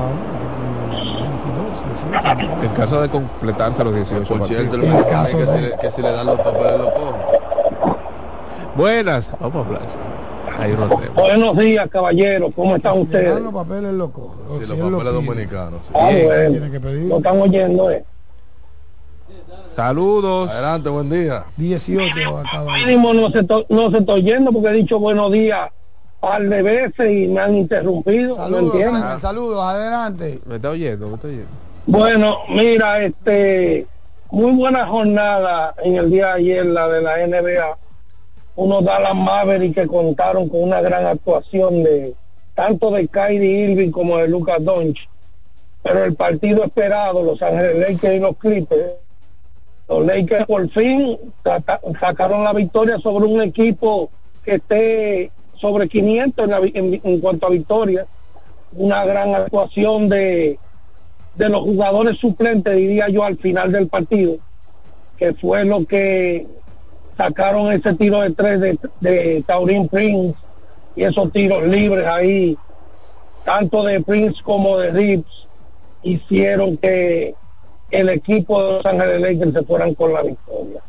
[2.63, 5.03] En caso de completarse los 18 Por cierto, el partidos.
[5.03, 7.21] médico dice que, si le, que si le dan los papeles lo cogen.
[8.75, 9.81] Buenas, vamos a hablar.
[11.15, 13.41] Buenos días, caballero, ¿cómo están Si ustedes?
[13.41, 15.11] los papeles Si si los lo papeles pide.
[15.13, 15.85] dominicanos.
[15.85, 15.91] sí.
[15.95, 16.51] Ah, bueno.
[16.51, 17.03] tiene que pedir.
[17.09, 18.05] Lo están oyendo, ¿eh?
[19.75, 20.51] Saludos.
[20.51, 21.45] Adelante, buen día.
[21.57, 22.73] 18 acaba.
[22.77, 25.69] Mínimo no se, to- no se estoy oyendo porque he dicho buenos días
[26.19, 28.38] par de veces y me han interrumpido.
[28.38, 28.75] ¿no Saludos?
[28.93, 30.39] Ángel, saludos, adelante.
[30.45, 31.47] Me está oyendo, me está oyendo.
[31.88, 33.88] Bueno, mira, este,
[34.30, 37.77] muy buena jornada en el día de ayer, la de la NBA.
[38.55, 42.13] Unos Dallas Mavericks que contaron con una gran actuación de
[42.53, 45.09] tanto de Kyrie Irving como de Lucas Doncic.
[45.81, 48.93] Pero el partido esperado, Los Ángeles Lakers y los Clippers,
[49.89, 54.09] los Lakers por fin saca- sacaron la victoria sobre un equipo
[54.43, 58.05] que esté sobre 500 en, la vi- en- en cuanto a victorias.
[58.75, 60.57] Una gran actuación de,
[61.35, 64.38] de los jugadores suplentes, diría yo, al final del partido,
[65.17, 66.47] que fue lo que
[67.18, 70.35] sacaron ese tiro de tres de, de Taurín Prince
[70.95, 72.57] y esos tiros libres ahí,
[73.44, 75.48] tanto de Prince como de Rips,
[76.03, 77.34] hicieron que
[77.91, 80.81] el equipo de Los Ángeles Lakers se fueran con la victoria.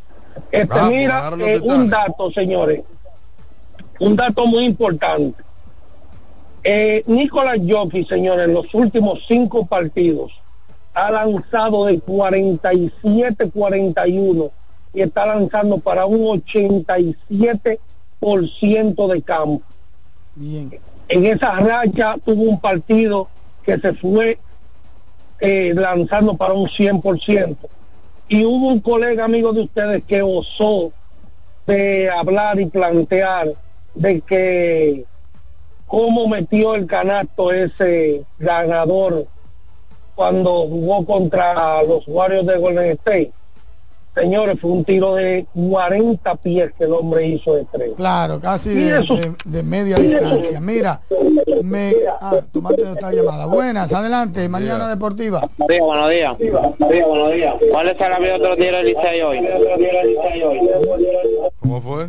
[0.51, 2.83] Este, Bravo, mira, eh, un dato, señores,
[4.01, 5.43] un dato muy importante.
[6.63, 10.33] Eh, Nicolás Jockey, señores, en los últimos cinco partidos
[10.95, 14.51] ha lanzado de 47-41
[14.95, 19.63] y está lanzando para un 87% de campo.
[20.37, 20.79] Bien.
[21.09, 23.29] En esa racha tuvo un partido
[23.65, 24.39] que se fue
[25.41, 27.57] eh, lanzando para un 100%.
[28.29, 30.93] Y hubo un colega amigo de ustedes que osó
[31.67, 33.49] de hablar y plantear
[33.95, 35.05] de que
[35.87, 39.27] cómo metió el canasto ese ganador
[40.15, 43.33] cuando jugó contra los Warriors de Golden State.
[44.15, 47.91] Señores, fue un tiro de 40 pies que el hombre hizo de tres.
[47.97, 50.61] Claro, casi de, eso- de- de media distancia.
[50.61, 51.01] Mira,
[51.63, 51.93] me.
[52.21, 53.47] Ah, tomate otra llamada.
[53.47, 55.43] Buenas, adelante, mañana deportiva.
[55.59, 57.07] Buenos días, buenos días.
[57.09, 57.55] buenos días.
[57.73, 59.49] ¿Cuál es el los Tigres del Licey hoy?
[61.61, 62.09] ¿Cómo fue?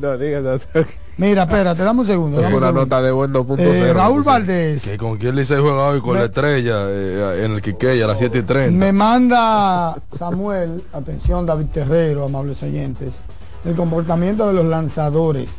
[0.00, 0.58] No, diga, no.
[1.18, 2.40] Mira, espérate, dame un segundo.
[2.40, 2.84] Dame un una segundo.
[2.86, 3.60] nota de buen 2.0.
[3.60, 7.62] Eh, Raúl Valdés Que con quién Licey juega hoy con la estrella eh, en el
[7.62, 8.78] Quiqueya a las 7 y 30.
[8.78, 13.14] me manda Samuel, atención David Terrero, amables oyentes,
[13.64, 15.58] el comportamiento de los lanzadores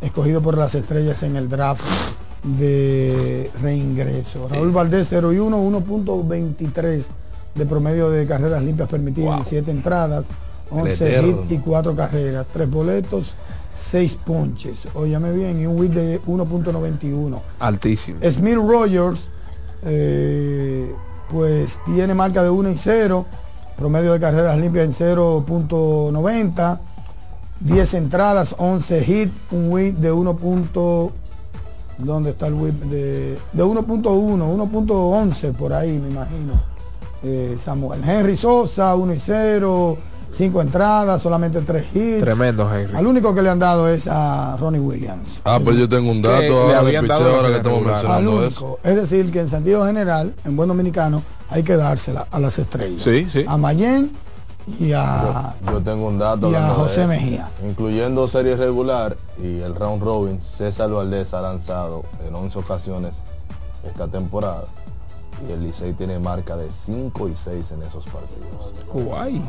[0.00, 1.82] escogidos por las estrellas en el draft
[2.42, 4.48] de reingreso.
[4.48, 7.06] Raúl Valdés 0 y 1, 1.23
[7.54, 10.26] de promedio de carreras limpias permitidas en 7 entradas,
[10.74, 11.28] 11 Eterno.
[11.42, 13.34] hits y 4 carreras, 3 boletos,
[13.74, 14.88] 6 ponches.
[14.94, 17.38] Óyame bien, y un whip de 1.91.
[17.60, 18.18] Altísimo.
[18.30, 19.28] Smith Rogers,
[19.84, 20.92] eh,
[21.30, 23.26] pues tiene marca de 1 y 0,
[23.76, 26.78] promedio de carreras limpias en 0.90,
[27.60, 30.36] 10 entradas, 11 hits, un whip de 1.
[30.36, 31.12] punto-
[31.96, 32.74] ¿Dónde está el whip?
[32.84, 36.52] De, de 1.1, 1.11 por ahí, me imagino.
[37.26, 38.02] eh, Samuel.
[38.06, 39.96] Henry Sosa, 1 y 0,
[40.34, 42.20] 5 entradas, solamente 3 hits.
[42.20, 42.96] Tremendo, Henry.
[42.96, 45.40] Al único que le han dado es a Ronnie Williams.
[45.44, 47.82] Ah, pues yo tengo un dato le ahora de habían dado picheo ahora que estamos
[47.82, 48.78] mencionando eso.
[48.82, 53.02] Es decir, que en sentido general, en buen dominicano, hay que dársela a las estrellas.
[53.02, 53.44] Sí, sí.
[53.46, 54.10] A Mayen
[54.80, 55.54] y a...
[55.70, 57.06] Yo tengo un dato y a de José.
[57.06, 57.48] Mejía.
[57.64, 63.12] Incluyendo serie regular y el round robin, César Valdés ha lanzado en 11 ocasiones
[63.86, 64.64] esta temporada.
[65.48, 68.72] Y el Licey tiene marca de 5 y 6 en esos partidos.
[68.92, 69.42] Guay.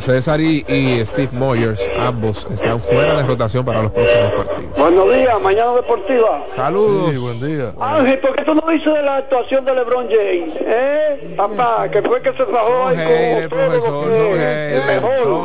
[0.00, 4.78] César y, y Steve Moyers, ambos están fuera de rotación para los próximos partidos.
[4.78, 6.44] Buenos días, mañana deportiva.
[6.54, 7.12] Saludos.
[7.12, 7.72] Sí, buen día.
[7.80, 10.54] Ángel, ¿por qué tú no dices de la actuación de LeBron James?
[10.60, 11.34] ¿Eh?
[11.36, 14.86] Papá, que fue que se bajó ahí como todo profesor, lo son que es el
[14.86, 15.44] mejor.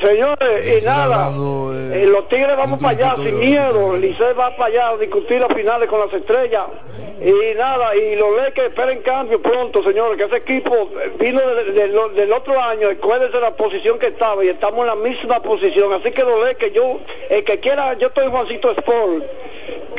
[0.00, 1.30] Señores, y nada,
[1.92, 5.52] eh, los Tigres vamos para allá sin miedo, Licey va para allá a discutir las
[5.52, 6.66] finales con las estrellas.
[7.20, 10.72] Y nada, y los Lakers esperen cambio pronto, señores, que ese equipo
[11.02, 14.48] eh, vino de- de- de lo- del otro año, acuérdense la posición que estaba y
[14.48, 15.92] estamos en la misma posición.
[15.92, 19.24] Así que los Lakers, yo, el que quiera, yo estoy Juancito Sport,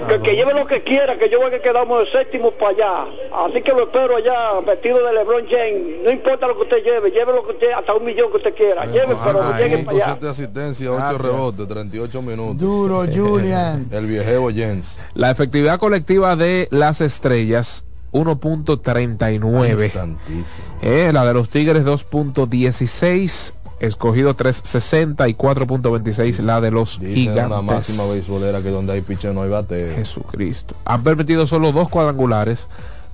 [0.07, 3.05] que, que lleve lo que quiera, que yo voy que quedamos de séptimo para allá.
[3.33, 5.97] Así que lo espero allá, vestido de LeBron James.
[6.03, 8.53] No importa lo que usted lleve, lleve lo que usted, hasta un millón que usted
[8.53, 8.85] quiera.
[8.85, 10.05] Lleve, pero no llegue allá.
[10.19, 12.57] 7 asistencias, 8 rebotes, 38 minutos.
[12.57, 13.87] Duro, Julian.
[13.91, 14.97] El viejeo Jens.
[15.13, 20.17] La efectividad colectiva de las estrellas, 1.39.
[20.81, 23.53] Eh, la de los Tigres, 2.16.
[23.79, 28.27] Escogido 3.60 y 4.26 la de los Dicen una máxima gigantes.
[28.27, 29.93] beisbolera que donde hay piche no hay bate.
[29.95, 30.75] Jesucristo.
[30.83, 32.67] Han permitido solo dos cuadrangulares.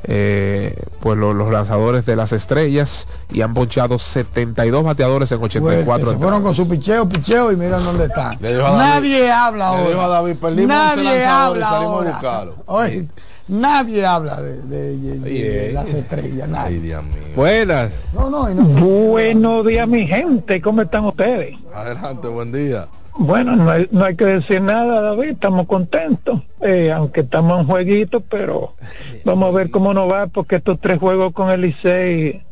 [0.07, 5.86] Eh, pues lo- los lanzadores de las estrellas y han ponchado 72 bateadores en 84
[6.06, 8.38] Pues, se fueron con su picheo, picheo y miran dónde están.
[8.40, 9.90] Le dijo a David- Nadie habla le ahora.
[9.90, 12.52] dijo a David, perdimos nadie 11 lanzadores y habla ahora.
[12.68, 13.07] Oye,
[13.48, 16.49] nadie habla de, de- de- de las estrellas.
[16.49, 16.98] Nadie.
[17.36, 17.94] Buenas.
[18.14, 18.64] No, no, y no.
[18.64, 20.61] Buenos días, mi gente.
[20.61, 21.56] ¿Cómo están ustedes?
[21.73, 22.88] Adelante, buen día.
[23.17, 25.29] Bueno, no hay, no hay que decir nada, David.
[25.31, 26.41] Estamos contentos.
[26.61, 28.75] Eh, aunque estamos en jueguito, pero
[29.25, 32.43] vamos a ver cómo nos va, porque estos tres juegos con el Licey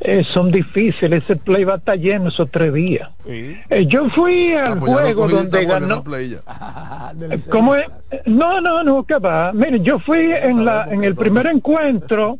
[0.00, 1.22] eh, son difíciles.
[1.22, 3.10] Ese play va a estar lleno esos tres días.
[3.26, 6.04] Eh, yo fui al pues ya lo juego donde ganó.
[7.50, 7.86] ¿Cómo es?
[8.26, 9.52] No, no, no, que va.
[9.52, 12.38] Mire, yo fui en la en el primer encuentro,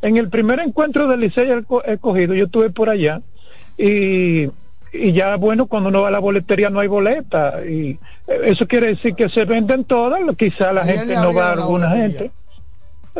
[0.00, 1.48] en el primer encuentro del Licey
[1.86, 3.20] escogido, yo estuve por allá
[3.76, 4.50] y
[4.92, 8.66] y ya bueno cuando uno va a la boletería no hay boleta y eh, eso
[8.66, 12.30] quiere decir que se venden todas, quizá la gente no va a alguna gente.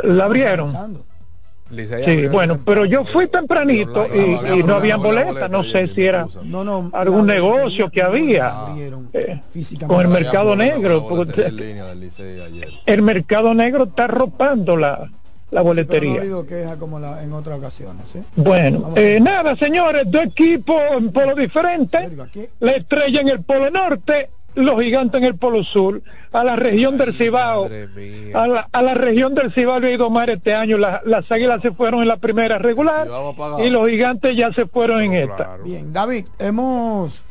[0.03, 1.05] La abrieron.
[2.05, 6.27] Sí, bueno, pero yo fui tempranito y, y no habían boleta, no sé si era
[6.93, 8.55] algún negocio que había.
[9.15, 9.41] Eh,
[9.87, 11.07] con el mercado negro.
[11.09, 11.51] porque
[12.85, 15.11] el mercado negro está arropando la,
[15.53, 16.21] la Pero no ha boletería.
[16.21, 18.09] habido queja como la- en otras ocasiones.
[18.09, 18.21] ¿sí?
[18.37, 22.11] Bueno, eh, nada, señores, dos equipos en polo diferentes.
[22.61, 26.01] La estrella en el polo norte, los gigantes en el polo sur.
[26.33, 27.69] A la región del Cibao,
[28.35, 30.79] a la, a la región del Cibao le ha ido mal este año.
[30.79, 33.07] La- las águilas se fueron en la primera regular
[33.63, 35.59] y los gigantes ya se fueron en esta.
[35.63, 37.23] Bien, David, hemos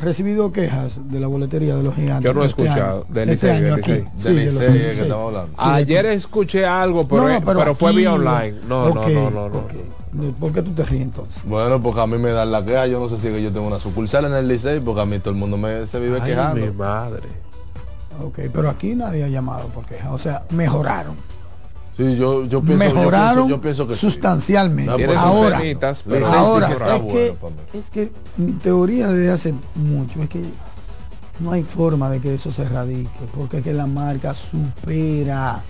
[0.00, 2.24] recibido quejas de la boletería de los gigantes.
[2.24, 3.14] Yo no he este escuchado año.
[3.14, 4.04] del Este año aquí.
[4.16, 5.52] Sí, de Licey que estamos hablando.
[5.58, 8.54] Ayer escuché algo, pero, No, no, pero pero, fue vía online.
[8.68, 10.32] No, no, no, no, no.
[10.40, 11.42] ¿Por qué tú te ríes entonces?
[11.44, 12.86] Bueno, porque a mí me dan la queja.
[12.86, 15.06] Yo no sé si es que yo tengo una sucursal en el Licey, porque a
[15.06, 16.66] mí todo el mundo me, se vive Ay, quejando.
[16.66, 17.22] mi madre.
[18.24, 20.12] Ok, pero aquí nadie ha llamado por queja.
[20.12, 21.14] O sea, mejoraron.
[22.00, 25.06] Sí, yo, yo pienso, yo mejoraron pienso, yo pienso que sustancialmente.
[25.06, 30.40] No, ahora, ahora es, que bueno es mi teoría desde hace mucho es que
[31.40, 35.62] no hay forma de que eso se radique, porque es que la marca supera,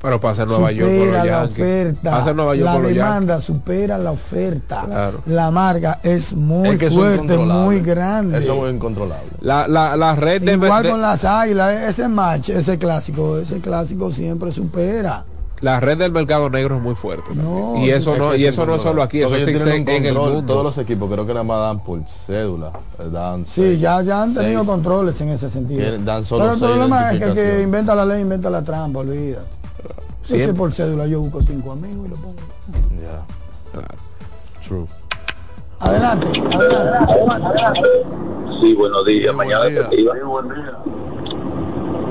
[0.00, 2.74] Pero pasa en Nueva York con supera los la oferta, Pasa en Nueva York la
[2.74, 2.94] Yankees.
[2.96, 5.22] demanda supera la oferta, Claro.
[5.26, 8.38] la marca es muy Es que eso es fuerte, muy grande.
[8.38, 9.28] Eso es incontrolable.
[9.40, 13.60] La, la, la red de, Igual de- con las águilas, ese match, ese clásico, ese
[13.60, 15.24] clásico siempre supera.
[15.62, 17.34] La red del mercado negro es muy fuerte.
[17.34, 19.88] No, y eso Es no, y es eso no es solo aquí, eso existe en
[19.88, 20.52] el control, mundo.
[20.52, 22.72] Todos los equipos creo que nada más dan por cédula.
[22.98, 24.70] eh, Dan Sí, seis- ya, ya han tenido seis.
[24.70, 25.98] controles en ese sentido.
[26.04, 28.98] Dan solo Pero el problema es que el que inventa la ley inventa la trampa,
[29.00, 29.46] olvídate.
[30.28, 32.34] Yo sé por cédula, yo busco cinco amigos y lo pongo.
[33.02, 33.82] Ya.
[34.66, 34.86] True.
[35.80, 37.80] Adelante, adelante.
[38.60, 39.34] Sí, buenos días.
[39.34, 40.14] Mañana deportiva.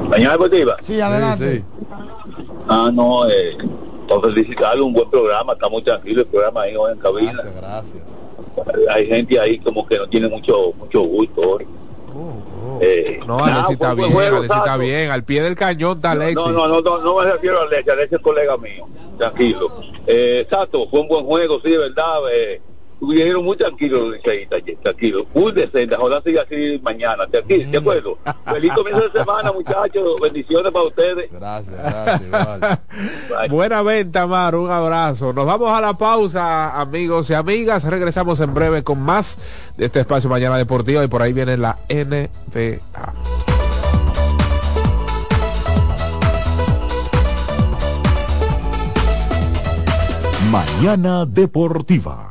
[0.10, 0.76] Mañana deportiva.
[0.82, 1.64] Sí, adelante.
[2.74, 3.58] Ah, no, eh,
[4.22, 7.34] felicitarlo, un buen programa, está muy tranquilo el programa ahí hoy en cabina.
[7.34, 8.88] Gracias, gracias.
[8.90, 11.68] Hay gente ahí como que no tiene mucho mucho gusto hoy.
[12.80, 15.12] Eh, No, nada, Alexis está bien, juego, está bien.
[15.12, 16.36] Al pie del cañón está Alexis.
[16.48, 18.86] No, no, no, no, no me refiero a Alexis, Alexis es colega mío,
[19.18, 19.72] tranquilo.
[20.08, 22.20] Eh, Tato, fue un buen juego, sí, de verdad.
[22.34, 22.62] Eh,
[23.02, 25.98] estuvieron muy tranquilos los liceístas ayer, tranquilos, muy decentes.
[26.00, 28.18] Ojalá siga así mañana, tranquilo, ¿de acuerdo?
[28.46, 31.32] Feliz comienzo de semana, muchachos, bendiciones para ustedes.
[31.32, 31.76] Gracias,
[32.30, 32.80] gracias.
[33.50, 35.34] Buena venta, Mar, un abrazo.
[35.34, 37.84] Nos vamos a la pausa, amigos y amigas.
[37.86, 39.40] Regresamos en breve con más
[39.78, 42.80] de este espacio Mañana Deportiva y por ahí viene la NBA.
[50.52, 52.31] Mañana Deportiva.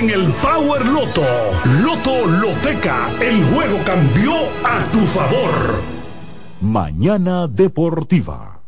[0.00, 1.22] en el Power Loto.
[1.82, 4.32] Loto Loteca, el juego cambió
[4.64, 5.82] a tu favor.
[6.62, 8.62] Mañana Deportiva.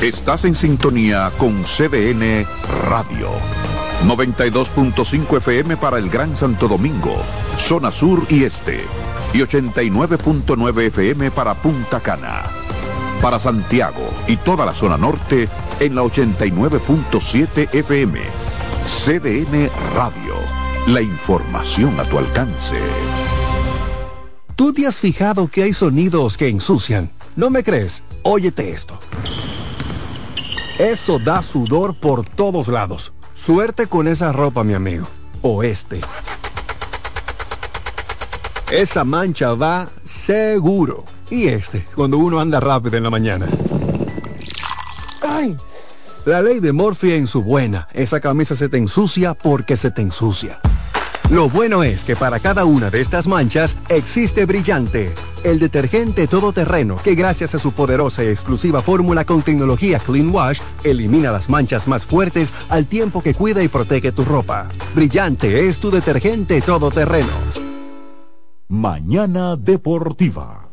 [0.00, 2.46] Estás en sintonía con CDN
[2.88, 3.30] Radio.
[4.04, 7.16] 92.5 FM para el Gran Santo Domingo,
[7.58, 8.84] zona sur y este.
[9.34, 12.44] Y 89.9 FM para Punta Cana.
[13.20, 15.48] Para Santiago y toda la zona norte
[15.80, 18.45] en la 89.7 FM.
[18.86, 20.34] CDN Radio.
[20.86, 22.76] La información a tu alcance.
[24.54, 27.10] ¿Tú te has fijado que hay sonidos que ensucian?
[27.34, 28.04] ¿No me crees?
[28.22, 28.96] Óyete esto.
[30.78, 33.12] Eso da sudor por todos lados.
[33.34, 35.08] Suerte con esa ropa, mi amigo.
[35.42, 36.00] O este.
[38.70, 41.04] Esa mancha va seguro.
[41.28, 43.48] Y este, cuando uno anda rápido en la mañana.
[45.22, 45.58] ¡Ay!
[46.26, 47.86] La ley de Morphy en su buena.
[47.92, 50.58] Esa camisa se te ensucia porque se te ensucia.
[51.30, 56.96] Lo bueno es que para cada una de estas manchas existe Brillante, el detergente todoterreno
[56.96, 61.86] que gracias a su poderosa y exclusiva fórmula con tecnología Clean Wash elimina las manchas
[61.86, 64.66] más fuertes al tiempo que cuida y protege tu ropa.
[64.96, 67.30] Brillante es tu detergente todoterreno.
[68.66, 70.65] Mañana Deportiva.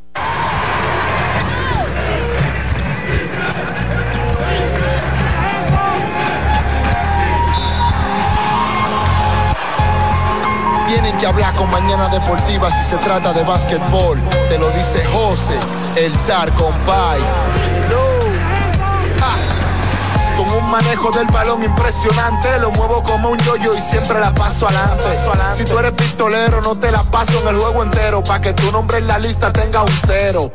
[11.24, 14.20] Que hablar con Mañana Deportiva si se trata de básquetbol.
[14.50, 15.56] Te lo dice José,
[15.96, 17.22] el zar compay.
[20.38, 24.68] Con un manejo del balón impresionante, lo muevo como un yoyo y siempre la paso
[24.68, 25.06] adelante.
[25.56, 28.72] Si tú eres pistolero, no te la paso en el juego entero, pa' que tu
[28.72, 30.52] nombre en la lista tenga un cero.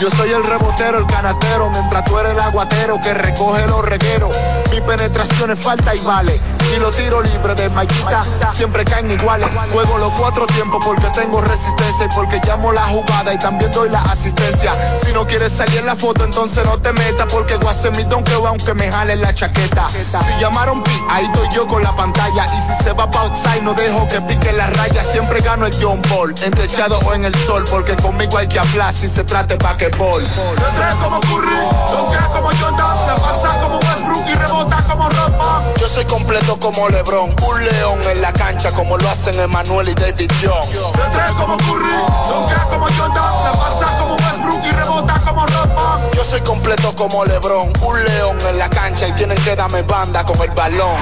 [0.00, 4.36] Yo soy el rebotero, el canatero, mientras tú eres el aguatero que recoge los regueros.
[4.70, 6.40] Mi penetración es falta y vale.
[6.74, 8.22] Y los tiros libres de Maquita
[8.52, 9.48] siempre caen iguales.
[9.72, 13.88] Juego los cuatro tiempos porque tengo resistencia y porque llamo la jugada y también doy
[13.88, 14.72] la asistencia.
[15.04, 17.96] Si no quieres salir en la foto, entonces no te metas porque voy a hacer
[17.96, 19.88] mi donqueo aunque me jale la chaqueta.
[19.88, 22.46] Si llamaron pi, ahí estoy yo con la pantalla.
[22.46, 25.02] Y si se va pa' outside, no dejo que pique la raya.
[25.02, 28.58] Siempre gano el John Ball, en techado o en el sol, porque conmigo hay que
[28.58, 30.22] hablar si se trata de basquetbol.
[30.22, 31.56] Entré como Curry,
[31.90, 35.62] donquea como Jordan, la pasa como Westbrook y rebota como Rodman.
[35.80, 39.94] Yo soy completo como LeBron, un león en la cancha como lo hacen Emmanuel y
[39.94, 40.68] David Jones.
[40.68, 41.96] Entré como Curry,
[42.28, 46.00] donquea como Jordan, la pasa como Westbrook y rebota como Rodman.
[46.14, 50.24] Yo soy completo como LeBron, un león en la cancha y tienen que darme banda
[50.24, 50.96] con el balón.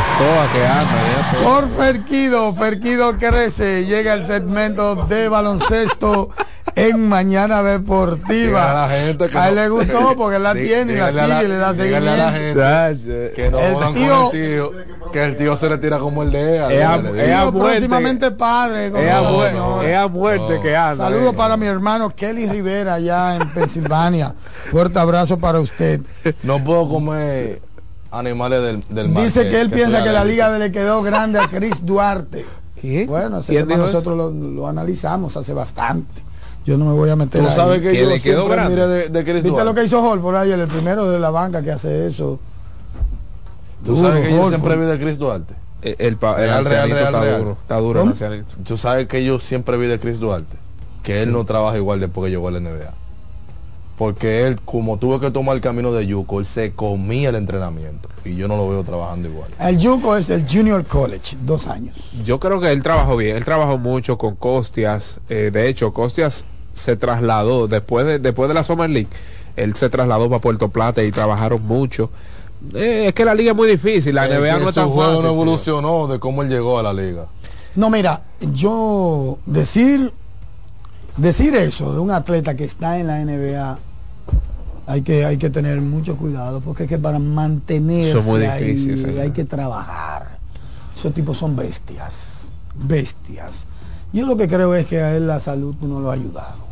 [1.42, 6.30] Por Ferquido, Ferquido crece, llega el segmento de baloncesto
[6.74, 8.70] en Mañana Deportiva.
[8.84, 11.12] A la gente que a él no- le gustó porque la Dí- tiene y la
[11.12, 12.62] sigue y le da dígale a la seguimiento.
[13.06, 14.72] gente que no El jodan con tío- el tío,
[15.12, 17.50] que el tío se le tira como el de ella.
[17.50, 18.90] Próximamente padre.
[18.90, 21.36] con Es a los muerte- muerte que anda, Saludos eh.
[21.36, 24.34] para mi hermano Kelly Rivera allá en Pensilvania.
[24.70, 26.00] Fuerte abrazo para usted.
[26.42, 27.62] No puedo comer
[28.10, 29.24] animales del, del mar.
[29.24, 32.46] Dice que él piensa soy que la liga le quedó grande a Chris Duarte.
[33.08, 36.22] Bueno, ese ¿Quién tema nosotros lo, lo analizamos hace bastante.
[36.64, 37.54] Yo no me voy a meter Tú ahí.
[37.54, 39.64] sabes que yo siempre miré de, de Chris ¿Viste Duarte.
[39.64, 40.58] lo que hizo Holford ayer?
[40.60, 42.38] El primero de la banca que hace eso.
[43.84, 44.50] Tú Duro, sabes que yo Holford.
[44.50, 45.54] siempre vi de Chris Duarte.
[45.82, 47.38] El, el, pa- el Real, real, está real.
[47.40, 48.10] duro, está duro el ¿Cómo?
[48.12, 48.54] ancianito.
[48.64, 50.56] Tú sabes que yo siempre vi de Chris Duarte.
[51.02, 52.92] Que él no trabaja igual después que llegó a la NBA.
[53.96, 58.08] Porque él, como tuvo que tomar el camino de Yuko, él se comía el entrenamiento.
[58.26, 59.48] Y yo no lo veo trabajando igual.
[59.58, 61.96] El Yuko es el Junior College, dos años.
[62.24, 65.20] Yo creo que él trabajó bien, él trabajó mucho con Costias.
[65.30, 66.44] eh, de hecho, Costias
[66.74, 69.08] se trasladó después de, después de la Summer League.
[69.56, 72.10] Él se trasladó para Puerto Plata y trabajaron mucho.
[72.74, 74.90] Eh, es que la liga es muy difícil, la Es NBA que no es tan
[74.90, 75.22] juego fácil.
[75.22, 75.34] no señor.
[75.34, 77.26] evolucionó de cómo él llegó a la liga.
[77.74, 80.12] No, mira, yo decir
[81.16, 83.78] decir eso de un atleta que está en la NBA
[84.86, 89.44] hay que hay que tener mucho cuidado porque es que para mantenerse ahí hay que
[89.44, 90.38] trabajar.
[90.96, 93.64] Esos tipos son bestias, bestias.
[94.12, 96.64] Yo lo que creo es que a él la salud no lo ha ayudado.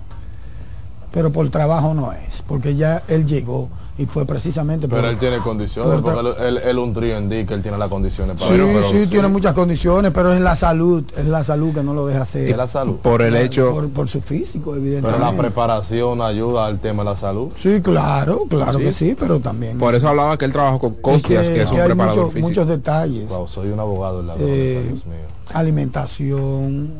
[1.12, 5.18] pero por trabajo no es, porque ya él llegó y fue precisamente Pero por- él
[5.18, 8.50] tiene condiciones, por porque él, él, él un trío indica, él tiene las condiciones para
[8.52, 11.94] Sí, pero- sí, tiene muchas condiciones, pero es la salud, es la salud que no
[11.94, 12.48] lo deja hacer.
[12.48, 12.96] Es la salud.
[12.96, 15.20] Por el hecho- Por, por su físico, Pero evidentemente.
[15.20, 17.52] la preparación ayuda al tema de la salud.
[17.54, 18.84] Sí, claro, claro Sí.
[18.84, 19.78] que sí, pero también.
[19.78, 22.48] Por eso hablaba que él trabaja con es Costias, que, es un preparador físico.
[22.48, 23.28] muchos detalles.
[23.28, 25.18] Wow, soy un abogado en la Eh, Dios mío.
[25.52, 26.94] alimentación,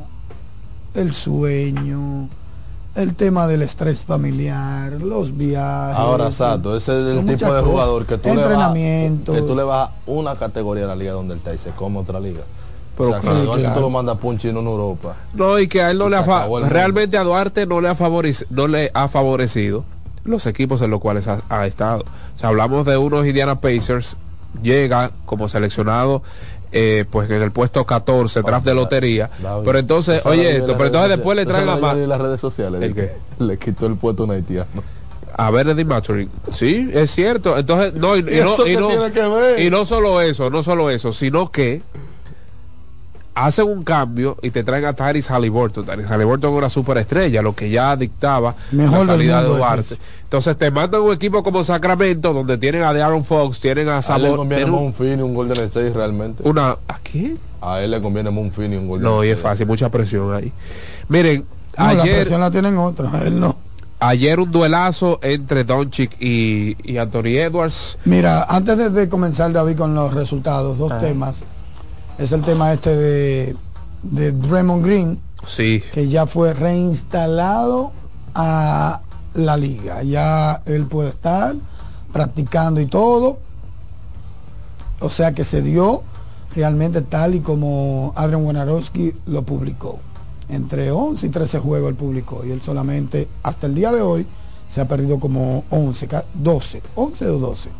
[0.95, 2.29] el sueño,
[2.95, 5.97] el tema del estrés familiar, los viajes.
[5.99, 9.35] Ahora, Sato, ese es el tipo de jugador que tú, le vas, Entrenamientos.
[9.35, 11.99] que tú le vas una categoría a la liga donde él está y se come
[11.99, 12.43] otra liga.
[12.97, 13.75] Pero o sea, claro, claro.
[13.75, 15.17] tú lo mandas punch en Europa.
[15.33, 18.49] No, y que a él no le ha realmente a Duarte no le ha favorecido,
[18.51, 19.85] no le ha favorecido
[20.25, 22.05] los equipos en los cuales ha, ha estado.
[22.35, 24.17] O sea, hablamos de unos Indiana Pacers,
[24.63, 26.23] llega como seleccionado
[26.77, 29.31] eh, pues en el puesto 14, draft de lotería.
[29.41, 31.83] David, Pero entonces, ¿tú sabes oye esto, pero entonces después le traen ¿Tú a sabes
[31.83, 32.09] lo de más.
[32.09, 32.83] las redes sociales.
[32.83, 34.83] ¿El que Le quitó el puesto a un haitiano.
[35.37, 36.31] A ver, Eddie Maturin.
[36.53, 37.57] Sí, es cierto.
[37.57, 41.83] Entonces, no, y, y ¿Y no, y no solo eso, no solo eso, sino que
[43.35, 45.85] hacen un cambio y te traen a Tyrese Halliburton.
[45.85, 49.97] Tyrese Halliburton es una superestrella, lo que ya dictaba Mejor la salida de Duarte.
[50.23, 53.99] Entonces te mandan un equipo como Sacramento, donde tienen a De'Aaron Fox, tienen a A
[53.99, 56.43] él le Sabor, conviene un- Monfini y un Golden State realmente.
[56.49, 56.71] una...
[56.89, 57.39] ¿A quién?
[57.61, 60.53] A él le conviene Monfini y un Golden No, y es fácil, mucha presión ahí.
[61.09, 61.45] Miren,
[61.79, 62.17] No, la ayer...
[62.21, 63.57] presión la tienen otros, él no.
[64.01, 67.97] Ayer un duelazo entre Doncic y, y Anthony Edwards.
[68.05, 70.99] Mira, antes de, de comenzar David con los resultados, dos Ah.
[70.99, 71.37] temas.
[72.19, 73.57] Es el tema este de,
[74.03, 75.83] de Draymond Green, Sí.
[75.93, 77.93] que ya fue reinstalado
[78.35, 79.01] a
[79.35, 80.03] la liga.
[80.03, 81.55] Ya él puede estar
[82.13, 83.39] practicando y todo.
[85.01, 86.03] O sea que se dio
[86.55, 89.99] realmente tal y como Adrian Wojnarowski lo publicó.
[90.49, 94.27] Entre 11 y 13 juegos él publicó y él solamente hasta el día de hoy
[94.69, 97.71] se ha perdido como 11, ca- 12, 11 o 12.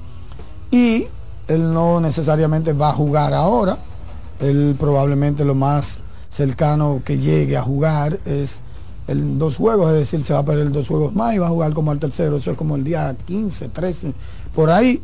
[0.71, 1.07] Y
[1.47, 3.79] él no necesariamente va a jugar ahora.
[4.41, 6.01] Él probablemente lo más
[6.31, 8.61] cercano que llegue a jugar es
[9.07, 11.51] en dos juegos, es decir, se va a perder dos juegos más y va a
[11.51, 12.37] jugar como al tercero.
[12.37, 14.13] Eso es como el día 15, 13,
[14.55, 15.03] por ahí.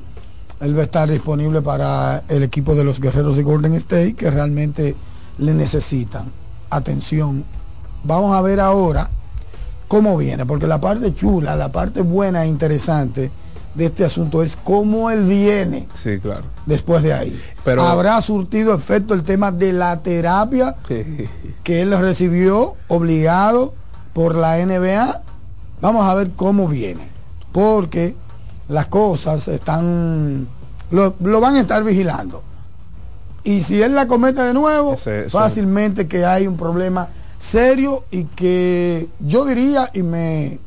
[0.61, 4.31] Él va a estar disponible para el equipo de los guerreros de Golden State que
[4.31, 4.95] realmente
[5.39, 6.27] le necesitan.
[6.69, 7.45] Atención,
[8.05, 9.11] vamos a ver ahora
[9.89, 13.31] cómo viene, porque la parte chula, la parte buena e interesante
[13.75, 16.45] de este asunto es cómo él viene Sí, claro.
[16.67, 17.41] después de ahí.
[17.65, 20.75] Pero- Habrá surtido efecto el tema de la terapia
[21.65, 23.75] que él recibió obligado
[24.13, 25.23] por la NBA.
[25.81, 27.09] Vamos a ver cómo viene,
[27.53, 28.15] porque
[28.69, 30.49] las cosas están,
[30.91, 32.43] lo, lo van a estar vigilando.
[33.45, 38.25] Y si él la comete de nuevo, Ese- fácilmente que hay un problema serio y
[38.25, 40.59] que yo diría y me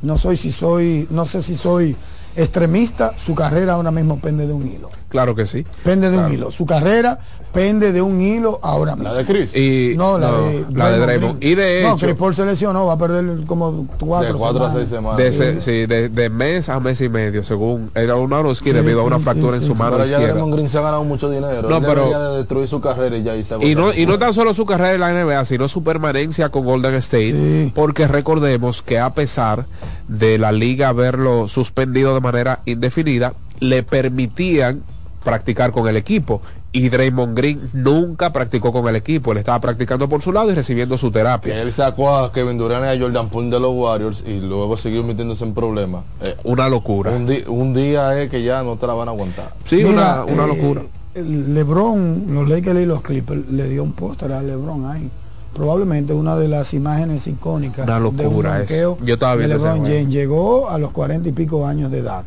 [0.00, 1.94] no soy si soy no sé si soy
[2.36, 4.88] extremista, su carrera ahora mismo pende de un hilo.
[5.12, 5.64] Claro que sí.
[5.84, 6.28] Pende de Claro.
[6.28, 6.50] un hilo.
[6.50, 7.18] Su carrera
[7.52, 9.10] pende de un hilo ahora mismo.
[9.10, 9.54] La de Chris.
[9.54, 11.44] Y, No, la de la de Draymond.
[11.44, 14.64] Y de No, hecho, Chris Paul se lesionó, va a perder como cuatro, De cuatro
[14.64, 15.18] a seis semanas.
[15.18, 19.02] de, sí, de, de mes a mes y medio, según era un Aroski Sí, debido
[19.02, 19.78] a una sí, fractura sí, en su sí.
[19.78, 20.32] mano Pero ya izquierda.
[20.32, 21.68] Draymond Green se ha ganado mucho dinero.
[21.68, 24.16] No, Él pero- de destruir su carrera y ya y se Y no, y no
[24.16, 27.72] tan solo su carrera en la NBA, sino su permanencia con Golden State, Sí.
[27.74, 29.66] porque recordemos que a pesar
[30.08, 34.82] de la liga haberlo suspendido de manera indefinida, le permitían
[35.22, 36.42] practicar con el equipo.
[36.72, 40.54] Y Draymond Green nunca practicó con el equipo, él estaba practicando por su lado y
[40.54, 41.60] recibiendo su terapia.
[41.60, 45.02] Él sacó a Kevin Durant y a Jordan Poole de los Warriors y luego siguió
[45.04, 46.04] metiéndose en problemas.
[46.22, 47.10] Eh, Una locura.
[47.10, 49.52] un, un día es que ya no te la van a aguantar.
[49.64, 50.82] Sí, Mira, una, una eh, locura.
[51.14, 55.10] LeBron, los Lakers y los Clippers le dio un póster a LeBron ahí.
[55.54, 59.04] Probablemente una de las imágenes icónicas Una de un locura banqueo eso.
[59.04, 59.84] Yo estaba de viendo LeBron.
[59.84, 60.08] James.
[60.08, 62.22] Llegó a los cuarenta y pico años de edad.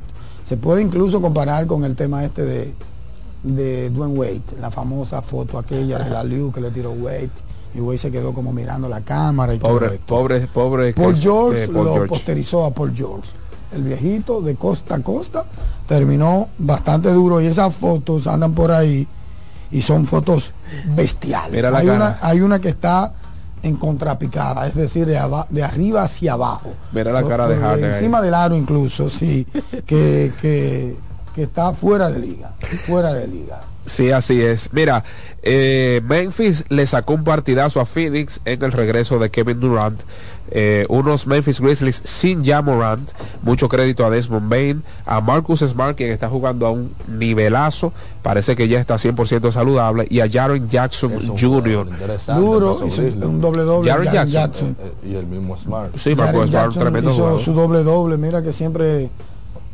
[0.45, 2.73] Se puede incluso comparar con el tema este de,
[3.43, 7.31] de Dwayne Wade, la famosa foto aquella de la Liu que le tiró Wade.
[7.73, 10.05] Y Wade se quedó como mirando la cámara y todo Pobre, esto.
[10.05, 10.93] pobre, pobre.
[10.93, 12.07] Paul George eh, Paul lo George.
[12.09, 13.31] posterizó a Paul George.
[13.73, 15.43] El viejito de costa a costa
[15.87, 19.05] terminó bastante duro y esas fotos andan por ahí
[19.71, 20.53] y son fotos
[20.95, 21.51] bestiales.
[21.51, 21.97] Mira la hay, cara.
[21.97, 23.11] una, hay una que está
[23.65, 25.17] en contrapicada, es decir, de,
[25.63, 26.73] arriba hacia abajo.
[26.91, 27.93] Mira la cara de Harden ahí.
[27.95, 29.47] Encima del aro incluso, sí,
[29.87, 30.95] que, que,
[31.33, 32.53] que está fuera de liga,
[32.85, 33.61] fuera de liga.
[33.85, 34.73] Sí, así es.
[34.73, 35.03] Mira,
[35.43, 40.01] eh, Memphis le sacó un partidazo a Phoenix en el regreso de Kevin Durant.
[40.51, 43.11] Eh, unos Memphis Grizzlies sin ya Morant.
[43.41, 47.93] Mucho crédito a Desmond Bain, a Marcus Smart, quien está jugando a un nivelazo.
[48.21, 50.07] Parece que ya está 100% saludable.
[50.09, 51.87] Y a Jaren Jackson Jr.
[52.35, 53.91] Duro, hizo un doble doble.
[53.91, 54.77] Jaren Jaren Jackson.
[54.79, 55.95] Eh, y el mismo Smart.
[55.95, 57.41] Sí, Marcus Smart, un Jackson tremendo hizo jugador.
[57.41, 58.17] su doble doble.
[58.17, 59.09] Mira que siempre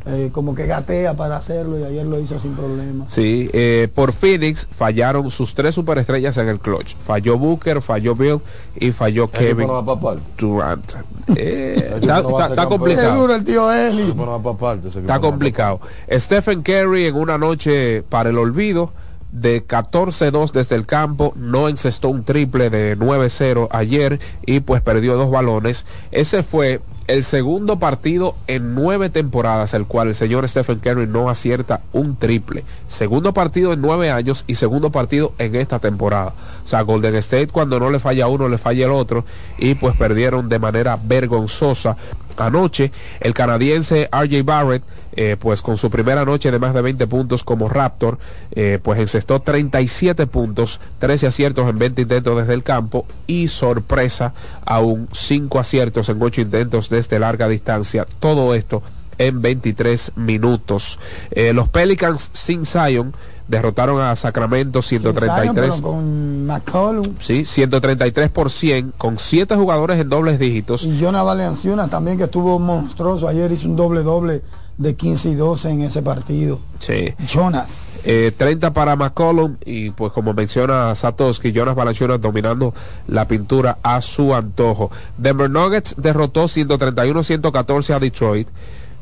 [0.06, 3.06] eh, como que gatea para hacerlo y ayer lo hizo sin problema.
[3.10, 6.96] Sí, eh, por Phoenix fallaron sus tres superestrellas en el clutch.
[6.96, 8.40] Falló Booker, falló Bill
[8.76, 10.16] y falló Kevin no va.
[10.38, 10.94] Durant.
[11.36, 12.68] Eh, está, no va a está- ser está campeón.
[12.70, 13.12] complicado.
[13.14, 14.02] Qué duro el tío Eli.
[14.02, 15.82] El equipo no va pa' parte, ese equipo Está va complicado.
[16.12, 18.92] Stephen Curry en una noche para el olvido
[19.32, 25.16] de 14-2 desde el campo, no encestó un triple de 9-0 ayer y pues perdió
[25.16, 25.86] dos balones.
[26.12, 26.82] Ese fue
[27.12, 32.16] el segundo partido en nueve temporadas el cual el señor Stephen Curry no acierta un
[32.16, 32.64] triple.
[32.88, 36.34] Segundo partido en nueve años y segundo partido en esta temporada.
[36.64, 39.26] O sea, Golden State cuando no le falla uno le falla el otro
[39.58, 41.98] y pues perdieron de manera vergonzosa.
[42.38, 44.84] Anoche el canadiense RJ Barrett
[45.14, 48.18] eh, pues con su primera noche de más de 20 puntos como Raptor,
[48.52, 54.34] eh, pues encestó 37 puntos, 13 aciertos en 20 intentos desde el campo y sorpresa
[54.66, 58.06] aún 5 aciertos en 8 intentos desde larga distancia.
[58.20, 58.82] Todo esto
[59.18, 60.98] en 23 minutos.
[61.32, 63.14] Eh, los Pelicans sin Zion
[63.48, 65.54] derrotaron a Sacramento Zion, 133.
[65.54, 70.84] pero con McCollum Sí, 133 por 100 con 7 jugadores en dobles dígitos.
[70.84, 73.28] y Jonah Valenciuna también que estuvo monstruoso.
[73.28, 74.42] Ayer hizo un doble doble
[74.78, 76.60] de 15 y 12 en ese partido.
[76.80, 77.14] Sí.
[77.28, 78.02] Jonas.
[78.06, 82.74] Eh, 30 para McCollum y pues como menciona Satoshi, Jonas Valanciunas dominando
[83.08, 84.90] la pintura a su antojo.
[85.18, 88.48] Denver Nuggets derrotó 131-114 a Detroit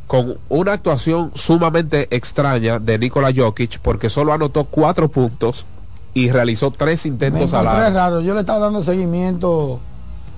[0.07, 5.65] con una actuación sumamente extraña de Nikola Jokic porque solo anotó cuatro puntos
[6.13, 7.93] y realizó tres intentos al aro.
[7.93, 8.21] raro.
[8.21, 9.79] Yo le estaba dando seguimiento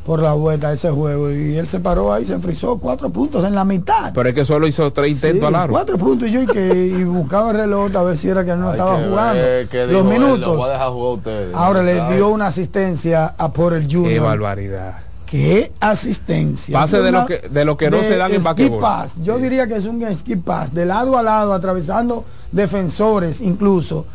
[0.05, 3.45] por la vuelta a ese juego y él se paró ahí, se frizó cuatro puntos
[3.45, 4.11] en la mitad.
[4.13, 5.71] Pero es que solo hizo tres intentos Sí, al aro.
[5.73, 8.51] cuatro puntos y yo y, que, y buscaba el reloj a ver si era que
[8.51, 9.41] él no estaba que jugando.
[9.69, 10.57] qué Los dijo él, lo minutos.
[10.57, 11.55] voy a dejar jugar a ustedes.
[11.55, 14.23] Ahora le dio una asistencia a por el Qué Junior.
[14.25, 14.95] barbaridad.
[15.27, 16.77] ¿Qué asistencia?
[16.77, 18.81] Pase de lo que- de lo que no de se dan en basquetbol.
[18.81, 19.13] pass.
[19.23, 24.05] Yo diría que es un skip pass, de lado a lado, atravesando defensores incluso.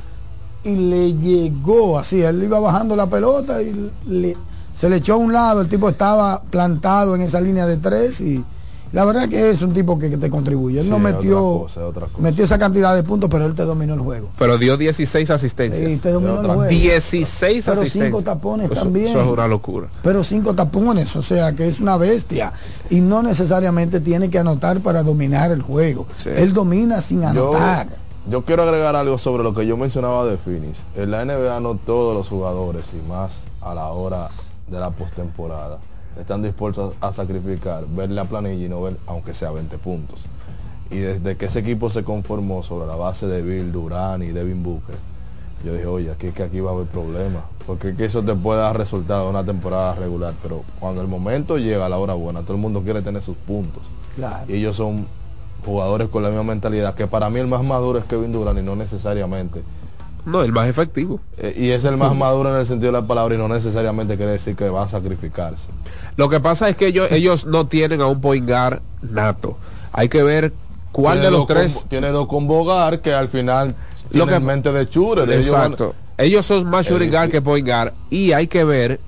[0.65, 4.37] Y le llegó así, él iba bajando la pelota y le-
[4.79, 8.21] se le echó a un lado, el tipo estaba plantado en esa línea de tres
[8.21, 8.45] y
[8.93, 10.79] la verdad que es un tipo que, que te contribuye.
[10.79, 12.19] Él Sí, no metió, otra cosa, es otra cosa.
[12.23, 14.29] metió esa cantidad de puntos, pero él te dominó el juego.
[14.39, 15.91] Pero dio 16 asistencias.
[15.93, 16.65] Sí, te dominó el juego.
[16.65, 18.07] 16 Pero asistencias.
[18.07, 19.09] cinco tapones Eso- también.
[19.09, 19.89] Eso es una locura.
[20.03, 22.53] pero cinco tapones, o sea que es una bestia
[22.89, 26.07] y no necesariamente tiene que anotar para dominar el juego.
[26.19, 26.31] Sí.
[26.35, 27.89] Él domina sin Yo, anotar.
[28.31, 30.85] yo quiero agregar algo sobre lo que yo mencionaba de Phoenix.
[30.95, 34.29] En la NBA no todos los jugadores y más a la hora
[34.69, 35.79] de la postemporada
[36.19, 40.27] están dispuestos a sacrificar, ver la planilla y no ver aunque sea 20 puntos.
[40.91, 44.63] Y desde que ese equipo se conformó sobre la base de Bill Durán y Devin
[44.63, 44.97] Booker,
[45.65, 47.43] yo dije, oye, aquí es que aquí va a haber problemas.
[47.67, 51.59] Porque que eso te puede dar resultado en una temporada regular, pero cuando el momento
[51.59, 53.83] llega a la hora buena, todo el mundo quiere tener sus puntos.
[54.15, 54.45] Claro.
[54.49, 55.07] Y ellos son
[55.65, 58.63] jugadores con la misma mentalidad, que para mí el más maduro es Kevin Durant y
[58.63, 59.63] no necesariamente.
[60.27, 61.21] No, el más efectivo.
[61.39, 64.17] Eh, y es el más maduro en el sentido de la palabra y no necesariamente
[64.17, 65.71] quiere decir que va a sacrificarse.
[66.17, 69.57] Lo que pasa es que ellos, ellos no tienen a un point guard nato.
[69.93, 70.53] Hay que ver
[70.93, 71.75] cuál Tiene de los tres.
[71.75, 73.75] con- tiene dos con Bogar que al final
[74.11, 75.23] Lo que- mente de Chure.
[75.35, 75.95] Exacto.
[76.19, 79.01] Ellos son más shooting guard que point guard y hay que ver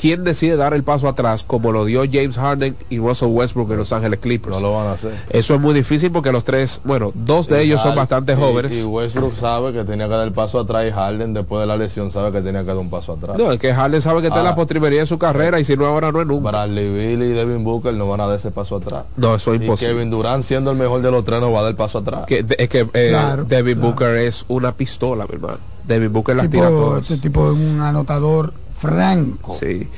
[0.00, 3.78] quién decide dar el paso atrás como lo dio James Harden y Russell Westbrook en
[3.78, 4.56] Los Ángeles Clippers.
[4.56, 5.12] No lo van a hacer.
[5.30, 8.74] Eso es muy difícil porque los tres, bueno, dos de ellos son bastante y- jóvenes.
[8.76, 11.76] Y Westbrook sabe que tenía que dar el paso atrás y Harden después de la
[11.76, 13.38] lesión sabe que tenía que dar un paso atrás.
[13.38, 15.64] No, es que Harden sabe que está en la Ahora- postrimería de su carrera y
[15.64, 16.50] si no ahora no es nunca.
[16.50, 19.04] Bradley Bill y Devin Booker no van a dar ese paso atrás.
[19.16, 19.94] No, eso es Y imposible.
[19.94, 22.24] Kevin Durant siendo el mejor de los tres no va a dar el paso atrás.
[22.26, 23.88] Que, de- es que eh, Claro, Devin claro.
[23.90, 25.58] Booker es una pistola, mi hermano.
[25.86, 27.10] Devin Booker las Tipo- tira todas.
[27.10, 28.52] este tipo es un anotador
[28.88, 29.56] franco.
[29.58, 29.88] Sí.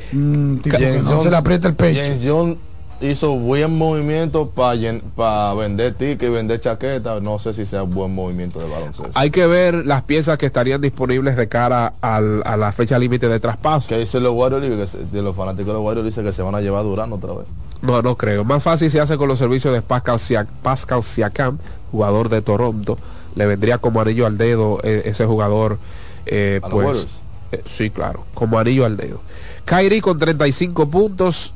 [0.62, 2.00] Tipo que no se le aprieta el pecho.
[2.00, 2.56] James Jones
[3.00, 7.20] hizo buen movimiento para vender tickets y vender chaquetas.
[7.22, 9.10] No sé si sea buen movimiento de baloncesto.
[9.14, 13.28] Hay que ver las piezas que estarían disponibles de cara al- a la fecha límite
[13.28, 13.88] de traspaso.
[13.88, 16.60] Que dicen los Warriors de los fanáticos de los Warriors dice que se van a
[16.60, 17.46] llevar a Durán otra vez.
[17.82, 18.44] No, no creo.
[18.44, 21.58] Más fácil se hace con los servicios de Pascal, Sia- Pascal Siakam,
[21.92, 22.96] jugador de Toronto.
[23.34, 25.78] Le vendría como anillo al dedo eh, ese jugador.
[26.24, 27.22] eh, ¿A los pues, Warriors?
[27.66, 29.20] Sí, claro, como anillo al dedo.
[29.64, 31.52] Kyrie con 35 puntos.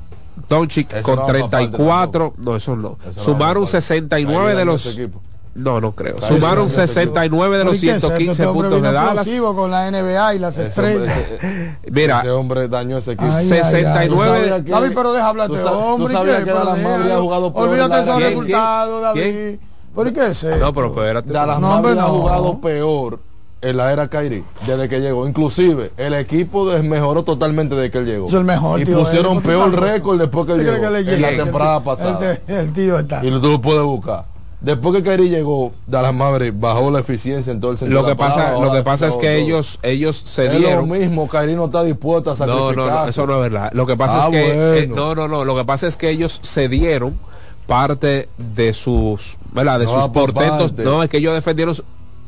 [0.48, 2.34] Doncic con no va pa' parte 34.
[2.38, 2.96] No, eso no.
[3.02, 3.80] Eso no Sumaron parte.
[3.80, 4.86] 69 de los.
[4.86, 5.10] ese.
[5.54, 6.16] No, no creo.
[6.16, 7.86] Parece Sumaron que se 69 de los ¿Por qué?
[7.90, 9.28] Este 115 hombre puntos de Dallas.
[9.54, 11.12] con la NBA y las Ese estrellas.
[11.42, 13.30] hombre- Mira, ese hombre dañó ese equipo.
[13.30, 13.70] Ay, ay, ay.
[13.70, 16.12] 69 David, pero deja hablar de sa- tú hombre.
[16.14, 17.18] sabías que Dallas Pero Mavericks déjalo.
[17.18, 19.20] ha jugado peor Olvídate esos la- resultados, David.
[19.20, 19.60] ¿Quién?
[19.94, 20.56] ¿Por qué es eso?
[20.56, 21.32] No, pero espérate.
[21.32, 22.20] Dallas No, hombre, Mavericks ha no.
[22.20, 23.20] jugado peor
[23.62, 25.26] en la era Kyrie desde que llegó.
[25.28, 28.26] Inclusive el equipo desmejoró totalmente desde que él llegó.
[28.26, 31.04] Es el mejor, y tío, pusieron Eric, peor récord después que él ¿Tú crees llegó.
[31.04, 32.38] que en la temporada El- pasada.
[32.46, 33.24] El, el tío está.
[33.24, 34.24] Y tú lo puedes buscar.
[34.62, 38.02] Después que Kyrie llegó, Dallas Mavericks bajó la eficiencia en todo el sentido.
[38.02, 39.30] Lo de que la pasa, palabra, lo que pasa es que todo.
[39.46, 40.90] ellos, ellos se es lo dieron.
[40.90, 42.76] mismo, Kyrie no está dispuesto a No, sacrificar.
[42.76, 43.70] no, no, eso no es verdad.
[43.72, 45.46] Lo que pasa Ah, es que eh, no, no, no.
[45.46, 47.18] Lo que pasa es que ellos cedieron
[47.66, 49.78] parte de sus, ¿verdad?
[49.78, 50.72] De No, sus por portentos.
[50.72, 50.84] parte.
[50.84, 51.74] No, es que ellos defendieron.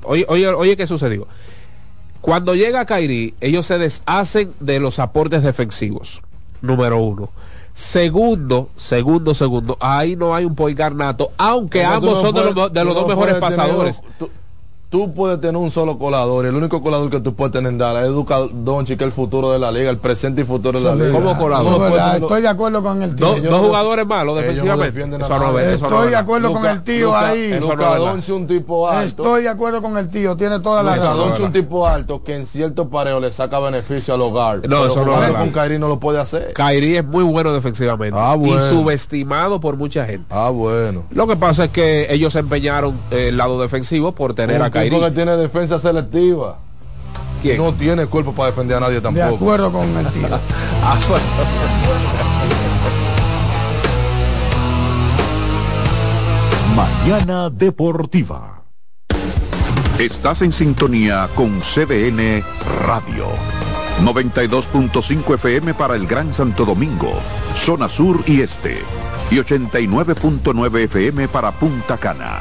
[0.05, 1.27] Oye, oye, oye, ¿qué sucedió?
[2.21, 6.23] Cuando llega Kairi, ellos se deshacen de los aportes defensivos.
[6.61, 7.31] Número uno.
[7.75, 9.77] Segundo, segundo, segundo.
[9.81, 12.87] Ahí no hay un point guard nato, aunque ambos no son de los, de tú
[12.87, 14.03] los no dos mejores tener pasadores.
[14.19, 14.31] tú,
[14.93, 17.79] tú puedes tener un solo colador y el único colador que tú puedes tener en
[17.79, 20.79] Dallas es Luka Doncic, que es el futuro de la liga, el presente y futuro
[20.79, 21.13] de la liga.
[21.13, 21.81] ¿Cómo colador?
[21.91, 23.41] No Estoy de acuerdo con el tío.
[23.41, 25.01] Dos, jugadores malos defensivamente.
[25.01, 27.59] Estoy es de acuerdo con el tío ahí.
[27.59, 27.97] Luka.
[27.97, 29.23] Doncic un tipo alto.
[29.23, 31.17] Estoy de acuerdo con el tío, tiene toda la razón.
[31.17, 34.57] Doncic un tipo alto que en cierto pareo le saca beneficio al hogar.
[34.57, 36.53] No, pero eso no es con Kyrie no lo puede hacer.
[36.53, 38.57] Kyrie es muy bueno defensivamente Ah, bueno.
[38.59, 40.27] y subestimado por mucha gente.
[40.29, 41.05] Ah, bueno.
[41.13, 44.71] Lo que pasa es que ellos se empeñaron el lado defensivo por tener un a
[44.71, 46.59] tipo Tiene defensa selectiva.
[47.43, 47.57] ¿Quién?
[47.59, 49.35] No tiene cuerpo para defender a nadie De tampoco.
[49.35, 50.29] acuerdo con el tío.
[50.83, 51.25] Ah, bueno.
[56.77, 58.63] Mañana Deportiva.
[59.99, 62.43] Estás en sintonía con CDN
[62.87, 63.27] Radio.
[64.03, 67.13] 92.5 FM para el Gran Santo Domingo,
[67.55, 68.79] zona sur y este.
[69.31, 72.41] Y 89.9 FM para Punta Cana.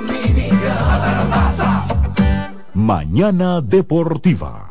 [2.81, 4.70] Mañana Deportiva.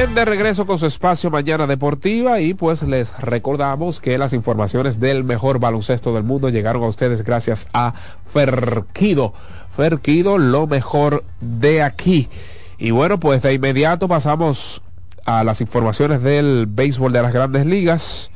[0.00, 5.24] De regreso con su espacio Mañana Deportiva y pues les recordamos que las informaciones del
[5.24, 7.92] mejor baloncesto del mundo llegaron a ustedes gracias a
[8.26, 9.34] Ferquido.
[9.70, 12.30] Ferquido, lo mejor de aquí.
[12.78, 14.80] Y bueno, pues de inmediato pasamos
[15.26, 18.30] a las informaciones del béisbol de las grandes ligas.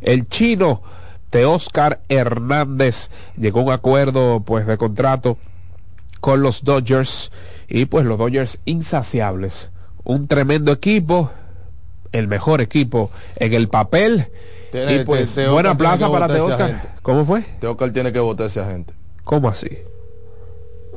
[0.00, 0.82] El chino
[1.30, 5.36] de Oscar Hernández llegó a un acuerdo pues de contrato
[6.20, 7.30] con los Dodgers
[7.68, 9.70] y pues los Dodgers insaciables.
[10.10, 11.30] Un tremendo equipo,
[12.10, 14.26] el mejor equipo en el papel
[14.72, 16.26] Tiene- y pues Te- buena plaza para
[16.66, 16.88] gente.
[17.02, 17.42] ¿Cómo fue?
[17.92, 18.92] Tiene que votar a esa gente.
[19.24, 19.68] ¿Cómo así?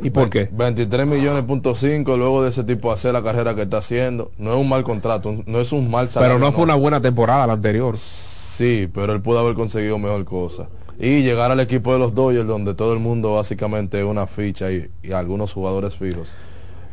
[0.02, 0.50] ¿Y por qué?
[0.52, 4.32] 23 millones punto cinco luego de ese tipo hacer la carrera que está haciendo.
[4.38, 6.36] No es un mal contrato, no es un mal salario.
[6.36, 7.96] Pero no fue una buena temporada la anterior.
[7.98, 10.68] Sí, pero él pudo haber conseguido mejor cosa.
[11.00, 14.72] Y llegar al equipo de los Dodgers donde todo el mundo básicamente es una ficha
[14.72, 16.34] y, y algunos jugadores fijos.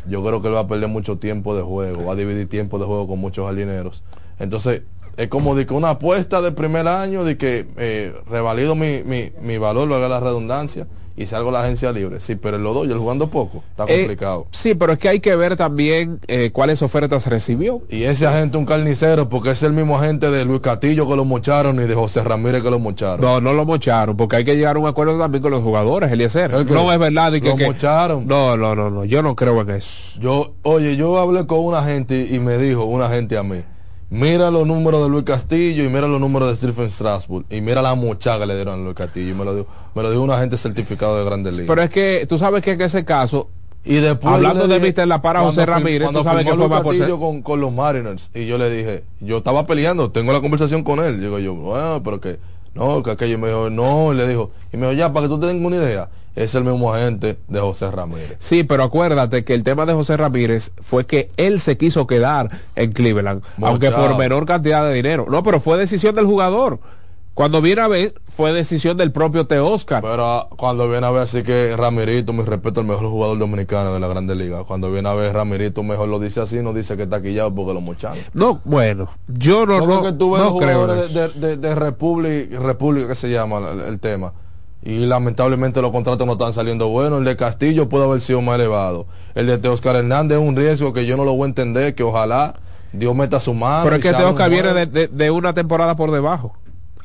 [0.07, 2.79] Yo creo que él va a perder mucho tiempo de juego, va a dividir tiempo
[2.79, 4.03] de juego con muchos jardineros.
[4.39, 4.83] Entonces,
[5.17, 9.33] es como de que una apuesta de primer año, de que eh, revalido mi, mi,
[9.43, 10.87] mi valor, lo haga la redundancia,
[11.23, 12.21] y salgo a la agencia libre.
[12.21, 14.47] Sí, pero los Dodgers jugando poco, está Eh, complicado.
[14.51, 17.83] sí, pero es que hay que ver también eh, cuáles ofertas recibió.
[17.89, 21.25] Y ese agente un carnicero, porque es el mismo agente de Luis Castillo que lo
[21.25, 23.21] mocharon y de José Ramírez que lo mocharon.
[23.21, 26.11] No, no lo mocharon, porque hay que llegar a un acuerdo también con los jugadores,
[26.11, 26.53] Eliezer.
[26.55, 26.73] ¿El qué?
[26.73, 28.27] No es verdad de que, Lo que- mocharon.
[28.27, 30.19] No, no, no, no, yo no creo en eso.
[30.21, 33.63] Yo, oye, yo hablé con una gente y me dijo, una gente a mí,
[34.11, 37.81] mira los números de Luis Castillo y mira los números de Stephen Strasburg y mira
[37.81, 39.31] la mochada que le dieron a Luis Castillo.
[39.31, 41.69] Y me lo dijo, me lo dijo un agente certificado de Grandes Ligas.
[41.69, 43.49] Pero es que tú sabes que en ese caso,
[43.85, 45.07] Y después Hablando de Mr.
[45.07, 47.41] La Para, José Ramírez, cuando tú sabes que fue Luis más por ser- Castillo con,
[47.43, 51.19] con los Mariners y yo le dije, yo estaba peleando, tengo la conversación con él.
[51.21, 52.39] Digo yo, bueno, pero que
[52.75, 55.35] no, que aquello me dijo, no, y le dijo, y me dijo, ya, para que
[55.35, 58.37] tú tengas una idea, es el mismo agente de José Ramírez.
[58.39, 62.51] sí, pero acuérdate que el tema de José Ramírez fue que él se quiso quedar
[62.77, 65.27] en Cleveland, aunque por menor cantidad de dinero.
[65.29, 66.79] No, pero fue decisión del jugador.
[67.41, 70.03] Cuando viene a ver, fue decisión del propio Te Oscar.
[70.03, 74.01] Pero cuando viene a ver, así que Ramirito, mi respeto, el mejor jugador dominicano de
[74.01, 74.65] la Grande Liga.
[74.65, 77.73] Cuando viene a ver, Ramirito mejor lo dice así, no dice que está quillado porque
[77.73, 78.19] lo mocharon.
[78.35, 83.09] No, bueno, yo no, no, que tú ves no creo de, de, de República, República
[83.09, 84.35] que se llama el, el tema.
[84.83, 87.21] Y lamentablemente los contratos no están saliendo buenos.
[87.21, 89.07] El de Castillo puede haber sido más elevado.
[89.35, 92.03] El de Oscar Hernández es un riesgo que yo no lo voy a entender, que
[92.03, 92.55] ojalá
[92.93, 93.85] Dios meta su mano.
[93.85, 94.79] Pero es que se Te haga un Oscar viene juego.
[94.79, 96.55] de, de- de una temporada por debajo.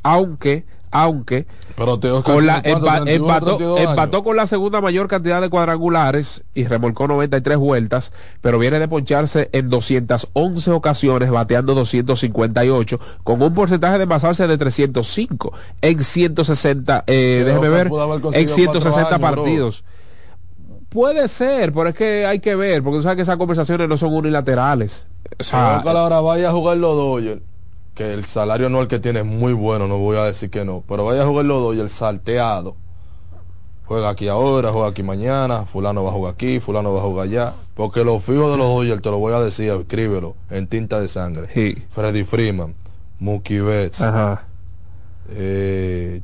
[0.07, 3.89] Aunque, aunque, Pero Te Oscar con la, tiene cuánto, empa- 31, empató, 32 años.
[3.89, 8.87] empató con la segunda mayor cantidad de cuadrangulares y remolcó 93 vueltas, pero viene de
[8.87, 17.03] poncharse en 211 ocasiones, bateando 258, con un porcentaje de envasarse de 305 en 160,
[17.07, 19.43] eh, déjeme ver, en conseguido 160 cuatro años, bro.
[19.43, 19.83] partidos.
[20.89, 23.97] Puede ser, pero es que hay que ver, porque tú sabes que esas conversaciones no
[23.97, 25.07] son unilaterales.
[25.39, 27.41] O sea, ahora vaya a jugar los Dodgers,
[27.95, 30.83] que el salario anual que tiene es muy bueno, no voy a decir que no,
[30.87, 32.75] pero vaya a jugar los Dodgers salteado.
[33.87, 37.27] Juega aquí ahora, juega aquí mañana, fulano va a jugar aquí, fulano va a jugar
[37.27, 37.53] allá.
[37.75, 41.07] Porque los fijos de los Dodgers, te lo voy a decir, escríbelo, en tinta de
[41.07, 41.47] sangre.
[41.91, 42.73] Freddy Freeman,
[43.19, 44.43] Mookie Betts, Ajá.
[45.29, 46.21] eh.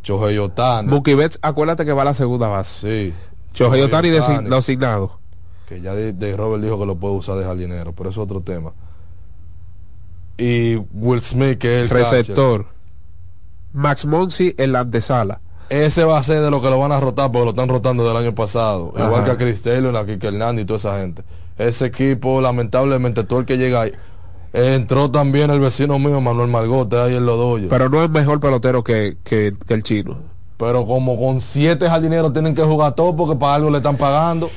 [0.88, 3.14] Mookie Betts, acuérdate que va a la segunda base.
[3.54, 3.64] Sí.
[3.64, 4.10] Ohtani.
[4.10, 5.20] design- designado.
[5.68, 8.26] que ya de, de Robert dijo que lo puede usar de jardinero, pero eso es
[8.26, 8.74] otro tema.
[10.44, 12.66] Y Will Smith, que es el Receptor.
[13.74, 15.40] Max Monsi en la antesala.
[15.70, 18.06] Ese va a ser de lo que lo van a rotar, porque lo están rotando
[18.08, 18.92] del año pasado.
[18.96, 19.06] Ajá.
[19.06, 21.24] Igual que a Chris Taylor, a Kike Hernández y toda esa gente.
[21.58, 23.92] Ese equipo, lamentablemente, todo el que llega ahí.
[24.52, 27.70] Entró también el vecino mío, Manuel Margote, ahí en los Dodgers.
[27.70, 30.18] Pero no es mejor pelotero que, que- que el chino.
[30.58, 34.50] Pero como con siete jardineros tienen que jugar todo porque para algo le están pagando.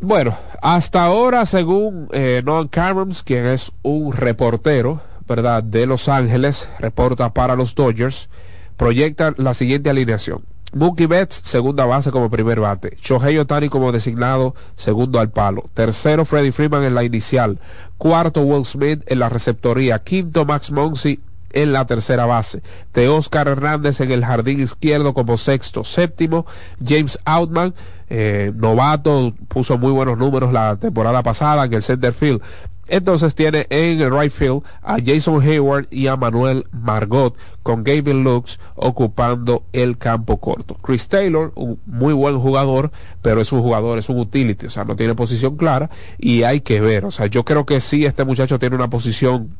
[0.00, 5.64] Bueno, hasta ahora, según eh, Cameron, quien es un reportero, ¿verdad?
[5.64, 8.28] De Los Ángeles, reporta para los Dodgers,
[8.76, 10.44] proyecta la siguiente alineación.
[10.72, 12.96] Mookie Betts, segunda base como primer bate.
[13.02, 15.64] Shohei Otani como designado, segundo al palo.
[15.74, 17.58] Tercero, Freddie Freeman en la inicial.
[17.98, 19.98] Cuarto, Will Smith en la receptoría.
[20.04, 21.18] Quinto, Max Monsi
[21.52, 22.62] en la tercera base.
[22.94, 25.84] De Oscar Hernández en el jardín izquierdo como sexto.
[25.84, 26.46] Séptimo,
[26.84, 27.74] James Outman,
[28.08, 32.42] eh, novato, puso muy buenos números la temporada pasada en el center field.
[32.90, 38.24] Entonces tiene en el right field a Jason Hayward y a Manuel Margot con Gavin
[38.24, 40.74] Lux ocupando el campo corto.
[40.82, 42.90] Chris Taylor, un muy buen jugador,
[43.22, 46.62] pero es un jugador, es un utility, o sea, no tiene posición clara y hay
[46.62, 47.04] que ver.
[47.04, 49.50] O sea, yo creo que sí, este muchacho tiene una posición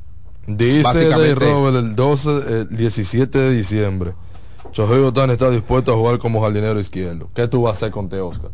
[0.46, 4.12] Dice Dave Robert el 12, el 17 de diciembre.
[4.72, 7.28] Shohei Ohtani está dispuesto a jugar como jardinero izquierdo.
[7.34, 8.50] ¿Qué tú vas a hacer con Te Oscar?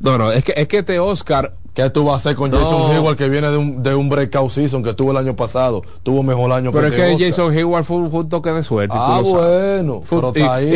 [0.00, 1.54] No, no, es que, es que este Oscar.
[1.72, 2.58] ¿Qué tú vas a hacer con No.
[2.58, 5.82] Jason Hayward que viene de un, de un breakout season que tuvo el año pasado?
[6.04, 7.26] Tuvo mejor año Pero es que que Te Oscar.
[7.26, 8.94] Jason Hayward fue un, fue un toque de suerte.
[8.96, 10.20] Ah, bueno, Fue.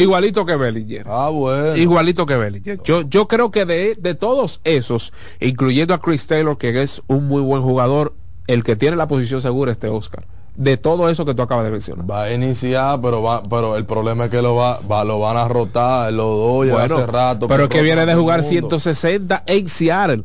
[0.01, 1.05] Igualito que Bellinger.
[1.09, 1.77] Ah, bueno.
[1.77, 2.83] Igualito que Bellinger.
[2.83, 7.29] Yo, yo creo que de, de todos esos, incluyendo a Chris Taylor, que es un
[7.29, 8.15] muy buen jugador,
[8.49, 10.27] el que tiene la posición segura es este Oscar.
[10.59, 12.11] De todo eso que tú acabas de mencionar.
[12.11, 15.37] Va a iniciar, pero va, pero el problema es que lo va, va- lo van
[15.37, 17.47] a rotar, lo doy Bueno, hace rato.
[17.47, 18.49] pero es que viene de jugar mundo.
[18.51, 20.25] 160 en Seattle.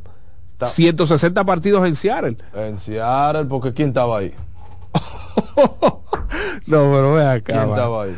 [0.65, 2.37] 160 partidos en Seattle.
[2.55, 4.33] En Seattle, porque ¿quién estaba ahí?
[6.65, 7.53] No, pero ve acá.
[7.53, 8.15] ¿Quién estaba ahí?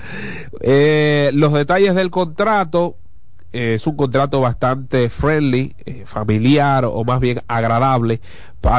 [0.62, 2.96] Eh, los detalles del contrato
[3.52, 8.22] eh, es un contrato bastante friendly, eh, familiar o más bien agradable,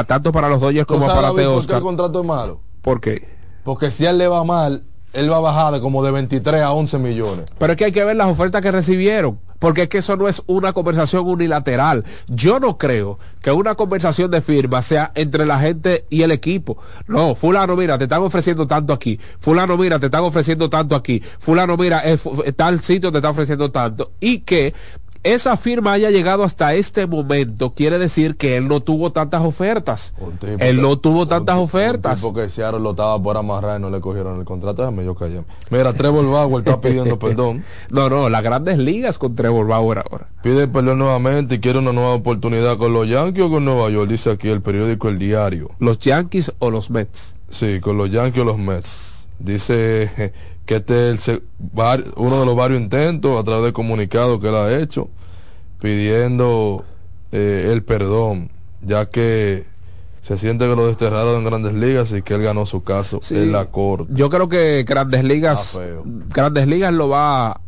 [0.07, 1.81] tanto para los Dodgers ¿Tú como para Teo por qué el Oscar.
[1.81, 2.61] contrato es malo?
[2.87, 3.27] ¿Por qué?
[3.65, 6.61] Porque si a él le va mal, él va a bajar de como de 23
[6.61, 7.45] a 11 millones.
[7.59, 10.29] Pero es que hay que ver las ofertas que recibieron, porque es que eso no
[10.29, 12.05] es una conversación unilateral.
[12.29, 16.77] Yo no creo que una conversación de firma sea entre la gente y el equipo.
[17.07, 19.19] No, fulano, mira, te están ofreciendo tanto aquí.
[19.37, 21.21] Fulano, mira, te están ofreciendo tanto aquí.
[21.39, 24.11] Fulano, mira, fu- tal sitio te está ofreciendo tanto.
[24.21, 24.73] Y que
[25.33, 30.13] esa firma haya llegado hasta este momento quiere decir que él no tuvo tantas ofertas.
[30.59, 32.21] Él no tuvo tantas ofertas.
[32.21, 34.83] Porque Seattle lo estaba por amarrar y no le cogieron el contrato.
[34.83, 35.43] Déjame yo callar.
[35.69, 37.63] Mira, Trevor Bauer está pidiendo perdón.
[37.89, 40.27] No, no, las grandes ligas con Trevor Bauer ahora.
[40.41, 44.09] Pide perdón nuevamente y quiere una nueva oportunidad con los Yankees o con Nueva York.
[44.09, 45.71] Dice aquí el periódico El Diario.
[45.79, 47.35] ¿Los Yankees o los Mets?
[47.49, 49.27] Sí, con los Yankees o los Mets.
[49.39, 50.33] Dice
[50.65, 51.43] que este es el
[52.15, 55.09] uno de los varios intentos a través del comunicado que él ha hecho
[55.79, 56.85] pidiendo
[57.31, 58.49] eh, el perdón,
[58.81, 59.65] ya que
[60.21, 63.51] se siente que lo desterraron en grandes ligas y que él ganó su caso en
[63.51, 64.11] la corte.
[64.13, 65.79] Yo creo que Grandes Ligas,
[66.33, 67.61] Grandes Ligas lo va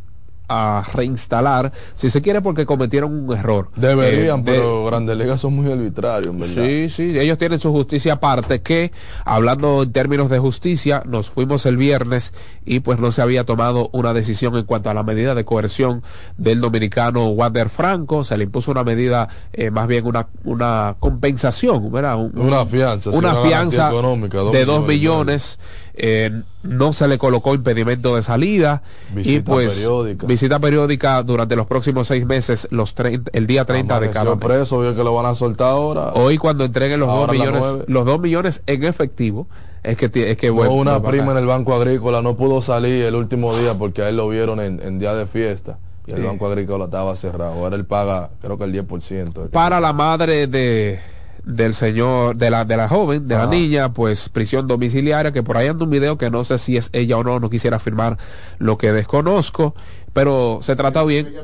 [0.52, 3.68] a reinstalar, si se quiere, porque cometieron un error.
[3.76, 6.64] Deberían, Eh, de- pero grandes ligas son muy arbitrarios, verdad.
[6.64, 8.90] Sí, sí, ellos tienen su justicia aparte que,
[9.24, 13.90] hablando en términos de justicia, nos fuimos el viernes y pues no se había tomado
[13.92, 16.02] una decisión en cuanto a la medida de coerción
[16.36, 21.92] del dominicano Wander Franco, se le impuso una medida, eh, más bien una, una compensación,
[21.92, 22.16] ¿verdad?
[22.16, 25.58] Un- Una fianza, sí, una fianza económica, dos de dos millones millones,
[25.94, 30.26] eh, no se le colocó impedimento de salida y Visita pues periódica.
[30.26, 34.44] visita periódica durante los próximos seis meses, los 30 el día 30 de cada mes.
[34.44, 36.12] preso, vio que lo van a soltar ahora.
[36.14, 37.84] Hoy cuando entreguen los dos Ahora millones, nueve.
[37.88, 39.46] los dos millones en efectivo,
[39.82, 42.60] es que es que No, bueno, una pues, prima en el Banco Agrícola no pudo
[42.62, 46.12] salir el último día porque a él lo vieron en, en día de fiesta y
[46.12, 46.22] el Sí.
[46.24, 47.52] Banco Agrícola estaba cerrado.
[47.52, 49.48] Ahora él paga, creo que el 10%.
[49.50, 50.98] para la madre de
[51.44, 55.56] del señor de la de la joven de la niña pues prisión domiciliaria que por
[55.56, 58.18] ahí anda un video que no sé si es ella o no no quisiera afirmar
[58.58, 59.74] lo que desconozco
[60.12, 61.34] pero se trata bien.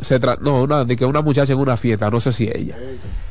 [0.00, 2.76] Se tra no una de que una muchacha en una fiesta no sé si ella.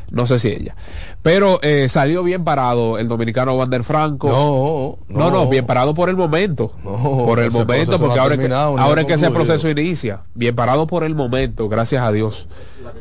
[0.10, 0.76] No sé si ella.
[1.22, 4.28] Pero eh, salió bien parado el dominicano Wander Franco.
[4.30, 6.74] No no no, bien parado por el momento.
[6.84, 10.22] Por el momento porque ahora que, ahora ha es que ese proceso inicia.
[10.34, 12.48] Bien parado por el momento gracias a Dios.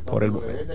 [0.04, 0.74] Por el momento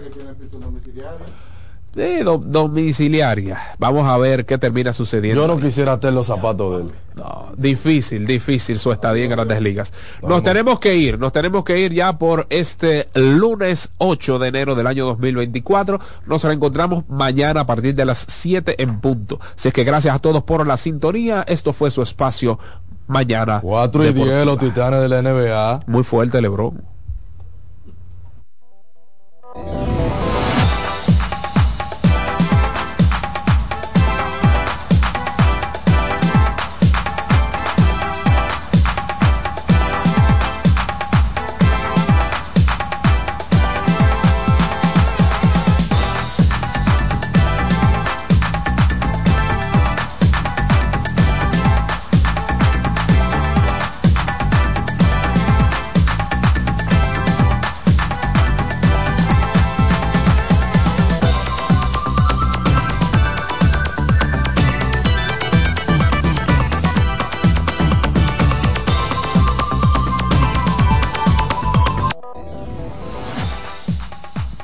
[1.94, 3.60] Do- domiciliaria.
[3.78, 5.42] Vamos a ver qué termina sucediendo.
[5.42, 6.92] Yo no quisiera tener los zapatos de él.
[7.16, 9.92] No, difícil, difícil su estadía en grandes ligas.
[10.22, 14.76] Nos tenemos que ir, nos tenemos que ir ya por este lunes 8 de enero
[14.76, 16.00] del año 2024.
[16.26, 19.40] Nos reencontramos mañana a partir de las 7 en punto.
[19.58, 21.44] Así es que gracias a todos por la sintonía.
[21.46, 22.58] Esto fue su espacio
[23.08, 23.60] mañana.
[23.62, 25.82] 4 y 10 los titanes de la NBA.
[25.88, 26.82] Muy fuerte, Lebron.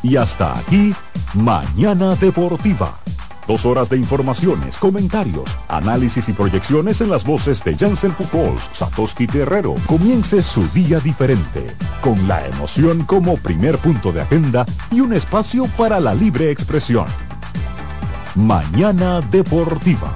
[0.09, 0.93] Y hasta aquí,
[1.33, 2.95] Mañana Deportiva.
[3.45, 9.27] Dos horas de informaciones, comentarios, análisis y proyecciones en las voces de Jansen Pujols, Satoshi
[9.27, 9.75] Terrero.
[9.85, 11.67] Comience su día diferente,
[11.99, 17.07] con la emoción como primer punto de agenda y un espacio para la libre expresión.
[18.35, 20.15] Mañana Deportiva.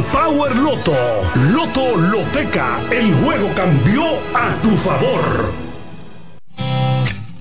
[0.00, 0.94] Power Loto.
[1.52, 4.04] Loto Loteca, el juego cambió
[4.34, 5.52] a tu favor.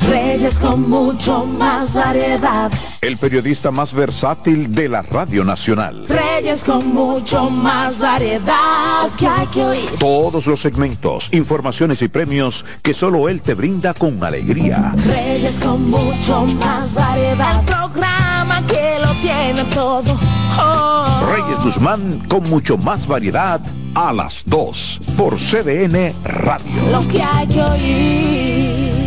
[0.10, 2.72] Reyes con mucho más variedad.
[3.00, 6.06] El periodista más versátil de la Radio Nacional.
[6.08, 9.90] Reyes con mucho más variedad que hay que oír.
[10.00, 14.94] Todos los segmentos, informaciones y premios que solo él te brinda con alegría.
[15.06, 17.60] Reyes con mucho más variedad.
[17.60, 20.20] El programa que lo tiene todo.
[21.34, 23.62] Reyes Guzmán con mucho más variedad
[23.96, 26.90] a las 2 por CDN Radio.
[26.92, 29.02] Lo que hay que oír.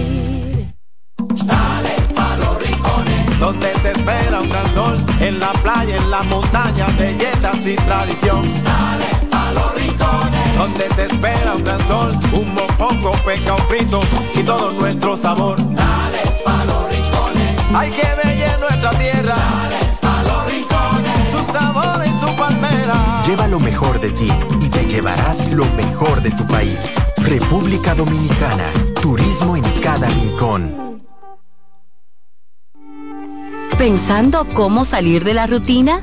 [1.45, 6.23] Dale pa' los rincones, donde te espera un gran sol, en la playa, en la
[6.25, 8.43] montaña, belletas y tradición.
[8.63, 14.01] Dale pa' los rincones, donde te espera un gran sol, un mopongo, peca, un frito
[14.35, 15.57] y todo nuestro sabor.
[15.75, 18.34] Dale pa' los rincones, hay que bella
[23.27, 24.29] Lleva lo mejor de ti
[24.61, 26.79] y te llevarás lo mejor de tu país.
[27.17, 28.71] República Dominicana.
[29.01, 31.03] Turismo en cada rincón.
[33.79, 36.03] ¿Pensando cómo salir de la rutina?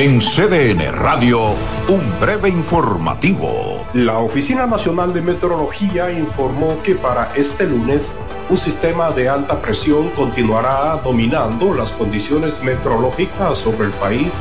[0.00, 1.50] En CDN Radio,
[1.88, 3.84] un breve informativo.
[3.92, 8.16] La Oficina Nacional de Meteorología informó que para este lunes
[8.48, 14.32] un sistema de alta presión continuará dominando las condiciones meteorológicas sobre el país,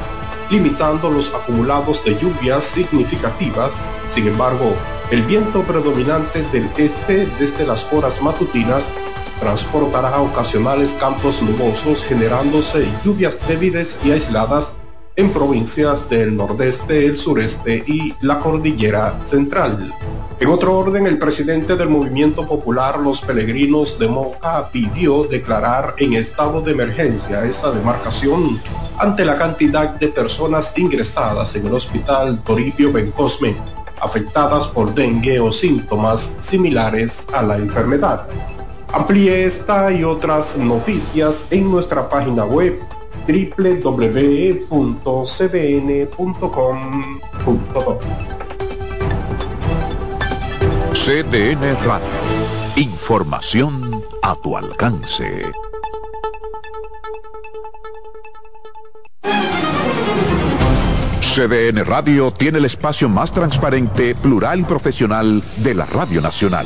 [0.50, 3.74] limitando los acumulados de lluvias significativas.
[4.08, 4.72] Sin embargo,
[5.12, 8.94] el viento predominante del este desde las horas matutinas
[9.42, 14.78] transportará ocasionales campos nubosos generándose lluvias débiles y aisladas
[15.20, 19.94] en provincias del nordeste, el sureste y la cordillera central.
[20.40, 26.14] En otro orden, el presidente del Movimiento Popular Los Peregrinos de Moca pidió declarar en
[26.14, 28.62] estado de emergencia esa demarcación
[28.98, 33.58] ante la cantidad de personas ingresadas en el hospital Toribio Bencosme
[34.00, 38.26] afectadas por dengue o síntomas similares a la enfermedad.
[38.94, 42.80] Amplíe esta y otras noticias en nuestra página web
[43.30, 44.60] www.cdn.com.do.
[50.94, 52.08] CDN Radio.
[52.76, 55.52] Información a tu alcance.
[61.22, 66.66] CDN Radio tiene el espacio más transparente, plural y profesional de la Radio Nacional.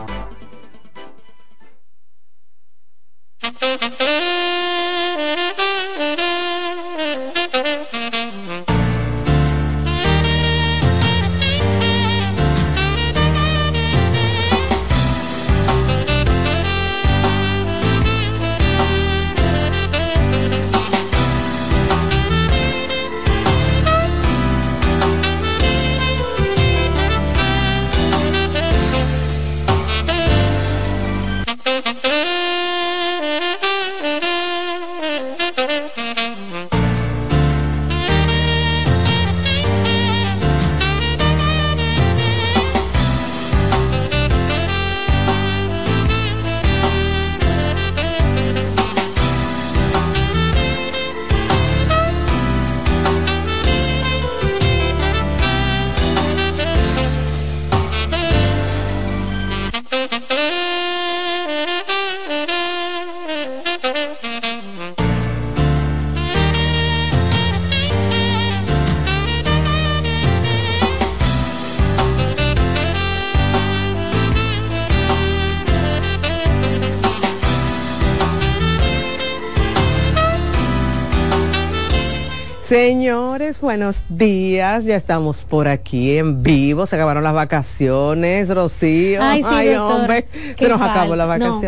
[83.71, 84.83] buenos días.
[84.83, 86.85] Ya estamos por aquí en vivo.
[86.85, 89.23] Se acabaron las vacaciones, Rocío.
[89.23, 90.01] Ay, sí, doctor.
[90.01, 90.27] hombre.
[90.59, 91.61] Se nos acabó la vacación.